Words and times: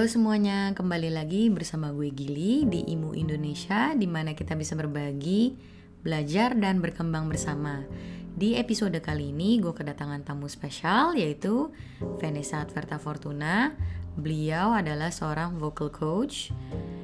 Halo 0.00 0.08
semuanya, 0.08 0.72
kembali 0.72 1.12
lagi 1.12 1.52
bersama 1.52 1.92
gue 1.92 2.08
Gili 2.08 2.64
di 2.64 2.88
IMU 2.88 3.12
Indonesia 3.12 3.92
di 3.92 4.08
mana 4.08 4.32
kita 4.32 4.56
bisa 4.56 4.72
berbagi, 4.72 5.60
belajar, 6.00 6.56
dan 6.56 6.80
berkembang 6.80 7.28
bersama. 7.28 7.84
Di 8.32 8.56
episode 8.56 8.96
kali 9.04 9.28
ini 9.28 9.60
gue 9.60 9.76
kedatangan 9.76 10.24
tamu 10.24 10.48
spesial 10.48 11.12
yaitu 11.20 11.68
Vanessa 12.16 12.64
Adverta 12.64 12.96
Fortuna. 12.96 13.76
Beliau 14.16 14.72
adalah 14.72 15.12
seorang 15.12 15.60
vocal 15.60 15.92
coach. 15.92 16.48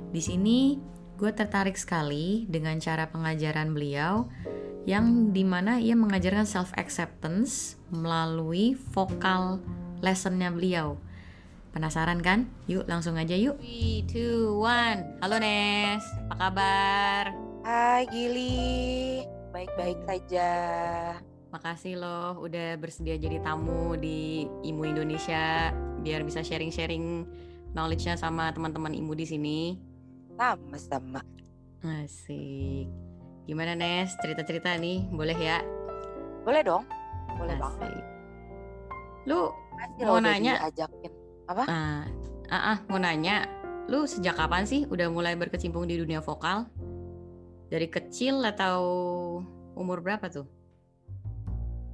Di 0.08 0.24
sini 0.24 0.80
gue 1.20 1.36
tertarik 1.36 1.76
sekali 1.76 2.48
dengan 2.48 2.80
cara 2.80 3.12
pengajaran 3.12 3.76
beliau 3.76 4.24
yang 4.88 5.36
di 5.36 5.44
mana 5.44 5.76
ia 5.84 5.92
mengajarkan 5.92 6.48
self 6.48 6.72
acceptance 6.80 7.76
melalui 7.92 8.72
vokal 8.72 9.60
lessonnya 10.00 10.48
beliau. 10.48 10.96
Penasaran 11.76 12.24
kan? 12.24 12.48
Yuk 12.72 12.88
langsung 12.88 13.20
aja 13.20 13.36
yuk. 13.36 13.60
3, 13.60 14.08
2, 14.08 14.64
1 14.64 15.20
Halo 15.20 15.36
Nes, 15.36 16.00
apa 16.24 16.48
kabar? 16.48 17.36
Hai 17.68 18.08
Gili, 18.08 19.20
baik-baik 19.52 20.00
saja. 20.08 20.50
Makasih 21.52 22.00
loh 22.00 22.40
udah 22.40 22.80
bersedia 22.80 23.20
jadi 23.20 23.44
tamu 23.44 23.92
di 23.92 24.48
IMU 24.64 24.88
Indonesia 24.88 25.68
biar 26.00 26.24
bisa 26.24 26.40
sharing-sharing 26.40 27.28
knowledge-nya 27.76 28.16
sama 28.16 28.48
teman-teman 28.56 28.96
IMU 28.96 29.12
di 29.12 29.28
sini. 29.28 29.76
Sama-sama. 30.40 31.20
Asik. 31.84 32.88
Gimana 33.44 33.76
Nes, 33.76 34.16
cerita-cerita 34.24 34.72
nih, 34.80 35.12
boleh 35.12 35.36
ya? 35.36 35.60
Boleh 36.40 36.64
dong, 36.64 36.88
boleh 37.36 37.52
Asik. 37.52 37.60
banget. 37.60 38.04
Lu 39.28 39.52
Makasih 39.76 40.08
Mau 40.08 40.24
nanya. 40.24 40.72
diajakin. 40.72 41.25
Apa? 41.46 41.64
Ah, 41.70 42.02
ah, 42.50 42.62
ah, 42.74 42.78
mau 42.90 42.98
nanya, 42.98 43.46
lu 43.86 44.02
sejak 44.06 44.34
kapan 44.34 44.66
sih 44.66 44.82
udah 44.90 45.06
mulai 45.06 45.38
berkecimpung 45.38 45.86
di 45.86 45.94
dunia 45.98 46.18
vokal? 46.18 46.66
Dari 47.70 47.86
kecil 47.86 48.42
atau 48.42 48.78
umur 49.78 50.02
berapa 50.02 50.26
tuh? 50.26 50.46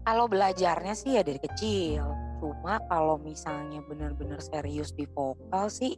Kalau 0.03 0.27
belajarnya 0.27 0.97
sih 0.97 1.17
ya 1.17 1.22
dari 1.22 1.39
kecil. 1.39 2.05
Cuma 2.42 2.83
kalau 2.91 3.22
misalnya 3.22 3.84
benar-benar 3.86 4.42
serius 4.42 4.91
di 4.91 5.06
vokal 5.06 5.70
sih, 5.70 5.94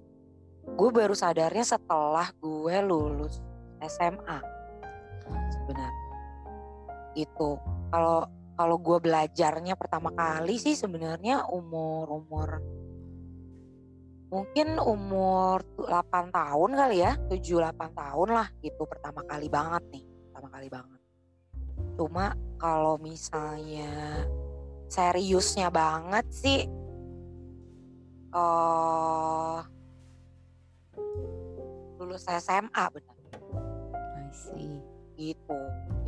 gue 0.66 0.90
baru 0.92 1.16
sadarnya 1.16 1.64
setelah 1.64 2.28
gue 2.36 2.76
lulus 2.84 3.40
SMA. 3.80 4.38
Sebenarnya 5.24 6.04
itu 7.14 7.50
kalau 7.88 8.26
kalau 8.54 8.76
gue 8.78 8.98
belajarnya 9.02 9.74
pertama 9.78 10.10
kali 10.14 10.58
sih 10.58 10.74
sebenarnya 10.74 11.46
umur 11.50 12.22
umur 12.22 12.62
mungkin 14.34 14.82
umur 14.82 15.62
8 15.78 16.34
tahun 16.34 16.70
kali 16.74 16.96
ya 17.06 17.14
7-8 17.30 17.94
tahun 17.94 18.28
lah 18.34 18.50
gitu 18.58 18.82
pertama 18.82 19.22
kali 19.30 19.46
banget 19.46 19.82
nih 19.94 20.02
pertama 20.02 20.48
kali 20.50 20.66
banget. 20.66 21.00
Cuma 21.94 22.34
kalau 22.58 22.98
misalnya 22.98 24.26
seriusnya 24.90 25.70
banget 25.70 26.26
sih 26.34 26.66
eh 28.34 29.60
lulus 32.02 32.26
SMA 32.26 32.84
benar 32.90 33.16
I 34.18 34.26
see. 34.34 34.82
gitu. 35.14 35.58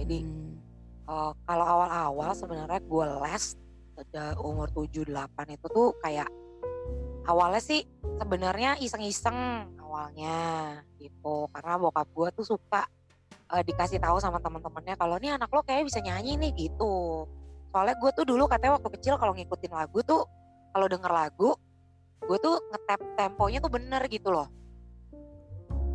Jadi 0.03 0.27
Hmm, 0.27 0.59
eh, 1.07 1.33
kalau 1.47 1.65
awal-awal 1.65 2.35
sebenarnya 2.35 2.83
gue 2.83 3.07
les 3.23 3.45
pada 3.95 4.35
umur 4.43 4.67
7-8 4.75 5.55
itu 5.55 5.67
tuh 5.71 5.95
kayak 6.03 6.27
awalnya 7.27 7.61
sih 7.61 7.83
sebenarnya 8.23 8.79
iseng-iseng 8.81 9.71
awalnya 9.83 10.81
gitu 10.97 11.51
karena 11.51 11.77
bokap 11.77 12.09
gue 12.15 12.29
tuh 12.43 12.47
suka 12.57 12.87
eh, 13.53 13.63
dikasih 13.67 13.99
tahu 13.99 14.23
sama 14.23 14.39
teman-temannya 14.39 14.95
kalau 14.95 15.19
nih 15.19 15.35
anak 15.35 15.51
lo 15.51 15.63
kayak 15.67 15.87
bisa 15.87 15.99
nyanyi 16.01 16.39
nih 16.39 16.53
gitu 16.55 17.27
soalnya 17.75 17.99
gue 17.99 18.11
tuh 18.15 18.25
dulu 18.25 18.49
katanya 18.49 18.79
waktu 18.81 18.89
kecil 18.97 19.15
kalau 19.21 19.35
ngikutin 19.37 19.73
lagu 19.75 19.99
tuh 20.07 20.23
kalau 20.73 20.87
denger 20.87 21.13
lagu 21.13 21.51
gue 22.25 22.39
tuh 22.41 22.57
ngetap 22.73 23.01
temponya 23.19 23.59
tuh 23.61 23.73
bener 23.75 24.03
gitu 24.09 24.33
loh 24.33 24.49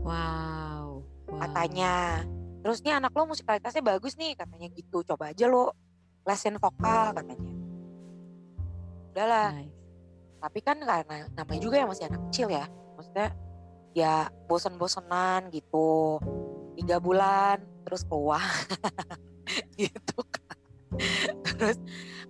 wow. 0.06 1.02
wow. 1.02 1.40
katanya 1.41 2.22
terus 2.62 2.86
nih 2.86 2.94
anak 3.02 3.09
lo 3.18 3.25
musikalitasnya 3.25 3.81
bagus 3.81 4.14
nih 4.20 4.38
katanya 4.38 4.70
gitu 4.70 5.02
coba 5.02 5.34
aja 5.34 5.50
lo 5.50 5.74
lesin 6.28 6.62
vokal 6.62 7.18
katanya 7.18 7.50
udahlah 9.12 9.50
Nice. 9.58 9.81
Tapi 10.41 10.59
kan 10.66 10.81
karena 10.81 11.29
namanya 11.38 11.62
juga 11.62 11.75
ya 11.78 11.85
masih 11.85 12.09
anak 12.09 12.22
kecil 12.34 12.47
ya. 12.50 12.66
Maksudnya 12.97 13.29
ya 13.94 14.16
bosen-bosenan 14.50 15.53
gitu. 15.53 16.18
Tiga 16.74 16.97
bulan 16.97 17.62
terus 17.85 18.02
keluar. 18.03 18.41
Gitu 19.75 20.19
kan. 20.31 20.56
Terus 21.44 21.78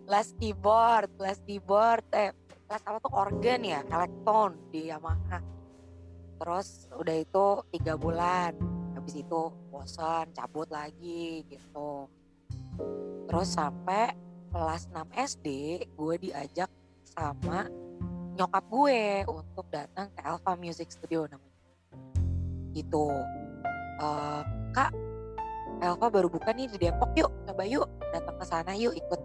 les 0.09 0.29
keyboard 0.41 1.11
les 1.21 1.37
keyboard 1.45 2.01
eh 2.09 2.33
les 2.65 2.81
apa 2.81 2.97
tuh 2.97 3.13
organ 3.13 3.61
ya 3.61 3.85
elektron 3.85 4.57
di 4.73 4.89
Yamaha. 4.89 5.37
Terus 6.41 6.89
udah 6.97 7.15
itu 7.21 7.47
tiga 7.69 7.93
bulan. 7.93 8.57
Habis 8.97 9.21
itu 9.21 9.41
bosan 9.69 10.33
cabut 10.33 10.67
lagi 10.73 11.45
gitu. 11.45 12.09
Terus 13.29 13.49
sampai 13.53 14.17
kelas 14.51 14.89
6 14.91 15.13
SD 15.15 15.47
gue 15.95 16.15
diajak 16.19 16.67
sama 17.05 17.69
nyokap 18.35 18.63
gue 18.71 19.01
untuk 19.27 19.65
datang 19.67 20.07
ke 20.15 20.21
Alpha 20.23 20.55
Music 20.55 20.87
Studio 20.91 21.27
namanya. 21.27 21.59
Gitu. 22.71 23.05
Eh, 24.01 24.41
kak 24.71 24.91
Alpha 25.81 26.07
baru 26.13 26.29
buka 26.29 26.53
nih 26.53 26.69
di 26.69 26.77
Depok 26.77 27.11
yuk 27.17 27.31
coba 27.49 27.63
yuk 27.65 27.89
datang 28.13 28.35
ke 28.37 28.45
sana 28.45 28.71
yuk 28.77 28.93
ikut. 28.95 29.21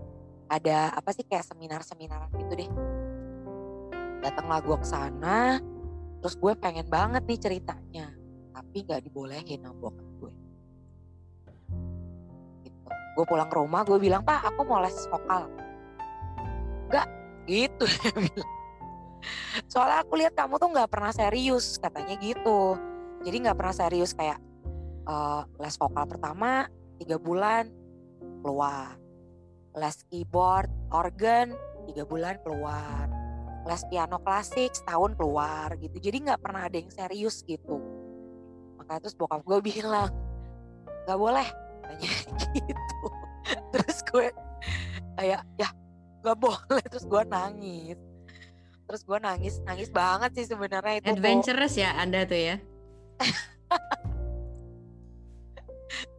Ada 0.47 0.95
apa 0.95 1.11
sih 1.11 1.27
kayak 1.27 1.47
seminar-seminar 1.47 2.33
gitu 2.35 2.53
deh. 2.55 2.71
Datanglah 4.25 4.61
gue 4.65 4.77
ke 4.81 4.89
sana 4.89 5.61
terus 6.25 6.35
gue 6.41 6.53
pengen 6.59 6.89
banget 6.89 7.23
nih 7.29 7.39
ceritanya 7.39 8.09
tapi 8.51 8.83
nggak 8.83 9.05
dibolehin 9.05 9.63
sama 9.63 9.77
bokap 9.79 10.09
gue. 10.19 10.33
Gitu. 12.67 12.89
gue 12.89 13.25
pulang 13.25 13.49
ke 13.49 13.57
rumah 13.57 13.81
gue 13.85 13.99
bilang 14.01 14.25
pak 14.25 14.49
aku 14.49 14.61
mau 14.65 14.81
les 14.81 14.97
vokal. 15.13 15.45
Enggak 16.89 17.07
gitu 17.47 17.87
soalnya 19.73 20.05
aku 20.05 20.15
lihat 20.19 20.35
kamu 20.37 20.61
tuh 20.61 20.71
nggak 20.73 20.91
pernah 20.91 21.13
serius 21.13 21.79
katanya 21.81 22.15
gitu. 22.21 22.77
Jadi 23.25 23.37
nggak 23.47 23.57
pernah 23.59 23.75
serius 23.75 24.13
kayak 24.15 24.39
eh, 25.07 25.43
les 25.61 25.77
vokal 25.77 26.05
pertama 26.07 26.69
tiga 27.01 27.17
bulan 27.19 27.71
keluar. 28.43 28.97
Les 29.77 29.97
keyboard 30.09 30.71
organ 30.93 31.53
tiga 31.91 32.05
bulan 32.07 32.39
keluar. 32.43 33.07
Les 33.67 33.83
piano 33.91 34.23
klasik 34.23 34.73
setahun 34.73 35.19
keluar 35.19 35.75
gitu. 35.81 35.97
Jadi 35.99 36.17
nggak 36.31 36.41
pernah 36.41 36.71
ada 36.71 36.77
yang 36.79 36.91
serius 36.93 37.43
gitu. 37.43 37.83
Makanya 38.79 39.01
terus 39.03 39.17
bokap 39.19 39.43
gue 39.43 39.59
bilang 39.65 40.11
nggak 41.07 41.19
boleh. 41.19 41.49
Katanya 41.83 42.11
gitu. 42.57 43.01
Terus 43.75 43.99
gue 44.07 44.27
kayak 45.19 45.43
ya 45.59 45.69
nggak 46.23 46.39
boleh. 46.39 46.85
Terus 46.87 47.05
gue 47.05 47.23
nangis 47.27 47.99
terus 48.87 49.03
gue 49.03 49.19
nangis 49.19 49.59
nangis 49.63 49.91
banget 49.91 50.31
sih 50.35 50.47
sebenarnya 50.47 50.95
itu. 51.01 51.09
Adventurous 51.11 51.75
ya 51.75 51.91
Anda 51.95 52.23
tuh 52.23 52.39
ya? 52.39 52.57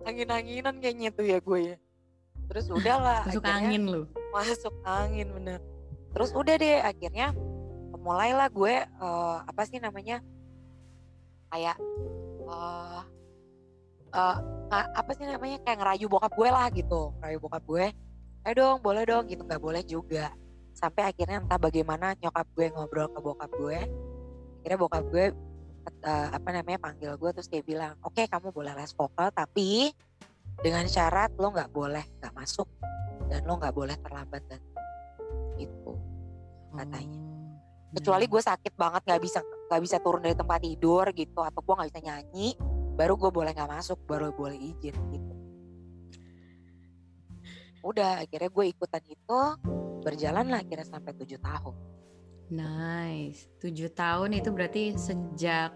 angin-anginan 0.03 0.79
kayaknya 0.79 1.09
tuh 1.11 1.25
ya 1.25 1.38
gue 1.38 1.59
ya 1.66 1.78
terus 2.47 2.67
udahlah 2.69 3.23
Masuk 3.28 3.44
akhirnya 3.44 3.67
angin 3.67 3.83
lu. 3.85 4.01
masuk 4.31 4.73
angin 4.84 5.28
bener 5.31 5.59
terus 6.11 6.31
udah 6.31 6.55
deh 6.55 6.79
akhirnya 6.79 7.35
mulailah 7.97 8.47
gue 8.47 8.75
eh, 8.87 9.37
apa 9.43 9.61
sih 9.67 9.78
namanya 9.78 10.23
kayak 11.52 11.75
eh 12.47 13.02
eh, 14.09 14.37
nga- 14.67 14.91
apa 14.96 15.11
sih 15.11 15.28
namanya 15.28 15.59
kayak 15.61 15.78
ngerayu 15.84 16.08
bokap 16.08 16.31
gue 16.31 16.47
lah 16.47 16.67
gitu 16.72 17.11
ngerayu 17.20 17.37
bokap 17.37 17.63
gue 17.63 17.85
ayo 18.47 18.53
dong 18.55 18.78
boleh 18.79 19.03
dong 19.03 19.28
gitu 19.28 19.43
nggak 19.43 19.59
boleh 19.59 19.84
juga 19.84 20.31
sampai 20.78 21.09
akhirnya 21.09 21.41
entah 21.41 21.58
bagaimana 21.58 22.14
nyokap 22.22 22.46
gue 22.53 22.70
ngobrol 22.70 23.09
ke 23.09 23.20
bokap 23.20 23.52
gue 23.58 23.79
akhirnya 24.62 24.78
bokap 24.78 25.03
gue 25.09 25.26
eh, 26.06 26.28
apa 26.29 26.50
namanya 26.53 26.78
panggil 26.78 27.18
gue 27.18 27.29
terus 27.34 27.50
dia 27.50 27.66
bilang 27.66 27.97
oke 28.06 28.22
kamu 28.29 28.53
boleh 28.53 28.78
les 28.78 28.94
vokal 28.94 29.34
tapi 29.34 29.90
dengan 30.62 30.85
syarat 30.85 31.34
lo 31.41 31.50
nggak 31.50 31.74
boleh 31.74 32.06
nggak 32.22 32.34
masuk 32.38 32.70
dan 33.26 33.41
lo 33.50 33.58
nggak 33.58 33.74
boleh 33.74 33.97
terlambat 33.97 34.46
dan 34.46 34.62
itu 35.58 35.97
Katanya. 36.78 37.18
Oh, 37.18 37.97
kecuali 37.97 38.26
nice. 38.30 38.34
gue 38.38 38.41
sakit 38.46 38.73
banget 38.78 39.02
nggak 39.09 39.22
bisa 39.23 39.40
nggak 39.41 39.82
bisa 39.82 39.97
turun 39.97 40.22
dari 40.22 40.35
tempat 40.38 40.59
tidur 40.62 41.06
gitu 41.18 41.40
atau 41.41 41.59
gue 41.66 41.73
nggak 41.73 41.90
bisa 41.90 42.02
nyanyi 42.06 42.47
baru 42.94 43.18
gue 43.18 43.32
boleh 43.34 43.52
nggak 43.58 43.72
masuk 43.72 43.97
baru 44.06 44.30
boleh 44.30 44.58
izin 44.58 44.94
gitu 44.94 45.34
udah 47.82 48.22
akhirnya 48.22 48.52
gue 48.52 48.66
ikutan 48.68 49.03
itu 49.08 49.40
berjalan 50.08 50.48
lah 50.48 50.64
akhirnya 50.64 50.88
sampai 50.88 51.12
tujuh 51.12 51.40
tahun 51.44 51.76
Nice. 52.48 53.52
Tujuh 53.59 53.92
tahun 53.92 54.40
itu 54.40 54.50
berarti 54.56 54.96
sejak 54.96 55.76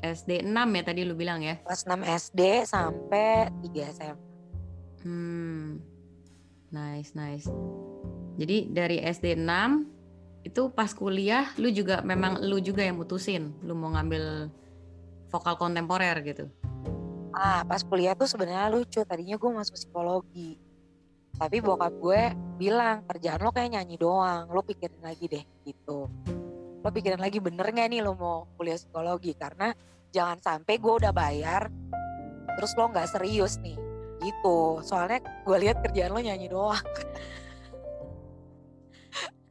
SD 0.00 0.48
6 0.48 0.52
ya 0.52 0.82
tadi 0.84 1.04
lu 1.04 1.12
bilang 1.12 1.44
ya? 1.44 1.60
Kelas 1.60 1.84
6 1.84 2.00
SD 2.04 2.40
sampai 2.64 3.52
3 3.60 3.92
SMA. 3.92 4.16
Hmm. 5.04 5.80
Nice, 6.72 7.12
nice. 7.12 7.46
Jadi 8.40 8.72
dari 8.72 9.00
SD 9.00 9.36
6 9.36 10.48
itu 10.48 10.62
pas 10.72 10.88
kuliah 10.94 11.52
lu 11.58 11.68
juga 11.68 12.00
memang 12.06 12.38
lu 12.38 12.62
juga 12.62 12.86
yang 12.86 13.02
mutusin 13.02 13.50
lu 13.66 13.74
mau 13.74 13.90
ngambil 13.92 14.46
vokal 15.28 15.58
kontemporer 15.58 16.16
gitu. 16.24 16.48
Ah, 17.36 17.60
pas 17.68 17.84
kuliah 17.84 18.16
tuh 18.16 18.24
sebenarnya 18.24 18.72
lucu. 18.72 19.04
Tadinya 19.04 19.36
gue 19.36 19.50
masuk 19.52 19.76
psikologi. 19.76 20.56
Tapi 21.36 21.60
bokap 21.60 21.92
gue 22.00 22.22
bilang 22.56 23.04
kerjaan 23.04 23.44
lo 23.44 23.52
kayak 23.52 23.76
nyanyi 23.76 23.96
doang. 24.00 24.48
Lo 24.48 24.64
pikirin 24.64 25.04
lagi 25.04 25.28
deh 25.28 25.44
gitu. 25.68 26.08
Lo 26.80 26.88
pikirin 26.88 27.20
lagi 27.20 27.38
bener 27.44 27.68
gak 27.68 27.88
nih 27.92 28.00
lo 28.00 28.16
mau 28.16 28.48
kuliah 28.56 28.80
psikologi? 28.80 29.36
Karena 29.36 29.72
jangan 30.10 30.40
sampai 30.40 30.80
gue 30.80 30.92
udah 31.04 31.12
bayar 31.12 31.68
terus 32.56 32.72
lo 32.72 32.88
nggak 32.88 33.12
serius 33.12 33.60
nih 33.60 33.76
gitu. 34.24 34.80
Soalnya 34.80 35.20
gue 35.44 35.56
lihat 35.60 35.84
kerjaan 35.84 36.16
lo 36.16 36.20
nyanyi 36.24 36.48
doang. 36.48 36.80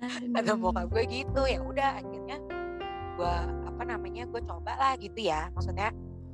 Ada 0.37 0.57
bokap 0.57 0.89
gue 0.89 1.03
gitu 1.05 1.41
ya 1.45 1.61
udah 1.61 2.01
akhirnya 2.01 2.37
gue 3.15 3.35
apa 3.63 3.83
namanya 3.87 4.27
gue 4.27 4.41
coba 4.43 4.75
lah 4.75 4.93
gitu 4.99 5.15
ya 5.23 5.47
maksudnya 5.55 5.89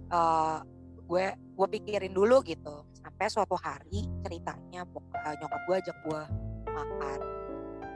uh, 0.09 0.65
gue 1.05 1.25
gue 1.61 1.77
pikirin 1.77 2.09
dulu 2.09 2.41
gitu. 2.41 2.81
Sampai 2.97 3.29
suatu 3.29 3.53
hari 3.53 4.09
ceritanya 4.25 4.81
uh, 4.81 5.35
nyokap 5.37 5.61
gue 5.69 5.75
ajak 5.77 5.97
gue 6.09 6.21
makan 6.65 7.19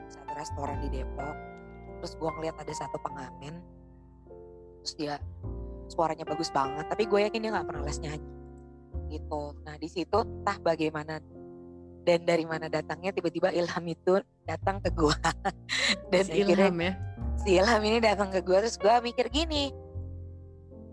satu 0.06 0.32
restoran 0.38 0.78
di 0.86 0.88
Depok. 0.94 1.34
Terus 1.98 2.12
gue 2.14 2.30
ngeliat 2.30 2.56
ada 2.62 2.70
satu 2.70 3.02
pengamen. 3.02 3.58
Terus 4.86 4.94
dia 4.94 5.14
suaranya 5.90 6.22
bagus 6.26 6.50
banget 6.50 6.86
tapi 6.86 7.06
gue 7.10 7.26
yakin 7.26 7.42
dia 7.42 7.50
nggak 7.54 7.66
pernah 7.66 7.82
les 7.82 7.98
nyanyi 7.98 8.30
gitu. 9.10 9.42
Nah 9.66 9.74
di 9.82 9.88
situ 9.90 10.18
entah 10.22 10.58
bagaimana 10.62 11.18
dan 12.06 12.22
dari 12.22 12.46
mana 12.46 12.70
datangnya 12.70 13.10
tiba-tiba 13.10 13.50
ilham 13.50 13.82
itu 13.90 14.22
datang 14.46 14.78
ke 14.78 14.94
gue 14.94 15.10
dan 16.14 16.22
si 16.22 16.38
ilham 16.38 16.78
ya? 16.78 16.94
si 17.42 17.58
ilham 17.58 17.82
ini 17.82 17.98
datang 17.98 18.30
ke 18.30 18.46
gue 18.46 18.62
terus 18.62 18.78
gue 18.78 18.94
mikir 19.02 19.26
gini 19.26 19.74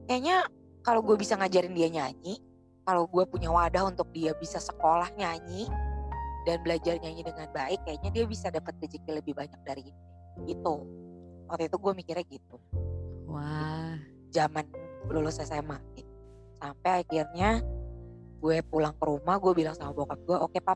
kayaknya 0.10 0.50
kalau 0.84 1.00
gue 1.00 1.16
bisa 1.16 1.40
ngajarin 1.40 1.72
dia 1.72 1.90
nyanyi, 1.90 2.44
kalau 2.84 3.08
gue 3.08 3.24
punya 3.28 3.48
wadah 3.48 3.88
untuk 3.88 4.12
dia 4.12 4.36
bisa 4.36 4.60
sekolah 4.60 5.12
nyanyi 5.16 5.68
dan 6.44 6.60
belajar 6.60 7.00
nyanyi 7.00 7.24
dengan 7.24 7.48
baik, 7.56 7.80
kayaknya 7.88 8.12
dia 8.12 8.24
bisa 8.28 8.52
dapat 8.52 8.76
rezeki 8.84 9.24
lebih 9.24 9.34
banyak 9.36 9.60
dari 9.64 9.88
ini. 9.88 10.02
Itu. 10.52 10.84
Waktu 11.48 11.72
itu 11.72 11.78
gue 11.80 11.92
mikirnya 11.96 12.26
gitu. 12.28 12.56
Wah. 13.32 13.96
Zaman 14.36 14.68
lulus 15.08 15.40
SMA. 15.40 15.80
Gitu. 15.96 16.12
Sampai 16.60 17.04
akhirnya 17.04 17.64
gue 18.44 18.60
pulang 18.68 18.92
ke 19.00 19.04
rumah, 19.08 19.40
gue 19.40 19.54
bilang 19.56 19.72
sama 19.72 19.96
bokap 19.96 20.20
gue, 20.28 20.36
oke 20.36 20.52
okay, 20.52 20.60
pap, 20.60 20.76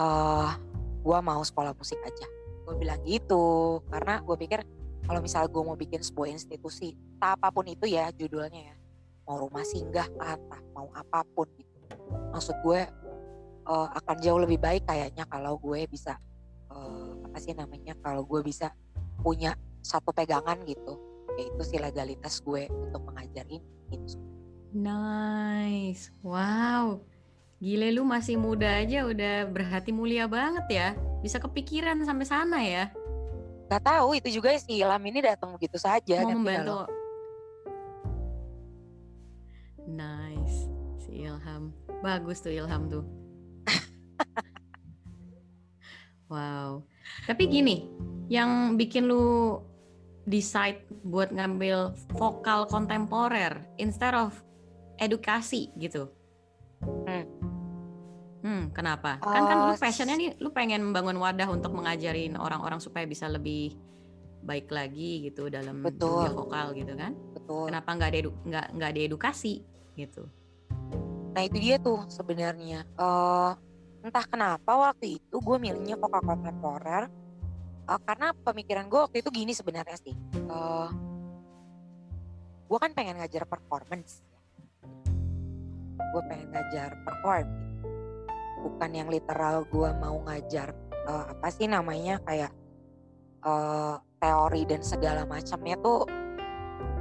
uh, 0.00 0.56
gue 1.04 1.18
mau 1.20 1.44
sekolah 1.44 1.76
musik 1.76 2.00
aja. 2.00 2.24
Gue 2.64 2.80
bilang 2.80 3.04
gitu, 3.04 3.84
karena 3.92 4.24
gue 4.24 4.36
pikir 4.40 4.64
kalau 5.04 5.20
misalnya 5.20 5.52
gue 5.52 5.60
mau 5.60 5.76
bikin 5.76 6.00
sebuah 6.00 6.32
institusi, 6.32 6.96
apa 7.20 7.52
pun 7.52 7.68
itu 7.68 7.84
ya 7.84 8.08
judulnya 8.16 8.72
ya, 8.72 8.73
mau 9.24 9.40
rumah 9.40 9.64
singgah 9.64 10.08
entah 10.20 10.62
mau 10.76 10.88
apa 10.92 11.24
pun 11.32 11.48
gitu 11.56 11.74
maksud 12.32 12.56
gue 12.60 12.80
uh, 13.68 13.88
akan 13.98 14.16
jauh 14.20 14.40
lebih 14.40 14.60
baik 14.60 14.84
kayaknya 14.84 15.24
kalau 15.26 15.56
gue 15.58 15.88
bisa 15.88 16.16
uh, 16.70 17.12
apa 17.24 17.38
sih 17.40 17.56
namanya 17.56 17.96
kalau 18.04 18.24
gue 18.24 18.40
bisa 18.44 18.72
punya 19.24 19.56
satu 19.80 20.12
pegangan 20.12 20.60
gitu 20.68 21.00
yaitu 21.34 21.62
si 21.66 21.76
legalitas 21.80 22.38
gue 22.44 22.68
untuk 22.70 23.02
mengajarin 23.08 23.62
gitu 23.90 24.20
nice 24.74 26.12
wow 26.22 27.00
Gile 27.64 27.96
lu 27.96 28.04
masih 28.04 28.36
muda 28.36 28.68
aja 28.76 29.08
udah 29.08 29.48
berhati 29.48 29.88
mulia 29.88 30.28
banget 30.28 30.68
ya. 30.68 30.88
Bisa 31.24 31.40
kepikiran 31.40 31.96
sampai 32.04 32.26
sana 32.28 32.60
ya. 32.60 32.92
Gak 33.72 33.80
tahu 33.88 34.20
itu 34.20 34.28
juga 34.28 34.52
si 34.60 34.84
Ilham 34.84 35.00
ini 35.08 35.24
datang 35.24 35.56
begitu 35.56 35.80
saja. 35.80 36.20
Mau 36.28 36.36
membantu 36.36 36.84
Nice, 39.84 40.68
si 41.00 41.24
Ilham. 41.24 41.72
Bagus 42.00 42.40
tuh 42.40 42.52
Ilham 42.52 42.88
tuh. 42.88 43.04
wow. 46.32 46.80
Tapi 47.28 47.42
gini, 47.48 47.88
yang 48.32 48.80
bikin 48.80 49.04
lu 49.04 49.60
decide 50.24 50.88
buat 51.04 51.28
ngambil 51.28 51.92
vokal 52.16 52.64
kontemporer 52.68 53.68
instead 53.76 54.16
of 54.16 54.32
edukasi 54.96 55.68
gitu. 55.76 56.08
Hmm. 56.84 57.24
Hmm, 58.44 58.68
kenapa? 58.76 59.16
Uh, 59.24 59.32
kan 59.32 59.42
kan 59.48 59.56
lu 59.72 59.74
passionnya 59.80 60.16
nih, 60.20 60.30
lu 60.36 60.52
pengen 60.52 60.84
membangun 60.84 61.16
wadah 61.16 61.48
untuk 61.48 61.72
mengajarin 61.72 62.36
orang-orang 62.36 62.76
supaya 62.76 63.08
bisa 63.08 63.24
lebih 63.24 63.72
baik 64.44 64.68
lagi 64.68 65.24
gitu 65.24 65.48
dalam 65.48 65.80
dunia 65.80 66.32
vokal 66.32 66.76
gitu 66.76 66.92
kan? 66.92 67.16
Betul. 67.32 67.72
Kenapa 67.72 67.88
nggak 67.96 68.10
ada 68.12 68.18
nggak 68.28 68.66
nggak 68.76 68.90
ada 68.92 69.00
edukasi? 69.00 69.64
Gitu. 69.94 70.26
Nah 71.34 71.42
itu 71.42 71.58
dia 71.58 71.76
tuh 71.82 72.06
sebenarnya. 72.06 72.86
Uh, 72.94 73.58
entah 74.04 74.22
kenapa 74.28 74.70
waktu 74.76 75.18
itu 75.18 75.36
gue 75.40 75.56
milihnya 75.56 75.96
vokal 75.96 76.20
kontemporer 76.20 77.08
uh, 77.88 78.00
karena 78.04 78.36
pemikiran 78.44 78.86
gue 78.86 79.00
waktu 79.00 79.24
itu 79.24 79.30
gini 79.34 79.52
sebenarnya 79.56 79.98
sih. 79.98 80.14
Uh, 80.46 80.90
gue 82.70 82.78
kan 82.78 82.94
pengen 82.94 83.18
ngajar 83.18 83.48
performance. 83.48 84.22
Gue 85.98 86.22
pengen 86.30 86.54
ngajar 86.54 86.94
perform. 87.02 87.46
Bukan 88.64 88.90
yang 88.94 89.08
literal 89.10 89.66
gue 89.68 89.90
mau 89.98 90.22
ngajar 90.24 90.72
uh, 91.04 91.34
apa 91.34 91.48
sih 91.52 91.68
namanya 91.68 92.22
kayak 92.24 92.52
uh, 93.44 94.00
teori 94.22 94.64
dan 94.64 94.80
segala 94.80 95.28
macamnya 95.28 95.76
tuh 95.82 96.08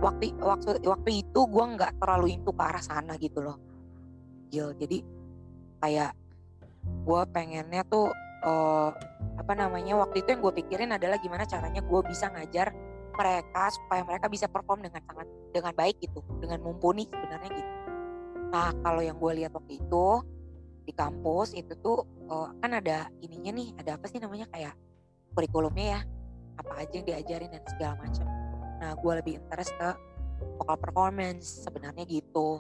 waktu 0.04 0.36
waktu 0.36 0.84
waktu 0.84 1.10
itu 1.24 1.40
gue 1.48 1.66
nggak 1.80 2.04
terlalu 2.04 2.36
into 2.36 2.52
ke 2.52 2.64
arah 2.64 2.84
sana 2.84 3.16
gitu 3.16 3.40
loh. 3.40 3.58
Gil 4.52 4.76
jadi 4.76 5.00
kayak 5.80 6.12
gue 6.84 7.22
pengennya 7.32 7.88
tuh 7.88 8.12
uh, 8.44 8.92
apa 9.40 9.54
namanya 9.56 9.96
waktu 9.96 10.20
itu 10.20 10.36
yang 10.36 10.42
gue 10.44 10.54
pikirin 10.60 10.92
adalah 10.92 11.16
gimana 11.24 11.48
caranya 11.48 11.80
gue 11.80 12.02
bisa 12.04 12.28
ngajar 12.36 12.76
mereka 13.16 13.64
supaya 13.72 14.04
mereka 14.04 14.28
bisa 14.28 14.52
perform 14.52 14.84
dengan 14.84 15.00
sangat 15.08 15.28
dengan 15.56 15.72
baik 15.72 16.04
gitu 16.04 16.20
dengan 16.44 16.60
mumpuni 16.60 17.08
sebenarnya 17.08 17.50
gitu. 17.56 17.72
Nah 18.52 18.76
kalau 18.84 19.00
yang 19.00 19.16
gue 19.16 19.32
lihat 19.40 19.56
waktu 19.56 19.80
itu 19.80 20.08
di 20.84 20.92
kampus 20.92 21.56
itu 21.56 21.80
tuh 21.80 22.04
uh, 22.28 22.52
kan 22.60 22.76
ada 22.76 23.08
ininya 23.24 23.56
nih 23.56 23.72
ada 23.80 23.96
apa 23.96 24.06
sih 24.12 24.20
namanya 24.20 24.52
kayak 24.52 24.76
kurikulumnya 25.32 25.86
ya 25.96 26.02
apa 26.60 26.72
aja 26.84 26.94
yang 27.00 27.08
diajarin 27.08 27.50
dan 27.56 27.64
segala 27.72 27.96
macam 28.04 28.43
Nah, 28.84 29.00
gue 29.00 29.14
lebih 29.24 29.40
interest 29.40 29.72
ke 29.80 29.90
vocal 30.60 30.76
performance 30.76 31.64
sebenarnya 31.64 32.04
gitu. 32.04 32.60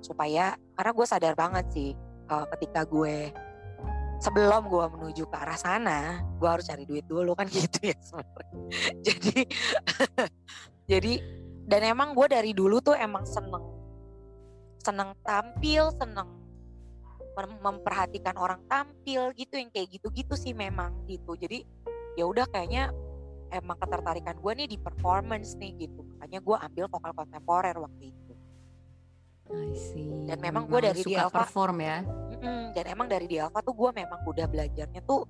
Supaya 0.00 0.56
karena 0.72 0.92
gue 0.96 1.06
sadar 1.06 1.36
banget 1.36 1.68
sih 1.76 1.92
uh, 2.32 2.48
ketika 2.56 2.88
gue 2.88 3.28
sebelum 4.24 4.72
gue 4.72 4.84
menuju 4.96 5.28
ke 5.28 5.36
arah 5.36 5.60
sana, 5.60 6.24
gue 6.40 6.48
harus 6.48 6.64
cari 6.64 6.88
duit 6.88 7.04
dulu 7.04 7.36
kan 7.36 7.44
gitu 7.52 7.92
ya 7.92 7.96
jadi 9.04 9.44
jadi 10.90 11.12
dan 11.68 11.80
emang 11.84 12.16
gue 12.16 12.26
dari 12.32 12.56
dulu 12.56 12.80
tuh 12.80 12.96
emang 12.96 13.28
seneng 13.28 13.80
seneng 14.80 15.12
tampil, 15.20 15.92
seneng 15.92 16.40
memperhatikan 17.60 18.36
orang 18.36 18.60
tampil 18.68 19.32
gitu 19.32 19.56
yang 19.56 19.72
kayak 19.72 19.88
gitu-gitu 19.96 20.34
sih 20.36 20.52
memang 20.52 21.04
gitu. 21.08 21.36
Jadi 21.36 21.64
ya 22.18 22.26
udah 22.28 22.44
kayaknya 22.52 22.92
emang 23.50 23.76
ketertarikan 23.76 24.38
gue 24.38 24.52
nih 24.64 24.68
di 24.70 24.78
performance 24.78 25.58
nih 25.58 25.86
gitu. 25.86 26.00
Makanya 26.16 26.38
gue 26.40 26.56
ambil 26.56 26.84
vokal 26.86 27.12
kontemporer 27.12 27.76
waktu 27.76 28.04
itu. 28.14 28.34
I 29.50 29.74
see. 29.74 30.06
dan 30.30 30.38
memang 30.38 30.70
gue 30.70 30.78
dari 30.78 31.02
di 31.02 31.18
Alpha 31.18 31.42
perform 31.42 31.82
ya? 31.82 32.06
Mm, 32.38 32.70
dan 32.70 32.84
emang 32.86 33.10
dari 33.10 33.26
di 33.26 33.42
Alpha 33.42 33.58
tuh 33.66 33.74
gue 33.74 33.90
memang 33.90 34.22
udah 34.22 34.46
belajarnya 34.46 35.02
tuh 35.02 35.26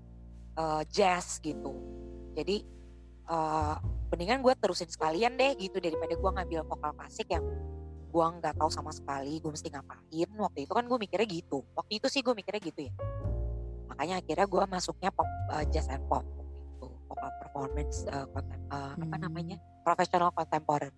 uh, 0.60 0.84
jazz 0.92 1.40
gitu. 1.40 1.72
Jadi 2.36 2.60
uh, 3.32 3.80
mendingan 4.12 4.44
gue 4.44 4.52
terusin 4.60 4.92
sekalian 4.92 5.40
deh 5.40 5.56
gitu 5.56 5.80
daripada 5.80 6.12
gue 6.12 6.30
ngambil 6.36 6.60
vokal 6.68 6.92
klasik 7.00 7.32
yang 7.32 7.48
gue 8.10 8.26
nggak 8.42 8.58
tahu 8.60 8.68
sama 8.68 8.92
sekali 8.92 9.40
gue 9.40 9.48
mesti 9.48 9.72
ngapain. 9.72 10.28
Waktu 10.36 10.68
itu 10.68 10.72
kan 10.76 10.84
gue 10.84 10.98
mikirnya 11.00 11.28
gitu. 11.30 11.64
Waktu 11.72 11.92
itu 11.96 12.06
sih 12.12 12.20
gue 12.20 12.36
mikirnya 12.36 12.60
gitu 12.60 12.80
ya. 12.92 12.92
Makanya 13.88 14.20
akhirnya 14.20 14.46
gue 14.46 14.62
masuknya 14.68 15.10
pop 15.16 15.28
uh, 15.48 15.64
jazz 15.72 15.88
and 15.88 16.04
pop 16.12 16.28
performance 17.14 18.06
uh, 18.10 18.26
kontem, 18.30 18.60
uh, 18.70 18.94
hmm. 18.94 19.04
apa 19.08 19.16
namanya 19.18 19.56
profesional 19.82 20.30
kontemporer. 20.34 20.92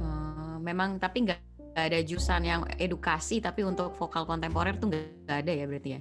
Uh, 0.00 0.56
memang 0.60 0.98
tapi 0.98 1.26
nggak 1.28 1.40
ada 1.76 1.98
jurusan 2.00 2.42
yang 2.42 2.62
edukasi 2.80 3.38
tapi 3.38 3.60
untuk 3.62 3.92
vokal 3.94 4.24
kontemporer 4.24 4.80
tuh 4.80 4.88
nggak 4.90 5.38
ada 5.44 5.52
ya 5.52 5.64
berarti 5.68 5.90
ya? 5.96 6.00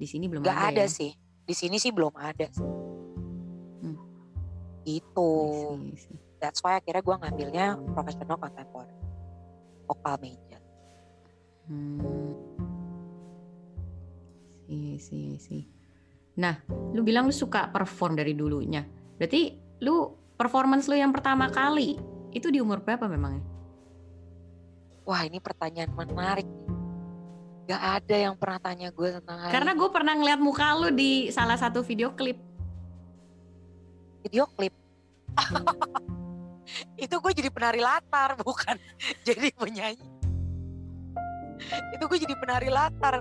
Di 0.00 0.06
sini 0.08 0.26
belum 0.26 0.42
gak 0.42 0.56
ada. 0.56 0.82
ada 0.82 0.84
ya? 0.84 0.90
sih. 0.90 1.12
Di 1.42 1.54
sini 1.54 1.76
sih 1.78 1.94
belum 1.94 2.14
ada. 2.16 2.48
Hmm. 3.82 3.98
I 4.82 4.98
see, 4.98 5.14
I 5.14 5.94
see. 5.94 6.22
that's 6.42 6.58
why 6.58 6.82
akhirnya 6.82 7.06
gue 7.06 7.16
ngambilnya 7.22 7.66
professional 7.94 8.34
contemporary 8.34 8.98
vokal 9.86 10.18
major 10.18 10.58
Hmm. 11.62 12.34
I 14.66 14.98
see, 14.98 15.30
I 15.30 15.38
see. 15.38 15.71
Nah, 16.32 16.54
lu 16.96 17.04
bilang 17.04 17.28
lu 17.28 17.34
suka 17.34 17.68
perform 17.68 18.16
dari 18.16 18.32
dulunya. 18.32 18.84
Berarti 19.20 19.52
lu 19.84 20.08
performance 20.36 20.88
lu 20.88 20.96
yang 20.96 21.12
pertama 21.12 21.52
kali 21.52 22.00
itu 22.32 22.48
di 22.48 22.58
umur 22.58 22.80
berapa 22.80 23.04
memangnya? 23.06 23.52
wah 25.02 25.22
ini 25.26 25.42
pertanyaan 25.42 25.90
menarik 25.94 26.46
Gak 27.62 28.02
ada 28.02 28.16
yang 28.18 28.34
pernah 28.34 28.58
tanya 28.58 28.88
gue 28.90 29.08
tentang 29.22 29.38
hal 29.38 29.50
Karena 29.54 29.72
gue 29.78 29.88
pernah 29.90 30.14
ngeliat 30.18 30.40
muka 30.42 30.66
lu 30.74 30.90
di 30.90 31.30
salah 31.30 31.54
satu 31.54 31.78
video 31.86 32.10
klip. 32.10 32.38
video 34.22 34.46
klip 34.54 34.74
itu 37.04 37.10
gue 37.10 37.32
jadi 37.34 37.50
penari 37.50 37.82
latar 37.82 38.38
bukan 38.38 38.78
jadi 39.26 39.50
penyanyi 39.58 40.06
itu 41.94 42.04
gue 42.06 42.18
jadi 42.22 42.34
penari 42.38 42.70
latar 42.70 43.18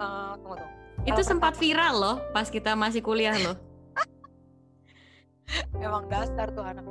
Eh, 0.00 0.32
tunggu 0.40 0.56
tunggu 0.56 0.79
Itu 1.08 1.20
sempat 1.24 1.56
viral 1.56 1.94
loh 1.96 2.16
pas 2.30 2.46
kita 2.48 2.76
masih 2.76 3.00
kuliah 3.00 3.34
loh. 3.40 3.56
emang 5.84 6.06
dasar 6.06 6.52
tuh 6.54 6.62
anak 6.62 6.84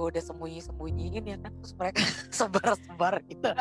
gue 0.00 0.16
udah 0.16 0.24
sembunyi 0.24 0.64
sembunyiin 0.64 1.24
ya 1.28 1.36
kan 1.36 1.52
terus 1.60 1.76
mereka 1.76 2.00
sebar 2.38 2.72
sebar 2.80 3.14
gitu. 3.28 3.50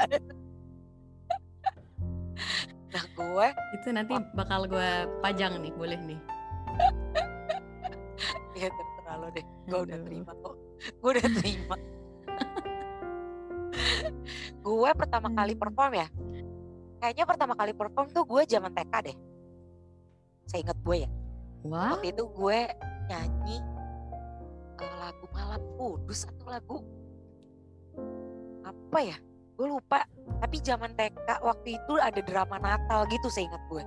Nah 2.89 3.05
gue 3.13 3.47
Itu 3.77 3.93
nanti 3.93 4.17
bakal 4.33 4.65
gue 4.65 5.05
pajang 5.21 5.61
nih, 5.61 5.69
boleh 5.77 5.99
nih. 6.09 6.17
ya 8.57 8.65
terserah 8.65 9.15
lo 9.21 9.27
deh. 9.29 9.45
Gue 9.69 9.79
udah 9.85 9.97
terima 10.01 10.31
kok. 10.33 10.55
Gue 10.97 11.09
udah 11.13 11.27
terima. 11.37 11.75
Gue 14.63 14.89
pertama 14.97 15.27
kali 15.29 15.53
Hmm. 15.53 15.61
perform 15.61 15.91
ya 15.99 16.07
kayaknya 16.99 17.25
pertama 17.25 17.53
kali 17.55 17.71
perform 17.71 18.07
tuh 18.11 18.23
gue 18.23 18.41
zaman 18.45 18.71
TK 18.71 18.93
deh. 19.07 19.17
Saya 20.45 20.59
inget 20.63 20.79
gue 20.83 20.97
ya. 21.07 21.09
Wah, 21.63 21.95
waktu 21.95 22.15
itu 22.15 22.23
gue 22.23 22.59
nyanyi 23.09 23.57
eh, 24.79 24.93
lagu 24.95 25.25
malam 25.35 25.59
kudus 25.75 26.23
atau 26.23 26.47
lagu 26.47 26.77
apa 28.63 28.99
ya? 29.03 29.17
Gue 29.55 29.67
lupa. 29.67 30.07
Tapi 30.39 30.55
zaman 30.63 30.95
TK 30.95 31.43
waktu 31.43 31.75
itu 31.75 31.93
ada 31.99 32.21
drama 32.23 32.55
Natal 32.57 33.03
gitu 33.07 33.27
saya 33.27 33.47
ingat 33.51 33.63
gue. 33.67 33.83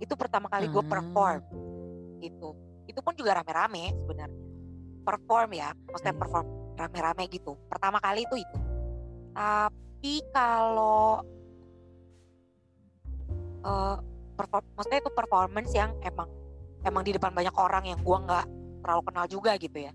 Itu 0.00 0.16
pertama 0.16 0.48
kali 0.48 0.68
gue 0.68 0.80
Ah. 0.80 0.88
perform 0.88 1.40
gitu. 2.20 2.56
Itu 2.88 3.00
pun 3.00 3.12
juga 3.16 3.40
rame-rame 3.40 3.92
sebenarnya. 3.94 4.40
Perform 5.00 5.48
ya 5.56 5.68
maksudnya 5.88 6.12
Iya. 6.12 6.20
perform 6.20 6.46
rame-rame 6.76 7.24
gitu. 7.28 7.52
Pertama 7.68 7.98
kali 8.00 8.24
itu 8.24 8.36
itu. 8.36 8.58
Tapi 9.32 9.89
kalau 10.32 11.20
eh 13.60 13.96
perform, 14.36 14.64
maksudnya 14.72 15.00
itu 15.04 15.12
performance 15.12 15.72
yang 15.76 15.92
emang 16.00 16.28
emang 16.80 17.04
di 17.04 17.12
depan 17.12 17.36
banyak 17.36 17.52
orang 17.60 17.84
yang 17.92 18.00
gua 18.00 18.24
nggak 18.24 18.46
terlalu 18.80 19.02
kenal 19.12 19.26
juga 19.28 19.52
gitu 19.60 19.78
ya. 19.84 19.92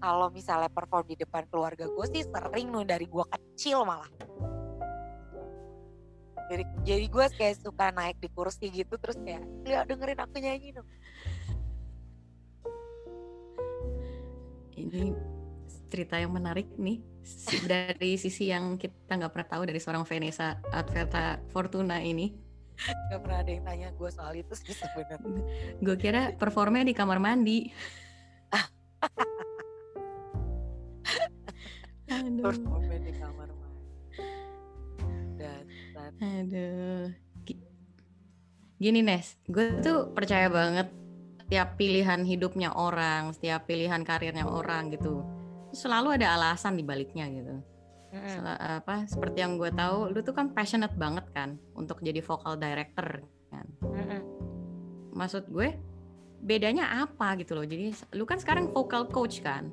Kalau 0.00 0.28
misalnya 0.32 0.72
perform 0.72 1.04
di 1.08 1.16
depan 1.16 1.44
keluarga 1.48 1.88
gue 1.88 2.06
sih 2.08 2.24
sering 2.24 2.72
nih 2.72 2.84
dari 2.88 3.06
gua 3.08 3.24
kecil 3.28 3.84
malah. 3.84 4.08
Jadi 6.46 6.62
jadi 6.86 7.04
gue 7.10 7.26
kayak 7.34 7.58
suka 7.58 7.90
naik 7.90 8.22
di 8.22 8.30
kursi 8.30 8.70
gitu 8.70 8.94
terus 9.02 9.18
kayak 9.18 9.42
lihat 9.66 9.90
dengerin 9.90 10.20
aku 10.22 10.38
nyanyi 10.38 10.78
dong. 10.78 10.88
Ini 14.76 15.35
cerita 15.96 16.20
yang 16.20 16.36
menarik 16.36 16.68
nih 16.76 17.00
dari 17.64 18.20
sisi 18.20 18.52
yang 18.52 18.76
kita 18.76 19.16
nggak 19.16 19.32
pernah 19.32 19.48
tahu 19.48 19.62
dari 19.64 19.80
seorang 19.80 20.04
Vanessa 20.04 20.60
Adverta 20.68 21.40
Fortuna 21.48 21.96
ini. 22.04 22.36
Gak 23.08 23.24
pernah 23.24 23.40
ada 23.40 23.48
yang 23.48 23.64
tanya 23.64 23.88
gue 23.96 24.10
soal 24.12 24.36
itu 24.36 24.52
sih 24.52 24.76
sebenarnya. 24.76 25.40
Gue 25.80 25.96
kira 25.96 26.36
performnya 26.36 26.84
di 26.84 26.92
kamar 26.92 27.16
mandi. 27.16 27.72
Performnya 32.44 33.00
di 33.00 33.12
kamar 33.16 33.48
mandi. 33.56 33.88
Dasar. 35.40 36.12
aduh. 36.20 37.08
Gi- 37.48 37.64
Gini 38.76 39.00
Nes, 39.00 39.40
gue 39.48 39.80
tuh 39.80 40.12
percaya 40.12 40.52
banget 40.52 40.92
setiap 41.46 41.78
pilihan 41.78 42.26
hidupnya 42.26 42.74
orang, 42.74 43.30
setiap 43.32 43.70
pilihan 43.70 44.02
karirnya 44.04 44.44
orang 44.50 44.90
gitu, 44.90 45.22
selalu 45.76 46.16
ada 46.16 46.32
alasan 46.32 46.72
di 46.72 46.82
baliknya 46.82 47.28
gitu. 47.28 47.60
Sel- 48.16 48.48
apa 48.80 49.04
seperti 49.04 49.44
yang 49.44 49.60
gue 49.60 49.68
tahu 49.68 50.08
lu 50.08 50.24
tuh 50.24 50.32
kan 50.32 50.48
passionate 50.48 50.96
banget 50.96 51.28
kan 51.36 51.60
untuk 51.76 52.00
jadi 52.00 52.24
vocal 52.24 52.56
director 52.56 53.20
kan? 53.52 53.66
Maksud 55.12 55.52
gue 55.52 55.76
bedanya 56.40 57.04
apa 57.04 57.36
gitu 57.36 57.52
loh? 57.52 57.68
Jadi 57.68 57.92
lu 58.16 58.24
kan 58.24 58.40
sekarang 58.40 58.72
vocal 58.72 59.04
coach 59.12 59.44
kan? 59.44 59.68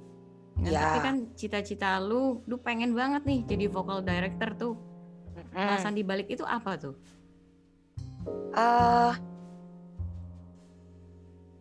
Ya, 0.60 0.70
Ya. 0.70 0.80
tapi 0.86 1.00
kan 1.02 1.16
cita-cita 1.34 1.98
lu 1.98 2.44
lu 2.46 2.60
pengen 2.60 2.92
banget 2.92 3.24
nih 3.24 3.40
jadi 3.48 3.66
vocal 3.72 4.04
director 4.04 4.50
tuh. 4.60 4.76
Alasan 5.56 5.96
di 5.96 6.04
balik 6.04 6.28
itu 6.28 6.44
apa 6.44 6.76
tuh? 6.76 6.96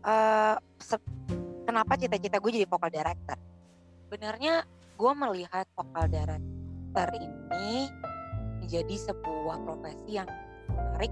Eh, 0.02 0.56
se- 0.82 1.06
kenapa 1.62 1.94
cita-cita 1.94 2.42
gue 2.42 2.50
jadi 2.52 2.66
vocal 2.66 2.90
director? 2.90 3.38
Sebenarnya 4.12 4.61
gue 5.00 5.12
melihat 5.16 5.64
vocal 5.73 6.04
director 6.04 7.09
ini 7.16 7.88
menjadi 8.61 9.09
sebuah 9.09 9.64
profesi 9.64 10.21
yang 10.21 10.28
menarik 10.69 11.09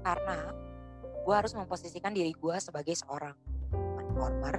karena 0.00 0.48
gue 1.04 1.34
harus 1.36 1.52
memposisikan 1.52 2.16
diri 2.16 2.32
gue 2.32 2.56
sebagai 2.56 2.96
seorang 2.96 3.36
performer 3.68 4.56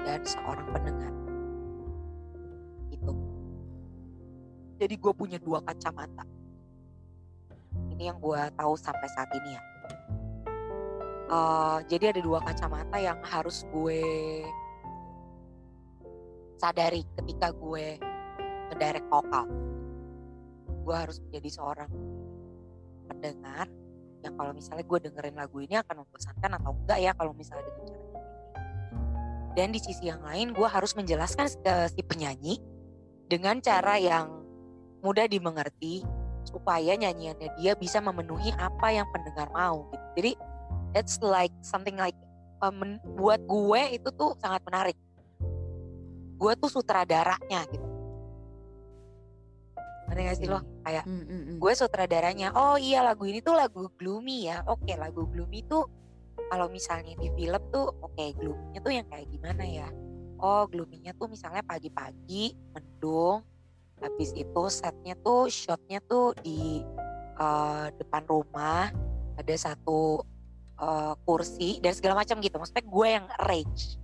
dan 0.00 0.24
seorang 0.24 0.64
pendengar. 0.72 1.12
Gitu. 2.88 3.12
Jadi 4.80 4.94
gue 4.96 5.12
punya 5.12 5.36
dua 5.36 5.60
kacamata. 5.60 6.24
Ini 7.92 8.16
yang 8.16 8.16
gue 8.16 8.40
tahu 8.56 8.80
sampai 8.80 9.08
saat 9.12 9.28
ini 9.44 9.50
ya. 9.52 9.62
Eh, 11.28 11.78
jadi 11.84 12.16
ada 12.16 12.20
dua 12.24 12.40
kacamata 12.40 12.96
yang 12.96 13.20
harus 13.20 13.68
gue 13.68 14.00
sadari 16.64 17.04
ketika 17.20 17.52
gue 17.52 18.00
ngedirect 18.72 19.04
vokal. 19.12 19.44
Gue 20.80 20.96
harus 20.96 21.20
menjadi 21.20 21.60
seorang 21.60 21.92
pendengar 23.04 23.68
yang 24.24 24.32
kalau 24.32 24.56
misalnya 24.56 24.84
gue 24.88 24.98
dengerin 25.04 25.36
lagu 25.36 25.60
ini 25.60 25.76
akan 25.76 26.08
membosankan 26.08 26.56
atau 26.56 26.72
enggak 26.72 26.98
ya 27.04 27.12
kalau 27.12 27.36
misalnya 27.36 27.68
dengan 27.68 27.84
cara 27.84 28.00
ini. 28.00 28.22
Dan 29.52 29.68
di 29.76 29.80
sisi 29.84 30.08
yang 30.08 30.24
lain 30.24 30.56
gue 30.56 30.64
harus 30.64 30.96
menjelaskan 30.96 31.52
ke 31.60 31.74
si 31.92 32.00
penyanyi 32.00 32.56
dengan 33.28 33.60
cara 33.60 34.00
yang 34.00 34.32
mudah 35.04 35.28
dimengerti 35.28 36.00
supaya 36.48 36.96
nyanyiannya 36.96 37.60
dia 37.60 37.76
bisa 37.76 38.00
memenuhi 38.00 38.56
apa 38.56 38.88
yang 38.88 39.04
pendengar 39.12 39.52
mau 39.52 39.84
gitu. 39.92 40.06
Jadi 40.16 40.32
it's 40.96 41.20
like 41.20 41.52
something 41.60 42.00
like 42.00 42.16
men- 42.72 43.04
buat 43.20 43.44
gue 43.44 44.00
itu 44.00 44.08
tuh 44.16 44.32
sangat 44.40 44.64
menarik. 44.64 44.96
Gue 46.36 46.52
tuh 46.58 46.70
sutradaranya 46.70 47.66
gitu. 47.70 47.88
Ngerti 50.04 50.20
gak 50.20 50.36
sih 50.36 50.48
lo? 50.48 50.60
Kayak 50.84 51.04
hmm, 51.08 51.24
hmm. 51.24 51.56
gue 51.56 51.72
sutradaranya. 51.72 52.48
Oh 52.52 52.76
iya 52.76 53.00
lagu 53.00 53.24
ini 53.24 53.40
tuh 53.40 53.56
lagu 53.56 53.88
gloomy 53.96 54.52
ya. 54.52 54.60
Oke 54.68 54.92
lagu 54.94 55.24
gloomy 55.28 55.64
tuh 55.64 55.88
kalau 56.50 56.68
misalnya 56.68 57.16
di 57.16 57.30
film 57.32 57.62
tuh 57.72 57.88
oke 58.02 58.24
gloomy-nya 58.36 58.80
tuh 58.84 58.92
yang 58.92 59.06
kayak 59.08 59.26
gimana 59.32 59.64
ya? 59.64 59.88
Oh 60.42 60.68
gloomy-nya 60.68 61.16
tuh 61.16 61.30
misalnya 61.30 61.64
pagi-pagi 61.64 62.52
mendung. 62.74 63.40
Habis 64.02 64.36
itu 64.36 64.62
setnya 64.68 65.16
tuh 65.24 65.48
shotnya 65.48 66.04
tuh 66.04 66.36
di 66.44 66.84
eh, 67.40 67.86
depan 67.96 68.22
rumah 68.28 68.92
ada 69.40 69.54
satu 69.56 70.20
eh, 70.76 71.14
kursi 71.24 71.80
dan 71.80 71.96
segala 71.96 72.20
macam 72.20 72.44
gitu. 72.44 72.60
Maksudnya 72.60 72.84
gue 72.84 73.08
yang 73.08 73.26
arrange. 73.40 74.03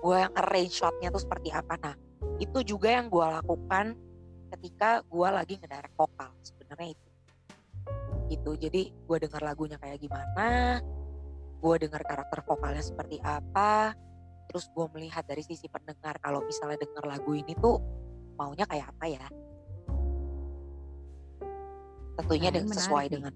Gue 0.00 0.16
yang 0.16 0.32
arrange 0.32 0.80
shotnya 0.80 1.12
tuh 1.12 1.22
seperti 1.22 1.52
apa. 1.52 1.76
Nah 1.76 1.94
itu 2.40 2.64
juga 2.64 2.88
yang 2.88 3.12
gue 3.12 3.20
lakukan 3.20 3.92
ketika 4.50 5.04
gue 5.06 5.28
lagi 5.28 5.54
ngedirect 5.60 5.94
vokal 5.94 6.32
sebenarnya 6.42 6.96
itu 6.96 7.08
gitu 8.30 8.50
jadi 8.56 8.82
gue 8.90 9.16
dengar 9.26 9.42
lagunya 9.42 9.76
kayak 9.78 10.00
gimana 10.00 10.80
gue 11.60 11.74
dengar 11.82 12.02
karakter 12.02 12.40
vokalnya 12.46 12.82
seperti 12.82 13.20
apa 13.20 13.94
terus 14.50 14.66
gue 14.72 14.86
melihat 14.96 15.22
dari 15.26 15.44
sisi 15.44 15.70
pendengar 15.70 16.18
kalau 16.18 16.42
misalnya 16.42 16.80
dengar 16.82 17.04
lagu 17.06 17.30
ini 17.36 17.54
tuh 17.58 17.78
maunya 18.34 18.64
kayak 18.66 18.90
apa 18.96 19.06
ya 19.06 19.26
tentunya 22.18 22.50
Nah, 22.50 22.56
dengan 22.58 22.76
sesuai 22.76 23.04
nih. 23.06 23.12
dengan 23.12 23.32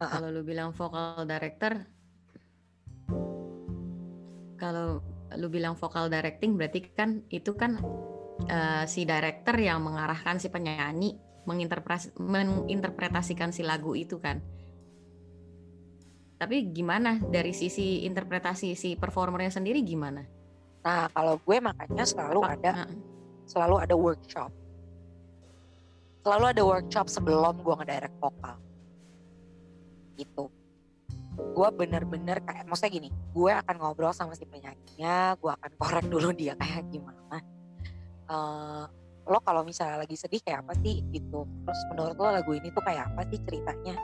kalau 0.00 0.28
lu 0.32 0.42
bilang 0.42 0.70
vocal 0.74 1.22
director 1.28 1.72
kalau 4.56 5.04
lu 5.36 5.52
bilang 5.52 5.76
vokal 5.76 6.08
directing 6.08 6.56
berarti 6.56 6.80
kan 6.92 7.20
itu 7.28 7.52
kan 7.54 7.78
uh, 8.48 8.84
si 8.88 9.04
director 9.04 9.56
yang 9.56 9.84
mengarahkan 9.84 10.40
si 10.40 10.48
penyanyi 10.48 11.16
menginterpretasikan 11.46 13.54
si 13.54 13.62
lagu 13.62 13.94
itu 13.94 14.18
kan. 14.18 14.42
Tapi 16.36 16.68
gimana 16.74 17.16
dari 17.22 17.56
sisi 17.56 18.04
interpretasi 18.04 18.76
si 18.76 18.98
performernya 18.98 19.56
sendiri 19.56 19.80
gimana? 19.80 20.20
Nah, 20.84 21.08
kalau 21.14 21.40
gue 21.40 21.56
makanya 21.62 22.04
selalu 22.04 22.40
ada 22.44 22.90
selalu 23.46 23.76
ada 23.78 23.94
workshop. 23.94 24.50
Selalu 26.26 26.44
ada 26.50 26.62
workshop 26.66 27.06
sebelum 27.06 27.62
gue 27.62 27.74
ngedirect 27.78 28.18
vokal. 28.18 28.58
Itu 30.18 30.50
gue 31.36 31.68
bener-bener 31.76 32.40
kayak 32.44 32.64
maksudnya 32.64 32.92
gini 32.96 33.08
gue 33.12 33.52
akan 33.52 33.76
ngobrol 33.76 34.12
sama 34.16 34.32
si 34.32 34.48
penyanyinya 34.48 35.36
gue 35.36 35.52
akan 35.52 35.70
korek 35.76 36.06
dulu 36.08 36.32
dia 36.32 36.56
kayak 36.56 36.88
gimana. 36.88 37.38
Uh, 38.26 38.84
lo 39.26 39.38
kalau 39.42 39.62
misalnya 39.62 40.02
lagi 40.02 40.16
sedih 40.16 40.40
kayak 40.40 40.64
apa 40.64 40.74
sih 40.80 41.04
gitu? 41.12 41.44
Terus 41.44 41.80
menurut 41.92 42.16
lo 42.16 42.28
lagu 42.32 42.52
ini 42.56 42.68
tuh 42.72 42.82
kayak 42.82 43.12
apa 43.12 43.22
sih 43.28 43.38
ceritanya? 43.44 43.94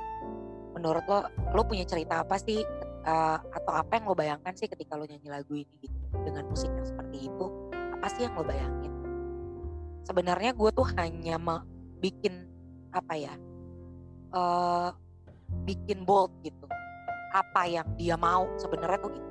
Menurut 0.76 1.04
lo 1.08 1.18
lo 1.56 1.62
punya 1.64 1.88
cerita 1.88 2.20
apa 2.20 2.36
sih 2.36 2.60
uh, 3.06 3.38
atau 3.40 3.72
apa 3.72 3.98
yang 3.98 4.04
lo 4.08 4.14
bayangkan 4.14 4.52
sih 4.52 4.68
ketika 4.68 4.94
lo 4.98 5.08
nyanyi 5.08 5.28
lagu 5.32 5.56
ini 5.56 5.74
gitu? 5.80 5.96
Dengan 6.22 6.46
musik 6.52 6.68
yang 6.68 6.86
seperti 6.86 7.32
itu 7.32 7.46
apa 7.72 8.06
sih 8.12 8.28
yang 8.28 8.34
lo 8.36 8.44
bayangin? 8.44 8.92
Sebenarnya 10.02 10.52
gue 10.52 10.70
tuh 10.74 10.86
hanya 10.98 11.38
bikin 12.02 12.50
apa 12.92 13.14
ya 13.16 13.34
uh, 14.34 14.90
bikin 15.64 16.02
bold 16.02 16.32
gitu 16.42 16.66
apa 17.32 17.62
yang 17.64 17.88
dia 17.96 18.14
mau 18.20 18.46
sebenarnya 18.60 18.98
tuh 19.00 19.10
gitu. 19.16 19.30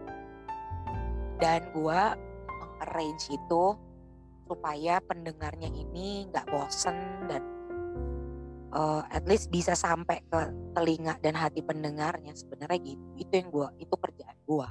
Dan 1.37 1.61
gue 1.73 2.01
mengarrange 2.49 3.25
itu 3.29 3.63
supaya 4.49 4.99
pendengarnya 5.05 5.69
ini 5.71 6.27
nggak 6.27 6.49
bosen 6.51 6.97
dan 7.29 7.41
uh, 8.75 9.05
at 9.07 9.23
least 9.29 9.47
bisa 9.53 9.77
sampai 9.77 10.19
ke 10.27 10.41
telinga 10.75 11.15
dan 11.23 11.37
hati 11.37 11.61
pendengarnya 11.61 12.33
sebenarnya 12.33 12.79
gitu. 12.83 13.05
Itu 13.21 13.31
yang 13.37 13.49
gue 13.53 13.67
itu 13.79 13.95
kerjaan 13.95 14.37
gue 14.43 14.69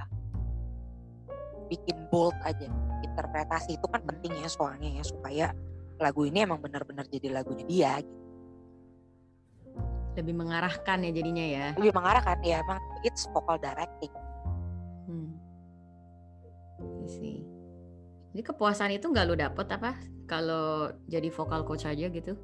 bikin 1.70 1.96
bold 2.10 2.34
aja 2.42 2.66
interpretasi 3.06 3.78
itu 3.78 3.87
kan 3.87 4.02
penting 4.02 4.34
ya 4.42 4.50
soalnya 4.50 4.90
ya 4.90 5.04
supaya 5.06 5.46
lagu 6.02 6.26
ini 6.26 6.42
emang 6.42 6.58
benar-benar 6.58 7.06
jadi 7.06 7.30
lagunya 7.30 7.62
dia 7.62 7.92
gitu 8.02 8.29
lebih 10.19 10.35
mengarahkan 10.35 10.99
ya 11.07 11.11
jadinya 11.14 11.45
ya. 11.47 11.67
Lebih 11.79 11.95
mengarahkan 11.95 12.38
ya 12.43 12.62
emang 12.62 12.79
it's 13.07 13.26
vocal 13.31 13.59
directing. 13.59 14.12
Hmm. 15.11 15.35
sih 17.11 17.43
jadi 18.31 18.43
kepuasan 18.47 18.95
itu 18.95 19.11
nggak 19.11 19.26
lo 19.26 19.35
dapet 19.35 19.67
apa 19.75 19.99
kalau 20.31 20.95
jadi 21.11 21.26
vokal 21.35 21.67
coach 21.67 21.87
aja 21.87 22.07
gitu? 22.07 22.38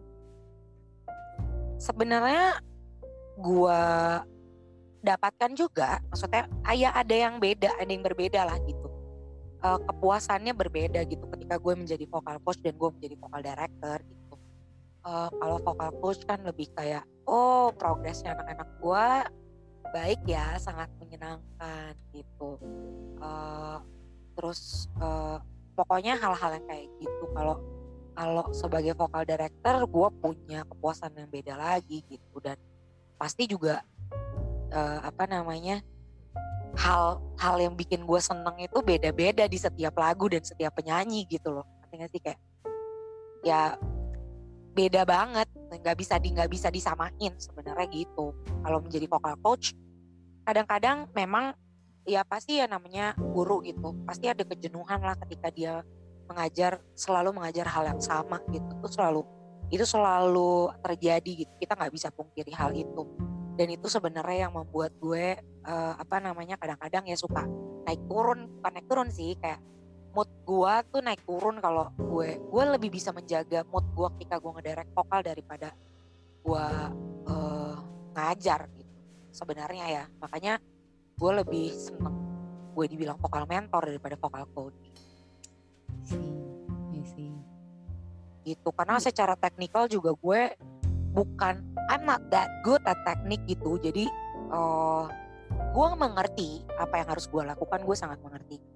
Sebenarnya 1.79 2.59
gua 3.39 4.23
dapatkan 5.07 5.55
juga 5.55 6.03
maksudnya 6.11 6.51
ayah 6.67 6.91
ada 6.99 7.15
yang 7.15 7.39
beda 7.39 7.71
ada 7.79 7.91
yang 7.91 8.03
berbeda 8.03 8.43
lah 8.43 8.59
gitu. 8.67 8.91
Uh, 9.63 9.79
kepuasannya 9.89 10.53
berbeda 10.53 11.01
gitu 11.09 11.25
ketika 11.33 11.57
gue 11.57 11.75
menjadi 11.75 12.05
vokal 12.13 12.37
coach 12.45 12.61
dan 12.61 12.77
gue 12.77 12.91
menjadi 12.93 13.15
vokal 13.17 13.41
director 13.41 13.99
gitu 14.05 14.26
uh, 15.07 15.31
kalau 15.31 15.57
vokal 15.63 15.91
coach 16.03 16.21
kan 16.27 16.43
lebih 16.43 16.67
kayak 16.75 17.07
oh 17.31 17.71
progresnya 17.73 18.35
anak-anak 18.35 18.69
gue 18.83 19.07
baik 19.95 20.21
ya 20.27 20.59
sangat 20.59 20.91
menyenangkan 20.99 21.95
gitu. 22.11 22.59
Uh, 23.23 23.79
terus 24.37 24.91
uh, 25.01 25.39
pokoknya 25.79 26.19
hal-hal 26.19 26.59
yang 26.59 26.67
kayak 26.67 26.87
gitu. 26.99 27.25
Kalau 27.33 27.63
kalau 28.17 28.45
sebagai 28.51 28.97
vokal 28.97 29.23
director 29.29 29.85
gue 29.87 30.09
punya 30.21 30.67
kepuasan 30.67 31.15
yang 31.15 31.31
beda 31.31 31.55
lagi 31.55 32.03
gitu. 32.11 32.37
Dan 32.43 32.59
pasti 33.17 33.49
juga 33.49 33.81
uh, 34.75 35.01
apa 35.07 35.25
namanya 35.25 35.81
hal 36.77 37.25
hal 37.41 37.57
yang 37.57 37.73
bikin 37.73 38.05
gue 38.05 38.21
seneng 38.21 38.61
itu 38.61 38.79
beda-beda 38.85 39.49
di 39.49 39.57
setiap 39.57 39.97
lagu 39.97 40.29
dan 40.29 40.45
setiap 40.45 40.77
penyanyi 40.77 41.25
gitu 41.31 41.55
loh. 41.55 41.65
Artinya 41.81 42.11
sih 42.11 42.21
kayak 42.21 42.41
ya 43.47 43.79
beda 44.77 45.09
banget. 45.09 45.49
Nggak 45.73 45.97
bisa 45.97 46.21
di 46.21 46.29
nggak 46.37 46.51
bisa 46.53 46.69
disamain 46.69 47.33
sebenarnya 47.41 47.89
gitu. 47.89 48.37
Kalau 48.37 48.79
menjadi 48.85 49.09
vokal 49.09 49.35
coach 49.41 49.73
kadang-kadang 50.47 51.11
memang 51.11 51.51
ya 52.07 52.23
pasti 52.23 52.61
ya 52.61 52.69
namanya 52.69 53.17
guru 53.17 53.65
gitu. 53.65 53.97
Pasti 54.05 54.29
ada 54.29 54.45
kejenuhan 54.45 55.01
lah 55.01 55.17
ketika 55.25 55.49
dia 55.49 55.81
mengajar 56.29 56.79
selalu 56.93 57.33
mengajar 57.33 57.67
hal 57.73 57.97
yang 57.97 58.03
sama 58.05 58.45
gitu. 58.53 58.69
Tuh 58.85 58.93
selalu 58.93 59.21
itu 59.73 59.83
selalu 59.83 60.71
terjadi 60.85 61.33
gitu. 61.49 61.53
Kita 61.59 61.73
nggak 61.75 61.93
bisa 61.97 62.13
pungkiri 62.13 62.53
hal 62.53 62.77
itu. 62.77 63.03
Dan 63.57 63.73
itu 63.73 63.89
sebenarnya 63.89 64.47
yang 64.47 64.55
membuat 64.55 64.93
gue 65.01 65.41
uh, 65.65 65.95
apa 65.97 66.21
namanya 66.21 66.61
kadang-kadang 66.61 67.09
ya 67.09 67.17
suka 67.17 67.49
naik 67.89 68.05
turun. 68.07 68.61
Bukan 68.61 68.73
naik 68.77 68.87
turun 68.87 69.09
sih 69.09 69.33
kayak 69.41 69.59
mood 70.17 70.33
gue 70.49 70.73
tuh 70.89 71.05
naik 71.05 71.21
turun 71.29 71.61
kalau 71.61 71.93
gue. 71.93 72.41
Gue 72.41 72.65
lebih 72.73 72.89
bisa 72.89 73.13
menjaga 73.13 73.69
mood 73.69 73.85
gue 73.93 74.09
ketika 74.17 74.41
gue 74.41 74.49
ngederek 74.57 74.89
vokal 74.97 75.21
daripada 75.21 75.77
gue 76.41 76.67
uh, 77.29 77.77
ngajar 78.17 78.65
gitu 78.73 78.97
sebenarnya 79.29 79.85
ya. 79.93 80.05
Makanya 80.17 80.57
gue 81.21 81.33
lebih 81.45 81.69
seneng 81.77 82.17
gue 82.73 82.87
dibilang 82.89 83.21
vokal 83.21 83.45
mentor 83.45 83.93
daripada 83.93 84.17
vokal 84.17 84.49
coach. 84.57 84.81
Gitu 88.47 88.71
karena 88.73 89.03
secara 89.03 89.35
teknikal 89.37 89.91
juga 89.91 90.15
gue 90.17 90.55
bukan 91.13 91.61
I'm 91.93 92.07
not 92.09 92.25
that 92.33 92.49
good 92.65 92.81
at 92.89 92.97
teknik 93.05 93.45
gitu. 93.45 93.77
Jadi 93.83 94.09
uh, 94.49 95.11
gue 95.51 95.87
mengerti 95.99 96.65
apa 96.81 97.05
yang 97.05 97.09
harus 97.13 97.29
gue 97.29 97.43
lakukan 97.43 97.85
gue 97.85 97.97
sangat 97.99 98.23
mengerti 98.23 98.76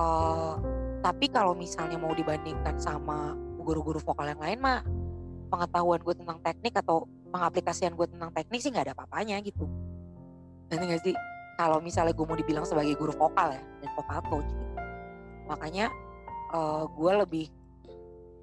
Uh, 0.00 0.56
tapi 1.04 1.28
kalau 1.28 1.52
misalnya 1.52 2.00
mau 2.00 2.16
dibandingkan 2.16 2.80
sama 2.80 3.36
guru-guru 3.60 4.00
vokal 4.00 4.32
yang 4.32 4.40
lain 4.40 4.58
mah 4.60 4.80
pengetahuan 5.52 6.00
gue 6.00 6.14
tentang 6.16 6.38
teknik 6.40 6.72
atau 6.80 7.04
pengaplikasian 7.28 7.92
gue 7.92 8.08
tentang 8.08 8.32
teknik 8.32 8.60
sih 8.64 8.72
nggak 8.72 8.88
ada 8.88 8.94
apa-apanya 8.96 9.36
gitu. 9.44 9.68
Nanti 10.72 10.84
gak 10.88 11.02
sih? 11.04 11.14
Kalau 11.60 11.82
misalnya 11.84 12.16
gue 12.16 12.24
mau 12.24 12.38
dibilang 12.38 12.64
sebagai 12.64 12.96
guru 12.96 13.12
vokal 13.12 13.52
ya 13.52 13.60
dan 13.60 13.90
vokal 13.92 14.18
coach 14.32 14.48
gitu. 14.48 14.74
Makanya 15.50 15.92
uh, 16.56 16.88
gue 16.88 17.12
lebih 17.20 17.46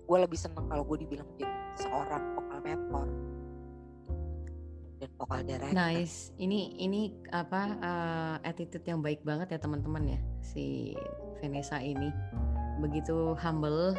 gue 0.08 0.18
lebih 0.22 0.40
seneng 0.40 0.70
kalau 0.70 0.86
gue 0.86 0.98
dibilang 1.04 1.28
jadi 1.36 1.50
seorang 1.82 2.24
vokal 2.38 2.60
mentor 2.62 3.08
vokal 5.18 5.42
director. 5.44 5.74
Nice. 5.74 6.32
Ini 6.38 6.78
ini 6.78 7.12
apa 7.34 7.62
uh, 7.82 8.36
attitude 8.46 8.86
yang 8.86 9.02
baik 9.02 9.26
banget 9.26 9.58
ya 9.58 9.60
teman-teman 9.60 10.18
ya 10.18 10.20
si 10.46 10.94
Vanessa 11.42 11.82
ini 11.82 12.10
begitu 12.78 13.34
humble 13.38 13.98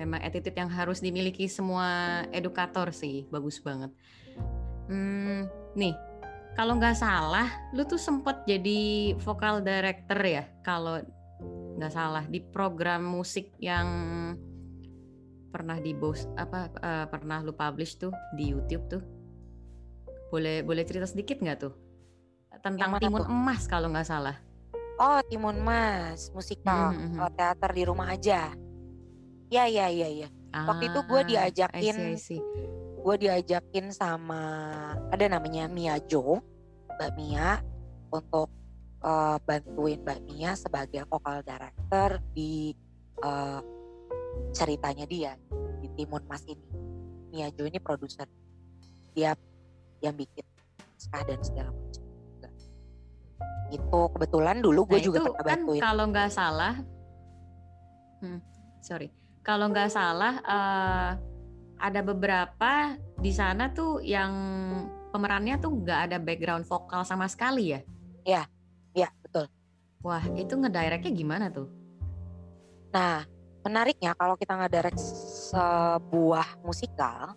memang 0.00 0.20
attitude 0.24 0.56
yang 0.56 0.72
harus 0.72 1.00
dimiliki 1.00 1.48
semua 1.48 2.22
edukator 2.32 2.92
sih 2.92 3.28
bagus 3.28 3.60
banget 3.60 3.92
hmm, 4.88 5.48
nih 5.76 5.94
kalau 6.56 6.76
nggak 6.76 6.96
salah 6.96 7.48
lu 7.72 7.84
tuh 7.84 8.00
sempet 8.00 8.44
jadi 8.44 9.12
vokal 9.20 9.64
director 9.64 10.20
ya 10.20 10.44
kalau 10.64 11.00
nggak 11.80 11.92
salah 11.92 12.24
di 12.28 12.40
program 12.40 13.04
musik 13.04 13.52
yang 13.60 13.88
pernah 15.52 15.76
di 15.76 15.92
bos 15.92 16.24
apa 16.40 16.72
uh, 16.80 17.06
pernah 17.08 17.44
lu 17.44 17.52
publish 17.52 18.00
tuh 18.00 18.12
di 18.36 18.52
YouTube 18.52 18.88
tuh 18.88 19.02
boleh 20.32 20.64
boleh 20.64 20.82
cerita 20.88 21.04
sedikit 21.04 21.44
nggak 21.44 21.58
tuh 21.60 21.76
tentang 22.64 22.96
timun 22.96 23.20
tuh? 23.20 23.28
emas 23.28 23.68
kalau 23.68 23.92
nggak 23.92 24.08
salah 24.08 24.36
Oh, 25.02 25.18
Timun 25.26 25.58
Mas, 25.64 26.30
musikal, 26.30 26.94
mm 26.94 27.16
-hmm. 27.16 27.22
oh, 27.26 27.30
teater 27.34 27.70
di 27.74 27.82
rumah 27.82 28.12
aja. 28.12 28.54
Ya, 29.50 29.64
ya, 29.66 29.90
ya, 29.90 30.08
ya. 30.08 30.28
Ah, 30.52 30.68
Waktu 30.68 30.92
itu 30.92 31.00
gue 31.08 31.22
diajakin, 31.32 31.96
gue 33.02 33.16
diajakin 33.18 33.90
sama 33.90 34.42
ada 35.10 35.26
namanya 35.26 35.66
Mia 35.66 35.96
Jo, 36.06 36.44
Mbak 36.94 37.10
Mia, 37.18 37.64
untuk 38.12 38.52
uh, 39.02 39.42
bantuin 39.42 39.98
Mbak 40.06 40.20
Mia 40.28 40.52
sebagai 40.54 41.02
vokal 41.08 41.40
director 41.42 42.20
di 42.36 42.76
uh, 43.24 43.58
ceritanya 44.54 45.08
dia 45.08 45.34
di 45.82 45.88
Timun 45.98 46.22
Mas 46.30 46.46
ini. 46.46 46.68
Mia 47.32 47.48
Jo 47.48 47.64
ini 47.64 47.80
produser, 47.80 48.28
dia 49.16 49.32
yang 50.02 50.14
bikin 50.18 50.44
skah 50.98 51.22
dan 51.24 51.38
segala 51.42 51.70
macam 51.70 52.02
itu 53.72 54.00
kebetulan 54.12 54.60
dulu 54.60 54.84
gue 54.84 55.00
nah, 55.00 55.06
juga 55.08 55.18
pernah 55.24 55.40
kan 55.48 55.60
bantuin. 55.64 55.80
kalau 55.80 56.04
nggak 56.12 56.28
salah 56.28 56.74
hmm, 58.20 58.40
sorry. 58.82 59.08
Kalau 59.42 59.70
nggak 59.70 59.90
salah 59.90 60.34
uh, 60.46 61.10
ada 61.82 62.00
beberapa 62.02 62.94
di 63.18 63.34
sana 63.34 63.70
tuh 63.74 63.98
yang 64.02 64.30
pemerannya 65.10 65.58
tuh 65.58 65.82
nggak 65.82 66.00
ada 66.10 66.18
background 66.22 66.66
vokal 66.66 67.02
sama 67.02 67.26
sekali 67.26 67.74
ya? 67.74 67.80
Ya 68.22 68.42
ya 68.94 69.08
betul. 69.22 69.50
Wah, 70.02 70.22
itu 70.38 70.54
ngedirectnya 70.54 71.10
gimana 71.14 71.46
tuh? 71.50 71.70
Nah, 72.94 73.26
menariknya 73.66 74.14
kalau 74.18 74.34
kita 74.38 74.58
ngedirect 74.58 74.98
sebuah 75.50 76.62
musikal, 76.62 77.34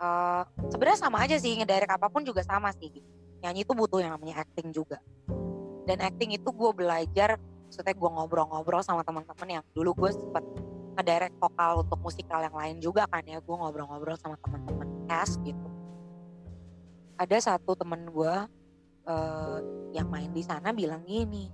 uh, 0.00 0.42
sebenarnya 0.68 1.00
sama 1.00 1.24
aja 1.24 1.36
sih 1.40 1.56
ngedirect 1.56 1.92
apa 1.92 2.06
pun 2.08 2.22
juga 2.24 2.44
sama 2.44 2.72
sih. 2.76 2.92
Nyanyi 3.44 3.64
itu 3.64 3.72
butuh 3.76 4.00
yang 4.00 4.16
namanya 4.16 4.42
acting 4.44 4.72
juga. 4.72 5.00
Dan 5.86 6.02
acting 6.02 6.34
itu 6.34 6.48
gue 6.50 6.70
belajar, 6.74 7.38
maksudnya 7.38 7.94
gue 7.94 8.10
ngobrol-ngobrol 8.10 8.82
sama 8.82 9.06
teman-teman 9.06 9.60
yang 9.60 9.64
dulu 9.70 9.94
gue 10.06 10.10
sempet 10.16 10.44
ngedirect 10.96 11.36
vokal 11.38 11.84
untuk 11.84 11.98
musikal 12.00 12.40
yang 12.42 12.56
lain 12.56 12.76
juga 12.82 13.06
kan 13.06 13.22
ya. 13.22 13.38
Gue 13.38 13.54
ngobrol-ngobrol 13.54 14.18
sama 14.18 14.34
teman-teman 14.40 15.06
cast 15.06 15.38
gitu. 15.46 15.68
Ada 17.16 17.54
satu 17.54 17.78
temen 17.78 18.08
gue 18.10 18.34
uh, 19.08 19.58
yang 19.94 20.08
main 20.10 20.28
di 20.34 20.42
sana 20.44 20.74
bilang 20.74 21.06
gini, 21.06 21.48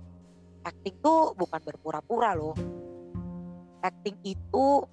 acting 0.65 0.99
tuh 0.99 1.37
bukan 1.37 1.61
berpura-pura 1.61 2.35
loh. 2.35 2.57
Acting 3.83 4.17
itu 4.23 4.87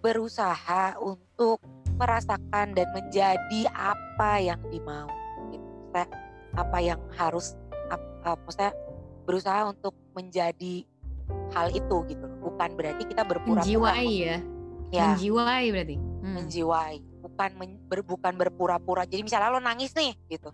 berusaha 0.00 0.96
untuk 0.96 1.60
merasakan 2.00 2.72
dan 2.72 2.88
menjadi 2.96 3.60
apa 3.76 4.40
yang 4.40 4.60
dimau. 4.72 5.06
Gitu. 5.52 5.60
Maksudnya, 5.60 6.06
apa 6.56 6.78
yang 6.80 7.00
harus, 7.14 7.54
apa, 7.92 8.40
maksudnya 8.48 8.72
berusaha 9.28 9.60
untuk 9.68 9.92
menjadi 10.16 10.88
hal 11.52 11.68
itu 11.76 11.96
gitu. 12.08 12.26
Bukan 12.40 12.74
berarti 12.74 13.04
kita 13.04 13.22
berpura-pura. 13.28 13.62
Menjiwai 13.62 14.08
ya. 14.16 14.36
ya. 14.88 15.04
Menjiwai 15.12 15.66
berarti. 15.68 15.96
Hmm. 16.00 16.34
Menjiwai. 16.40 16.96
Bukan 17.20 17.50
men, 17.60 17.70
ber, 17.84 18.00
bukan 18.00 18.32
berpura-pura. 18.34 19.04
Jadi 19.04 19.20
misalnya 19.20 19.52
lo 19.52 19.60
nangis 19.60 19.92
nih 19.92 20.16
gitu 20.32 20.50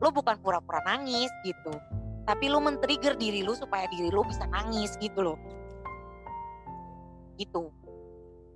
lo 0.00 0.08
bukan 0.10 0.40
pura-pura 0.40 0.80
nangis 0.88 1.28
gitu 1.44 1.70
tapi 2.24 2.48
lo 2.48 2.58
men-trigger 2.64 3.14
diri 3.20 3.44
lo 3.44 3.52
supaya 3.52 3.84
diri 3.92 4.08
lo 4.08 4.24
bisa 4.24 4.48
nangis 4.48 4.96
gitu 4.96 5.20
loh 5.20 5.38
gitu 7.36 7.68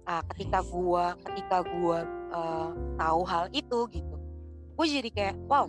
nah, 0.05 0.23
ketika 0.33 0.61
gua 0.65 1.17
ketika 1.29 1.65
gua 1.65 2.05
uh, 2.33 2.71
tahu 2.97 3.23
hal 3.25 3.45
itu 3.53 3.79
gitu. 3.91 4.17
Gue 4.75 4.87
jadi 4.91 5.11
kayak 5.11 5.37
wow 5.49 5.67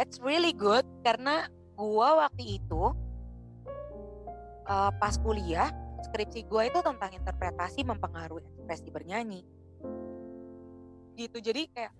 it's 0.00 0.18
really 0.20 0.52
good. 0.52 0.84
Karena 1.06 1.48
gua 1.74 2.26
waktu 2.28 2.60
itu 2.60 2.82
uh, 4.68 4.90
pas 4.96 5.14
kuliah 5.20 5.70
skripsi 6.10 6.48
gua 6.48 6.66
itu 6.66 6.80
tentang 6.80 7.12
interpretasi 7.14 7.86
mempengaruhi 7.86 8.44
ekspresi 8.44 8.88
bernyanyi. 8.88 9.40
Gitu 11.14 11.36
jadi 11.38 11.68
kayak 11.72 11.92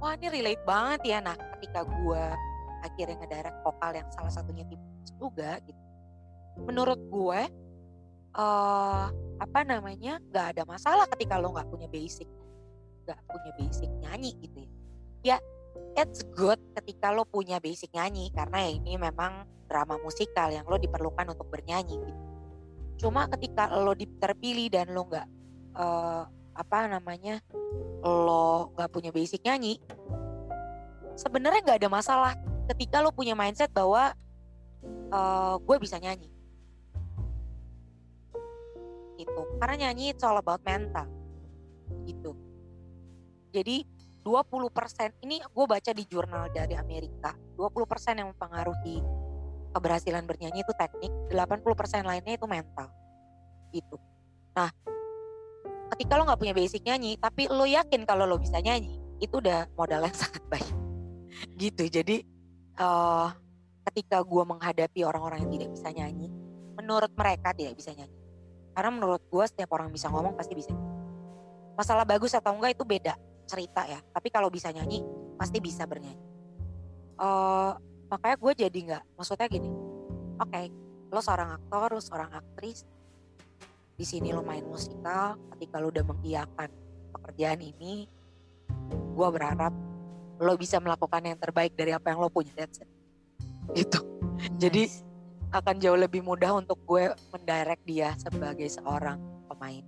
wah 0.00 0.16
ini 0.16 0.26
relate 0.32 0.64
banget 0.64 1.00
ya. 1.04 1.18
Nah 1.20 1.36
ketika 1.56 1.84
gue 1.84 2.24
akhirnya 2.80 3.16
ngedirect 3.20 3.58
vokal 3.60 3.92
yang 3.92 4.08
salah 4.12 4.32
satunya 4.32 4.64
tim 4.64 4.80
juga 5.20 5.60
gitu. 5.64 5.82
Menurut 6.64 7.00
gue 7.08 7.40
uh, 8.36 9.06
apa 9.40 9.60
namanya 9.64 10.20
nggak 10.30 10.46
ada 10.56 10.62
masalah 10.68 11.06
ketika 11.16 11.40
lo 11.40 11.54
nggak 11.54 11.68
punya 11.70 11.88
basic 11.88 12.28
nggak 13.08 13.20
punya 13.26 13.50
basic 13.56 13.90
nyanyi 14.04 14.30
gitu 14.44 14.58
ya. 14.62 14.70
Ya 15.20 15.36
it's 15.96 16.22
good 16.36 16.60
ketika 16.76 17.10
lo 17.10 17.26
punya 17.26 17.58
basic 17.58 17.90
nyanyi 17.94 18.30
karena 18.30 18.68
ya 18.68 18.70
ini 18.76 18.92
memang 19.00 19.48
drama 19.66 19.98
musikal 20.02 20.50
yang 20.50 20.66
lo 20.66 20.76
diperlukan 20.76 21.32
untuk 21.32 21.48
bernyanyi 21.48 21.96
gitu. 21.98 22.22
Cuma 23.06 23.26
ketika 23.32 23.72
lo 23.72 23.96
terpilih 23.96 24.68
dan 24.68 24.92
lo 24.92 25.08
nggak 25.08 25.26
uh, 25.78 26.24
apa 26.54 26.78
namanya 26.90 27.40
lo 28.04 28.74
nggak 28.76 28.90
punya 28.90 29.10
basic 29.12 29.40
nyanyi 29.44 29.80
sebenarnya 31.20 31.60
nggak 31.64 31.78
ada 31.84 31.90
masalah 31.92 32.32
ketika 32.72 33.04
lo 33.04 33.12
punya 33.12 33.36
mindset 33.36 33.68
bahwa 33.72 34.12
uh, 35.12 35.54
gue 35.60 35.76
bisa 35.80 36.00
nyanyi 36.00 36.32
gitu 39.24 39.42
karena 39.60 39.88
nyanyi 39.88 40.16
itu 40.16 40.24
all 40.24 40.40
about 40.40 40.62
mental 40.64 41.06
gitu. 42.06 42.32
Jadi 43.50 43.82
20% 44.22 45.26
ini 45.26 45.40
gue 45.42 45.66
baca 45.66 45.90
di 45.90 46.04
jurnal 46.06 46.52
dari 46.52 46.76
Amerika 46.76 47.34
20% 47.56 48.20
yang 48.20 48.28
mempengaruhi 48.36 49.00
keberhasilan 49.72 50.28
bernyanyi 50.28 50.60
itu 50.62 50.72
teknik 50.76 51.12
80% 51.32 52.04
lainnya 52.04 52.34
itu 52.36 52.46
mental 52.46 52.88
gitu. 53.72 53.96
Nah 54.54 54.70
ketika 55.96 56.14
lo 56.20 56.28
nggak 56.28 56.40
punya 56.40 56.54
basic 56.54 56.84
nyanyi 56.86 57.18
tapi 57.18 57.50
lo 57.50 57.66
yakin 57.66 58.06
kalau 58.06 58.28
lo 58.28 58.38
bisa 58.38 58.60
nyanyi 58.62 59.00
itu 59.18 59.40
udah 59.40 59.68
modal 59.74 60.04
yang 60.04 60.16
sangat 60.22 60.44
baik 60.46 60.70
gitu. 61.56 61.88
Jadi 61.88 62.22
uh, 62.78 63.32
ketika 63.90 64.20
gue 64.20 64.44
menghadapi 64.44 65.00
orang-orang 65.02 65.48
yang 65.48 65.52
tidak 65.58 65.70
bisa 65.74 65.88
nyanyi 65.90 66.28
menurut 66.76 67.12
mereka 67.16 67.52
tidak 67.56 67.74
bisa 67.76 67.92
nyanyi 67.96 68.19
karena 68.80 68.96
menurut 68.96 69.20
gue 69.28 69.44
setiap 69.44 69.76
orang 69.76 69.92
bisa 69.92 70.08
ngomong 70.08 70.32
pasti 70.32 70.56
bisa. 70.56 70.72
Masalah 71.76 72.08
bagus 72.08 72.32
atau 72.32 72.56
enggak 72.56 72.80
itu 72.80 72.88
beda 72.88 73.12
cerita 73.44 73.84
ya. 73.84 74.00
Tapi 74.00 74.32
kalau 74.32 74.48
bisa 74.48 74.72
nyanyi 74.72 75.04
pasti 75.36 75.60
bisa 75.60 75.84
bernyanyi. 75.84 76.24
Uh, 77.20 77.76
makanya 78.08 78.40
gue 78.40 78.52
jadi 78.56 78.78
nggak 78.88 79.04
maksudnya 79.20 79.52
gini. 79.52 79.68
Oke 80.40 80.48
okay, 80.48 80.66
lo 81.12 81.20
seorang 81.20 81.60
aktor 81.60 81.92
lo 81.92 82.00
seorang 82.00 82.32
aktris 82.32 82.88
di 84.00 84.08
sini 84.08 84.32
lo 84.32 84.40
main 84.40 84.64
musikal 84.64 85.36
ketika 85.52 85.76
lo 85.76 85.92
udah 85.92 86.00
mengiyakan 86.00 86.72
pekerjaan 87.12 87.60
ini 87.60 88.08
gue 88.88 89.28
berharap 89.28 89.76
lo 90.40 90.56
bisa 90.56 90.80
melakukan 90.80 91.20
yang 91.20 91.36
terbaik 91.36 91.76
dari 91.76 91.92
apa 91.92 92.16
yang 92.16 92.24
lo 92.24 92.32
punya 92.32 92.56
that's 92.56 92.80
it. 92.80 92.88
Gitu. 93.76 94.00
Nice. 94.00 94.56
jadi 94.56 94.82
akan 95.50 95.76
jauh 95.82 95.98
lebih 95.98 96.22
mudah 96.22 96.54
untuk 96.54 96.78
gue 96.86 97.10
mendirect 97.34 97.82
dia 97.86 98.14
sebagai 98.18 98.70
seorang 98.70 99.18
pemain 99.50 99.82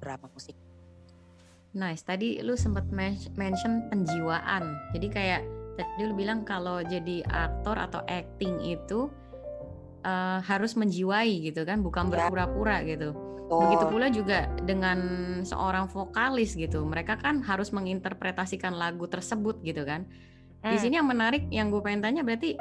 drama 0.00 0.26
musik 0.32 0.56
nice 1.76 2.02
tadi 2.04 2.40
lu 2.40 2.56
sempat 2.56 2.88
mention 3.36 3.86
penjiwaan 3.92 4.64
jadi 4.96 5.06
kayak 5.12 5.42
tadi 5.76 6.00
lu 6.06 6.14
bilang 6.16 6.46
kalau 6.46 6.80
jadi 6.80 7.26
aktor 7.28 7.76
atau 7.76 8.00
acting 8.08 8.62
itu 8.64 9.10
uh, 10.06 10.38
harus 10.40 10.78
menjiwai 10.78 11.52
gitu 11.52 11.66
kan 11.66 11.82
bukan 11.82 12.08
ya. 12.08 12.30
berpura-pura 12.30 12.80
gitu 12.86 13.12
Betul. 13.44 13.60
Begitu 13.68 13.86
pula 13.92 14.06
juga 14.08 14.38
dengan 14.64 14.98
seorang 15.44 15.84
vokalis 15.92 16.56
gitu. 16.56 16.80
Mereka 16.80 17.20
kan 17.20 17.44
harus 17.44 17.70
menginterpretasikan 17.76 18.72
lagu 18.72 19.04
tersebut 19.04 19.60
gitu 19.60 19.84
kan. 19.84 20.08
Hmm. 20.64 20.72
Di 20.72 20.80
sini 20.80 20.96
yang 20.96 21.04
menarik 21.04 21.44
yang 21.52 21.68
gue 21.68 21.80
pengen 21.84 22.00
tanya 22.00 22.24
berarti 22.24 22.56